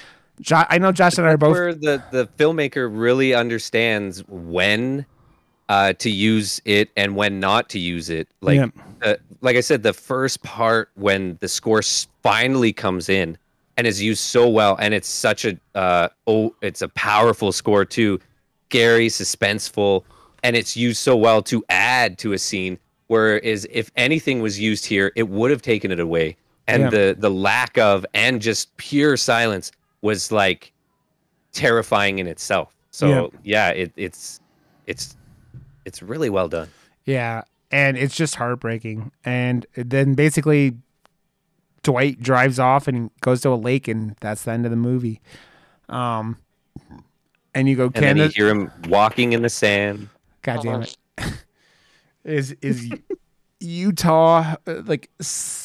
jo- 0.40 0.64
i 0.68 0.78
know 0.78 0.92
josh 0.92 1.16
and 1.18 1.26
i 1.26 1.30
are 1.32 1.36
both 1.36 1.52
where 1.52 1.74
the 1.74 2.02
the 2.10 2.26
filmmaker 2.38 2.88
really 2.92 3.34
understands 3.34 4.22
when 4.28 5.06
uh, 5.68 5.92
to 5.94 6.10
use 6.10 6.60
it 6.66 6.90
and 6.98 7.16
when 7.16 7.40
not 7.40 7.70
to 7.70 7.78
use 7.78 8.10
it. 8.10 8.28
Like, 8.42 8.56
Yeah. 8.56 8.66
uh, 9.02 9.14
like 9.40 9.56
I 9.56 9.60
said, 9.60 9.82
the 9.82 9.94
first 9.94 10.42
part 10.42 10.90
when 10.96 11.38
the 11.40 11.48
score 11.48 11.80
finally 12.22 12.74
comes 12.74 13.08
in 13.08 13.38
and 13.78 13.86
is 13.86 14.02
used 14.02 14.22
so 14.22 14.48
well, 14.50 14.76
and 14.80 14.92
it's 14.92 15.08
such 15.08 15.46
a 15.46 15.56
uh, 15.74 16.08
oh, 16.26 16.54
it's 16.60 16.82
a 16.82 16.88
powerful 16.88 17.52
score 17.52 17.86
too, 17.86 18.20
scary, 18.68 19.06
suspenseful, 19.08 20.04
and 20.42 20.56
it's 20.56 20.76
used 20.76 20.98
so 20.98 21.16
well 21.16 21.40
to 21.44 21.64
add 21.70 22.18
to 22.18 22.34
a 22.34 22.38
scene. 22.38 22.78
Whereas 23.12 23.66
if 23.70 23.90
anything 23.94 24.40
was 24.40 24.58
used 24.58 24.86
here, 24.86 25.12
it 25.16 25.28
would 25.28 25.50
have 25.50 25.60
taken 25.60 25.90
it 25.92 26.00
away. 26.00 26.36
and 26.66 26.84
Yeah. 26.84 26.90
the 26.90 27.16
the 27.18 27.28
lack 27.28 27.76
of 27.76 28.06
and 28.14 28.40
just 28.40 28.74
pure 28.78 29.18
silence 29.18 29.70
was 30.00 30.32
like 30.32 30.72
terrifying 31.52 32.20
in 32.20 32.26
itself. 32.26 32.74
So 32.90 33.30
yeah, 33.42 33.68
it, 33.70 33.92
it's 33.96 34.40
it's 34.86 35.14
it's 35.84 36.00
really 36.02 36.30
well 36.30 36.48
done. 36.48 36.68
Yeah, 37.04 37.42
and 37.70 37.98
it's 37.98 38.16
just 38.16 38.36
heartbreaking. 38.36 39.10
And 39.24 39.66
then 39.74 40.14
basically, 40.14 40.76
Dwight 41.82 42.22
drives 42.22 42.58
off 42.58 42.88
and 42.88 43.10
goes 43.20 43.40
to 43.42 43.48
a 43.50 43.56
lake, 43.56 43.88
and 43.88 44.14
that's 44.20 44.44
the 44.44 44.52
end 44.52 44.64
of 44.64 44.70
the 44.70 44.76
movie. 44.76 45.20
Um, 45.88 46.38
and 47.54 47.68
you 47.68 47.76
go, 47.76 47.90
And 47.94 48.04
then 48.04 48.16
you 48.16 48.28
hear 48.28 48.48
him 48.48 48.70
walking 48.88 49.32
in 49.34 49.42
the 49.42 49.50
sand. 49.50 50.08
God 50.42 50.62
damn 50.62 50.82
it! 50.82 50.96
Is 52.24 52.52
is 52.62 52.90
Utah 53.60 54.56
uh, 54.66 54.82
like 54.84 55.10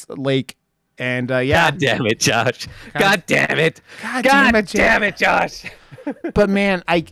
lake? 0.08 0.56
And 1.00 1.30
uh, 1.30 1.38
yeah, 1.38 1.70
God 1.70 1.80
damn 1.80 2.06
it, 2.06 2.18
Josh. 2.18 2.66
God 2.98 3.22
damn 3.26 3.58
it. 3.58 3.80
God 4.02 4.24
God 4.24 4.30
damn 4.32 4.54
it, 4.56 4.66
damn 4.66 5.02
it, 5.04 5.16
Josh. 5.16 5.64
but 6.34 6.50
man, 6.50 6.82
I 6.88 7.04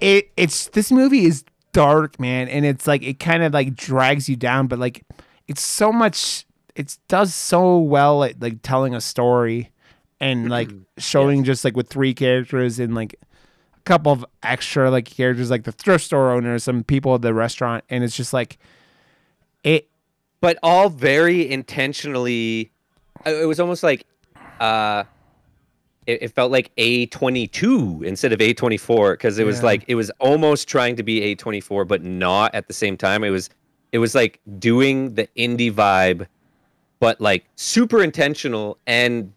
it 0.00 0.30
it's 0.36 0.68
this 0.68 0.92
movie 0.92 1.24
is 1.24 1.44
dark, 1.72 2.20
man, 2.20 2.48
and 2.48 2.64
it's 2.64 2.86
like 2.86 3.02
it 3.02 3.18
kind 3.18 3.42
of 3.42 3.52
like 3.52 3.74
drags 3.74 4.28
you 4.28 4.36
down, 4.36 4.68
but 4.68 4.78
like 4.78 5.04
it's 5.48 5.62
so 5.62 5.92
much 5.92 6.46
it 6.76 6.96
does 7.08 7.34
so 7.34 7.78
well 7.78 8.22
at 8.22 8.40
like 8.40 8.62
telling 8.62 8.94
a 8.94 9.00
story 9.00 9.70
and 10.20 10.48
like 10.48 10.70
showing 10.98 11.44
just 11.44 11.64
like 11.64 11.76
with 11.76 11.88
three 11.88 12.14
characters 12.14 12.78
and 12.78 12.94
like 12.94 13.16
couple 13.84 14.12
of 14.12 14.24
extra 14.42 14.90
like 14.90 15.04
characters 15.06 15.50
like 15.50 15.64
the 15.64 15.72
thrift 15.72 16.04
store 16.04 16.32
owner, 16.32 16.58
some 16.58 16.84
people 16.84 17.14
at 17.14 17.22
the 17.22 17.34
restaurant, 17.34 17.84
and 17.90 18.02
it's 18.04 18.16
just 18.16 18.32
like 18.32 18.58
it 19.64 19.88
but 20.40 20.58
all 20.62 20.88
very 20.88 21.50
intentionally 21.50 22.72
uh, 23.26 23.30
it 23.30 23.44
was 23.46 23.60
almost 23.60 23.82
like 23.82 24.06
uh 24.60 25.04
it, 26.06 26.22
it 26.22 26.28
felt 26.34 26.50
like 26.50 26.74
a22 26.76 28.02
instead 28.04 28.32
of 28.32 28.38
a24 28.38 29.12
because 29.12 29.38
it 29.38 29.44
was 29.44 29.58
Yeah. 29.58 29.66
like 29.66 29.84
it 29.86 29.94
was 29.94 30.10
almost 30.18 30.66
trying 30.68 30.96
to 30.96 31.02
be 31.02 31.34
a24 31.36 31.86
but 31.86 32.02
not 32.02 32.54
at 32.54 32.66
the 32.68 32.72
same 32.72 32.96
time 32.96 33.22
it 33.22 33.30
was 33.30 33.50
it 33.92 33.98
was 33.98 34.14
like 34.14 34.40
doing 34.58 35.14
the 35.14 35.26
indie 35.36 35.72
vibe 35.72 36.26
but 37.00 37.20
like 37.20 37.44
super 37.56 38.02
intentional 38.02 38.78
and 38.86 39.32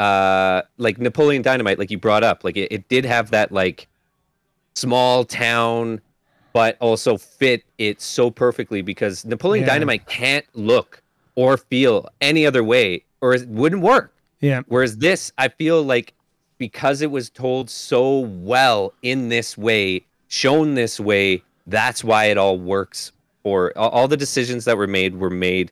uh 0.00 0.62
like 0.78 0.98
napoleon 0.98 1.42
dynamite 1.42 1.78
like 1.78 1.90
you 1.90 1.98
brought 1.98 2.24
up 2.24 2.42
like 2.42 2.56
it, 2.56 2.72
it 2.72 2.88
did 2.88 3.04
have 3.04 3.30
that 3.30 3.52
like 3.52 3.86
small 4.74 5.24
town 5.24 6.00
but 6.52 6.76
also 6.80 7.16
fit 7.16 7.62
it 7.78 8.00
so 8.00 8.30
perfectly 8.30 8.82
because 8.82 9.24
Napoleon 9.24 9.64
Yeah. 9.64 9.72
Dynamite 9.72 10.06
can't 10.06 10.44
look 10.54 11.00
or 11.36 11.56
feel 11.56 12.08
any 12.20 12.44
other 12.44 12.64
way 12.64 13.04
or 13.20 13.34
it 13.34 13.46
wouldn't 13.48 13.82
work. 13.82 14.12
yeah 14.40 14.62
Whereas 14.66 14.98
this, 14.98 15.32
I 15.38 15.48
feel 15.48 15.82
like 15.82 16.12
because 16.58 17.02
it 17.02 17.10
was 17.10 17.30
told 17.30 17.70
so 17.70 18.18
well 18.18 18.92
in 19.02 19.28
this 19.28 19.56
way, 19.56 20.04
shown 20.28 20.74
this 20.74 20.98
way, 20.98 21.42
that's 21.66 22.02
why 22.02 22.24
it 22.26 22.36
all 22.36 22.58
works. 22.58 23.12
For 23.42 23.72
all, 23.78 23.90
all 23.90 24.08
the 24.08 24.16
decisions 24.16 24.64
that 24.64 24.76
were 24.76 24.86
made 24.88 25.16
were 25.16 25.30
made 25.30 25.70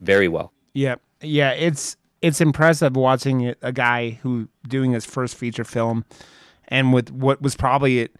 very 0.00 0.28
well. 0.28 0.52
Yeah, 0.74 0.94
yeah, 1.20 1.50
it's 1.52 1.96
it's 2.24 2.40
impressive 2.40 2.96
watching 2.96 3.54
a 3.60 3.70
guy 3.70 4.18
who 4.22 4.48
doing 4.66 4.92
his 4.92 5.04
first 5.04 5.36
feature 5.36 5.62
film, 5.62 6.06
and 6.68 6.90
with 6.90 7.10
what 7.10 7.42
was 7.42 7.54
probably 7.54 8.00
it. 8.00 8.16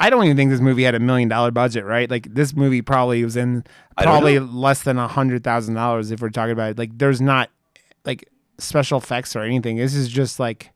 I 0.00 0.08
don't 0.08 0.24
even 0.24 0.38
think 0.38 0.50
this 0.50 0.60
movie 0.60 0.84
had 0.84 0.94
a 0.94 0.98
million 0.98 1.28
dollar 1.28 1.50
budget, 1.50 1.84
right? 1.84 2.10
Like 2.10 2.32
this 2.32 2.56
movie 2.56 2.80
probably 2.80 3.22
was 3.22 3.36
in 3.36 3.64
probably 3.98 4.38
less 4.38 4.84
than 4.84 4.96
a 4.96 5.06
hundred 5.06 5.44
thousand 5.44 5.74
dollars 5.74 6.10
if 6.10 6.22
we're 6.22 6.30
talking 6.30 6.52
about 6.52 6.70
it. 6.70 6.78
Like 6.78 6.96
there's 6.96 7.20
not 7.20 7.50
like 8.06 8.26
special 8.56 8.96
effects 8.96 9.36
or 9.36 9.40
anything. 9.40 9.76
This 9.76 9.94
is 9.94 10.08
just 10.08 10.40
like 10.40 10.70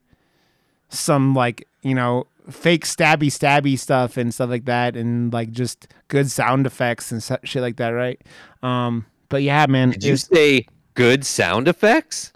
some 0.91 1.35
like 1.35 1.67
you 1.81 1.95
know 1.95 2.27
fake 2.51 2.85
stabby 2.85 3.29
stabby 3.29 3.79
stuff 3.79 4.19
and 4.19 4.35
stuff 4.35 4.51
like 4.51 4.67
that, 4.67 4.97
and 4.97 5.33
like 5.33 5.51
just 5.51 5.89
good 6.09 6.31
sound 6.31 6.67
effects 6.67 7.11
and 7.11 7.23
shit 7.43 7.63
like 7.63 7.77
that, 7.77 7.89
right? 7.89 8.21
Um, 8.63 9.07
but 9.31 9.43
yeah, 9.43 9.65
man, 9.65 9.93
Did 9.93 10.05
you 10.05 10.19
say 10.19 10.67
good 10.93 11.25
sound 11.25 11.69
effects? 11.69 12.35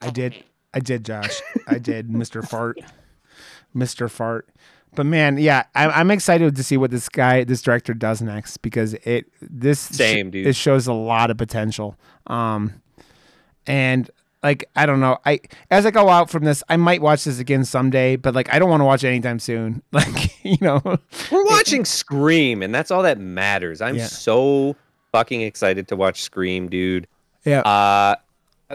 I 0.00 0.10
did. 0.10 0.44
I 0.72 0.80
did, 0.80 1.04
Josh. 1.04 1.40
I 1.66 1.78
did, 1.78 2.08
Mr. 2.10 2.46
Fart. 2.46 2.78
Mr. 3.76 4.10
Fart. 4.10 4.48
But 4.94 5.06
man, 5.06 5.38
yeah, 5.38 5.64
I'm, 5.74 5.90
I'm 5.90 6.10
excited 6.10 6.56
to 6.56 6.64
see 6.64 6.76
what 6.76 6.90
this 6.90 7.08
guy, 7.08 7.44
this 7.44 7.62
director 7.62 7.94
does 7.94 8.20
next 8.20 8.56
because 8.58 8.94
it 8.94 9.26
this 9.40 9.78
Same, 9.78 10.30
dude. 10.30 10.46
It 10.48 10.56
shows 10.56 10.86
a 10.88 10.92
lot 10.92 11.30
of 11.30 11.36
potential. 11.36 11.96
Um, 12.26 12.74
and 13.66 14.10
like 14.42 14.68
I 14.74 14.86
don't 14.86 14.98
know, 15.00 15.18
I 15.24 15.40
as 15.70 15.86
I 15.86 15.90
go 15.92 16.08
out 16.08 16.28
from 16.30 16.44
this, 16.44 16.62
I 16.68 16.76
might 16.76 17.02
watch 17.02 17.24
this 17.24 17.38
again 17.38 17.64
someday, 17.64 18.16
but 18.16 18.34
like 18.34 18.52
I 18.52 18.58
don't 18.58 18.70
want 18.70 18.80
to 18.80 18.84
watch 18.84 19.04
it 19.04 19.08
anytime 19.08 19.38
soon. 19.38 19.82
Like 19.92 20.44
you 20.44 20.56
know, 20.60 20.80
We're 21.30 21.44
watching 21.44 21.84
Scream, 21.84 22.62
and 22.62 22.74
that's 22.74 22.90
all 22.90 23.02
that 23.02 23.18
matters. 23.18 23.80
I'm 23.80 23.96
Yeah. 23.96 24.06
so 24.06 24.74
fucking 25.12 25.42
excited 25.42 25.86
to 25.88 25.96
watch 25.96 26.22
Scream, 26.22 26.68
dude. 26.68 27.06
yeah, 27.44 27.60
Uh, 27.60 28.16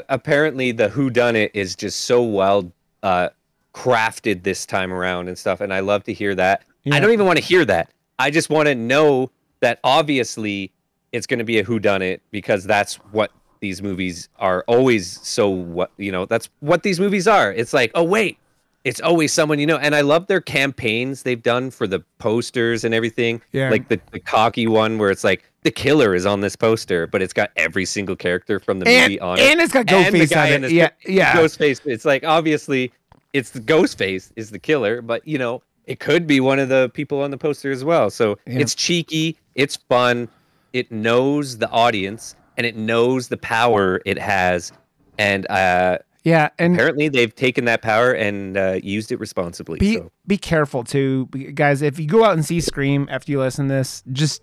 apparently 0.09 0.71
the 0.71 0.89
Who 0.89 1.09
Done 1.09 1.35
It 1.35 1.51
is 1.53 1.75
just 1.75 2.01
so 2.01 2.23
well 2.23 2.71
uh, 3.03 3.29
crafted 3.73 4.43
this 4.43 4.65
time 4.65 4.91
around 4.91 5.27
and 5.27 5.37
stuff, 5.37 5.61
and 5.61 5.73
I 5.73 5.79
love 5.79 6.03
to 6.05 6.13
hear 6.13 6.35
that. 6.35 6.63
Yeah. 6.83 6.95
I 6.95 6.99
don't 6.99 7.11
even 7.11 7.25
want 7.25 7.37
to 7.37 7.43
hear 7.43 7.65
that. 7.65 7.91
I 8.19 8.31
just 8.31 8.49
want 8.49 8.67
to 8.67 8.75
know 8.75 9.31
that 9.59 9.79
obviously 9.83 10.71
it's 11.11 11.27
going 11.27 11.39
to 11.39 11.45
be 11.45 11.59
a 11.59 11.63
Who 11.63 11.79
Done 11.79 12.01
It 12.01 12.21
because 12.31 12.63
that's 12.63 12.95
what 13.11 13.31
these 13.59 13.81
movies 13.81 14.29
are 14.37 14.63
always. 14.67 15.19
So 15.21 15.49
what 15.49 15.91
you 15.97 16.11
know, 16.11 16.25
that's 16.25 16.49
what 16.59 16.83
these 16.83 16.99
movies 16.99 17.27
are. 17.27 17.51
It's 17.51 17.73
like, 17.73 17.91
oh 17.95 18.03
wait, 18.03 18.37
it's 18.85 19.01
always 19.01 19.33
someone 19.33 19.59
you 19.59 19.65
know. 19.65 19.77
And 19.77 19.93
I 19.93 20.01
love 20.01 20.27
their 20.27 20.39
campaigns 20.39 21.23
they've 21.23 21.41
done 21.43 21.71
for 21.71 21.87
the 21.87 21.99
posters 22.19 22.85
and 22.85 22.93
everything. 22.93 23.41
Yeah. 23.51 23.69
Like 23.69 23.89
the, 23.89 23.99
the 24.11 24.19
cocky 24.19 24.67
one 24.67 24.97
where 24.97 25.09
it's 25.11 25.23
like 25.25 25.43
the 25.63 25.71
killer 25.71 26.15
is 26.15 26.25
on 26.25 26.39
this 26.39 26.55
poster, 26.55 27.07
but 27.07 27.21
it's 27.21 27.33
got 27.33 27.51
every 27.57 27.83
single 27.85 28.15
character 28.15 28.59
from 28.59 28.79
the 28.79 28.87
and 28.87 29.11
movie 29.11 29.19
on 29.19 29.39
it. 29.39 29.51
and 29.51 29.59
it's 29.59 29.73
got 29.73 29.91
And 29.91 30.15
the 30.15 30.19
Ghostface 30.19 30.55
on 30.55 30.63
it. 30.63 30.71
Yeah, 30.71 30.89
yeah. 31.05 31.33
Ghostface. 31.33 31.81
It's 31.85 32.05
like 32.05 32.23
obviously 32.23 32.93
it's 33.33 33.49
the 33.49 33.59
Ghostface 33.59 34.31
is 34.37 34.51
the 34.51 34.59
killer, 34.59 35.01
but 35.01 35.27
you 35.27 35.37
know 35.37 35.61
it 35.85 35.99
could 35.99 36.25
be 36.25 36.39
one 36.39 36.57
of 36.59 36.69
the 36.69 36.89
people 36.93 37.21
on 37.21 37.31
the 37.31 37.37
poster 37.37 37.71
as 37.71 37.83
well. 37.83 38.09
So 38.09 38.37
Yeah. 38.47 38.59
it's 38.59 38.73
cheeky, 38.75 39.37
it's 39.55 39.75
fun, 39.75 40.29
it 40.73 40.91
knows 40.91 41.57
the 41.57 41.69
audience, 41.69 42.35
and 42.57 42.65
it 42.65 42.75
knows 42.75 43.27
the 43.27 43.37
power 43.37 44.01
it 44.05 44.17
has, 44.17 44.71
and 45.19 45.45
uh, 45.49 45.97
yeah, 46.25 46.49
and 46.59 46.73
apparently 46.73 47.07
they've 47.07 47.33
taken 47.33 47.65
that 47.65 47.81
power 47.81 48.11
and 48.11 48.57
uh, 48.57 48.79
used 48.83 49.11
it 49.11 49.19
responsibly. 49.19 49.79
be 49.79 49.95
so 49.95 50.11
be 50.27 50.37
careful 50.37 50.83
too 50.83 51.27
guys 51.53 51.81
if 51.81 51.97
you 51.99 52.07
go 52.07 52.25
out 52.25 52.33
and 52.33 52.43
see 52.43 52.59
scream 52.59 53.07
after 53.09 53.31
you 53.31 53.39
listen 53.39 53.67
to 53.67 53.73
this 53.73 54.03
just 54.11 54.41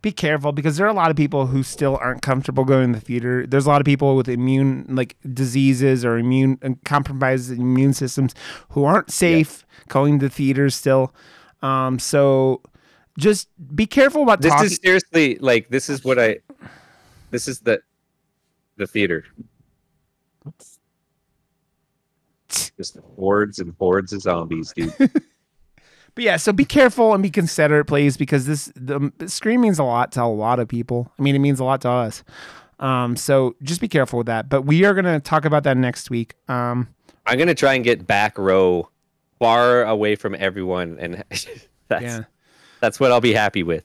be 0.00 0.12
careful 0.12 0.52
because 0.52 0.76
there 0.76 0.86
are 0.86 0.90
a 0.90 0.94
lot 0.94 1.10
of 1.10 1.16
people 1.16 1.46
who 1.46 1.62
still 1.62 1.96
aren't 1.96 2.22
comfortable 2.22 2.64
going 2.64 2.92
to 2.92 2.98
the 2.98 3.04
theater 3.04 3.46
there's 3.46 3.66
a 3.66 3.68
lot 3.68 3.80
of 3.80 3.84
people 3.84 4.14
with 4.14 4.28
immune 4.28 4.84
like 4.88 5.16
diseases 5.32 6.04
or 6.04 6.18
immune 6.18 6.58
compromised 6.84 7.50
immune 7.50 7.92
systems 7.92 8.34
who 8.70 8.84
aren't 8.84 9.10
safe 9.10 9.64
going 9.88 10.20
to 10.20 10.28
theaters 10.28 10.74
still 10.74 11.14
um 11.62 11.98
so 11.98 12.60
just 13.18 13.48
be 13.74 13.86
careful 13.86 14.22
about 14.22 14.40
this 14.40 14.50
talking 14.50 14.66
is 14.66 14.80
seriously 14.82 15.36
like 15.40 15.68
this 15.68 15.88
is 15.88 16.04
what 16.04 16.18
I. 16.18 16.38
This 17.30 17.48
is 17.48 17.60
the 17.60 17.82
the 18.76 18.86
theater. 18.86 19.24
Just 22.82 22.98
hordes 23.16 23.60
and 23.60 23.74
hordes 23.78 24.12
of 24.12 24.22
zombies, 24.22 24.72
dude. 24.74 24.92
But 26.14 26.24
yeah, 26.24 26.36
so 26.36 26.52
be 26.52 26.64
careful 26.66 27.14
and 27.14 27.22
be 27.22 27.30
considerate, 27.30 27.86
please, 27.86 28.16
because 28.16 28.44
this 28.44 28.70
the 28.76 29.10
screen 29.26 29.62
means 29.62 29.78
a 29.78 29.84
lot 29.84 30.12
to 30.12 30.22
a 30.22 30.24
lot 30.24 30.60
of 30.60 30.68
people. 30.68 31.10
I 31.18 31.22
mean, 31.22 31.34
it 31.34 31.38
means 31.38 31.58
a 31.58 31.64
lot 31.64 31.80
to 31.82 31.88
us. 31.88 32.22
Um, 32.80 33.16
so 33.16 33.56
just 33.62 33.80
be 33.80 33.88
careful 33.88 34.18
with 34.18 34.26
that. 34.26 34.48
But 34.48 34.62
we 34.62 34.84
are 34.84 34.92
gonna 34.92 35.20
talk 35.20 35.44
about 35.44 35.62
that 35.64 35.76
next 35.76 36.10
week. 36.10 36.34
Um, 36.48 36.88
I'm 37.24 37.38
gonna 37.38 37.54
try 37.54 37.74
and 37.74 37.82
get 37.84 38.06
back 38.06 38.36
row, 38.36 38.90
far 39.38 39.84
away 39.84 40.16
from 40.16 40.34
everyone, 40.38 40.98
and 41.00 41.24
that's 41.88 42.02
yeah. 42.02 42.24
that's 42.80 43.00
what 43.00 43.10
I'll 43.10 43.22
be 43.22 43.32
happy 43.32 43.62
with. 43.62 43.84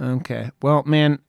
Okay. 0.00 0.50
Well, 0.62 0.82
man, 0.84 1.20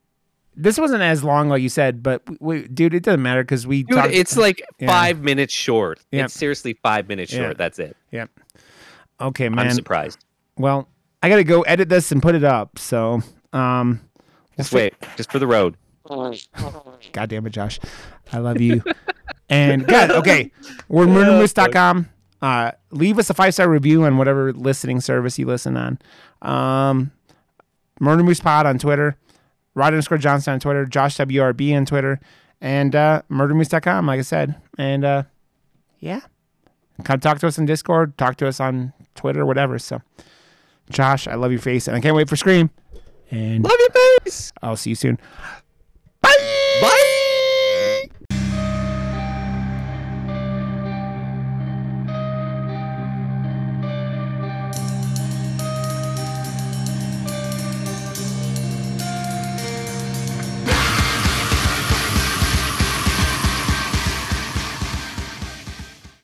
this 0.58 0.78
wasn't 0.80 1.02
as 1.04 1.24
long 1.24 1.48
like 1.50 1.62
you 1.62 1.70
said, 1.70 2.02
but 2.04 2.22
we, 2.42 2.68
dude, 2.68 2.94
it 2.94 3.04
doesn't 3.04 3.22
matter 3.22 3.44
because 3.44 3.66
we 3.68 3.84
Dude, 3.84 3.96
talked. 3.98 4.14
it's 4.14 4.36
like 4.36 4.62
Yeah. 4.80 4.88
five 4.88 5.22
minutes 5.22 5.54
short. 5.54 6.00
Yeah. 6.12 6.26
It's 6.26 6.34
seriously 6.34 6.74
five 6.82 7.08
minutes 7.08 7.32
short. 7.32 7.58
That's 7.58 7.80
it. 7.80 7.96
yeah. 8.12 8.26
Okay, 9.22 9.48
man. 9.50 9.68
I'm 9.68 9.74
surprised. 9.74 10.20
Well, 10.58 10.90
I 11.24 11.30
gotta 11.30 11.44
go 11.44 11.62
edit 11.62 11.90
this 11.90 12.12
and 12.12 12.22
put 12.22 12.36
it 12.36 12.44
up. 12.44 12.78
So, 12.80 13.22
um, 13.54 14.02
Just 14.58 14.74
wait, 14.74 14.94
just 15.16 15.32
for 15.32 15.40
the 15.40 15.48
road. 15.48 15.78
God 16.08 17.30
damn 17.30 17.46
it, 17.46 17.52
Josh. 17.52 17.80
I 18.34 18.40
love 18.40 18.60
you. 18.62 18.84
and 19.50 19.86
God, 19.88 20.12
okay. 20.12 20.52
We're 20.88 21.06
murdermoose.com. 21.08 22.10
Uh, 22.42 22.72
leave 22.92 23.18
us 23.20 23.30
a 23.30 23.34
five 23.34 23.54
star 23.54 23.68
review 23.70 24.04
on 24.04 24.18
whatever 24.18 24.54
listening 24.54 25.02
service 25.02 25.38
you 25.40 25.46
listen 25.46 25.76
on. 25.78 26.00
Um, 26.42 27.12
Murder 28.00 28.24
Moose 28.24 28.40
Pod 28.40 28.66
on 28.68 28.78
Twitter, 28.78 29.18
Rod 29.78 29.94
underscore 29.94 30.18
Johnson 30.18 30.54
on 30.54 30.60
Twitter, 30.60 30.86
Josh 30.86 31.18
WRB 31.18 31.78
on 31.78 31.86
Twitter, 31.86 32.20
and 32.60 32.96
uh, 32.96 33.22
murdermoose.com, 33.30 34.08
like 34.08 34.18
I 34.18 34.24
said. 34.24 34.56
And 34.80 35.06
uh, 35.06 35.24
yeah, 36.00 36.22
come 37.04 37.20
talk 37.20 37.38
to 37.40 37.48
us 37.48 37.60
on 37.60 37.68
Discord, 37.68 38.18
talk 38.18 38.38
to 38.38 38.48
us 38.48 38.60
on 38.60 38.92
Twitter, 39.14 39.46
whatever. 39.46 39.78
So, 39.78 40.02
Josh, 40.90 41.28
I 41.28 41.36
love 41.36 41.52
your 41.52 41.62
face, 41.62 41.88
and 41.88 41.96
I 41.96 42.02
can't 42.02 42.16
wait 42.16 42.28
for 42.28 42.36
Scream. 42.36 42.72
And 43.30 43.64
Love 43.64 43.76
your 43.80 44.24
face. 44.24 44.52
I'll 44.64 44.78
see 44.78 44.90
you 44.90 44.96
soon. 44.96 45.20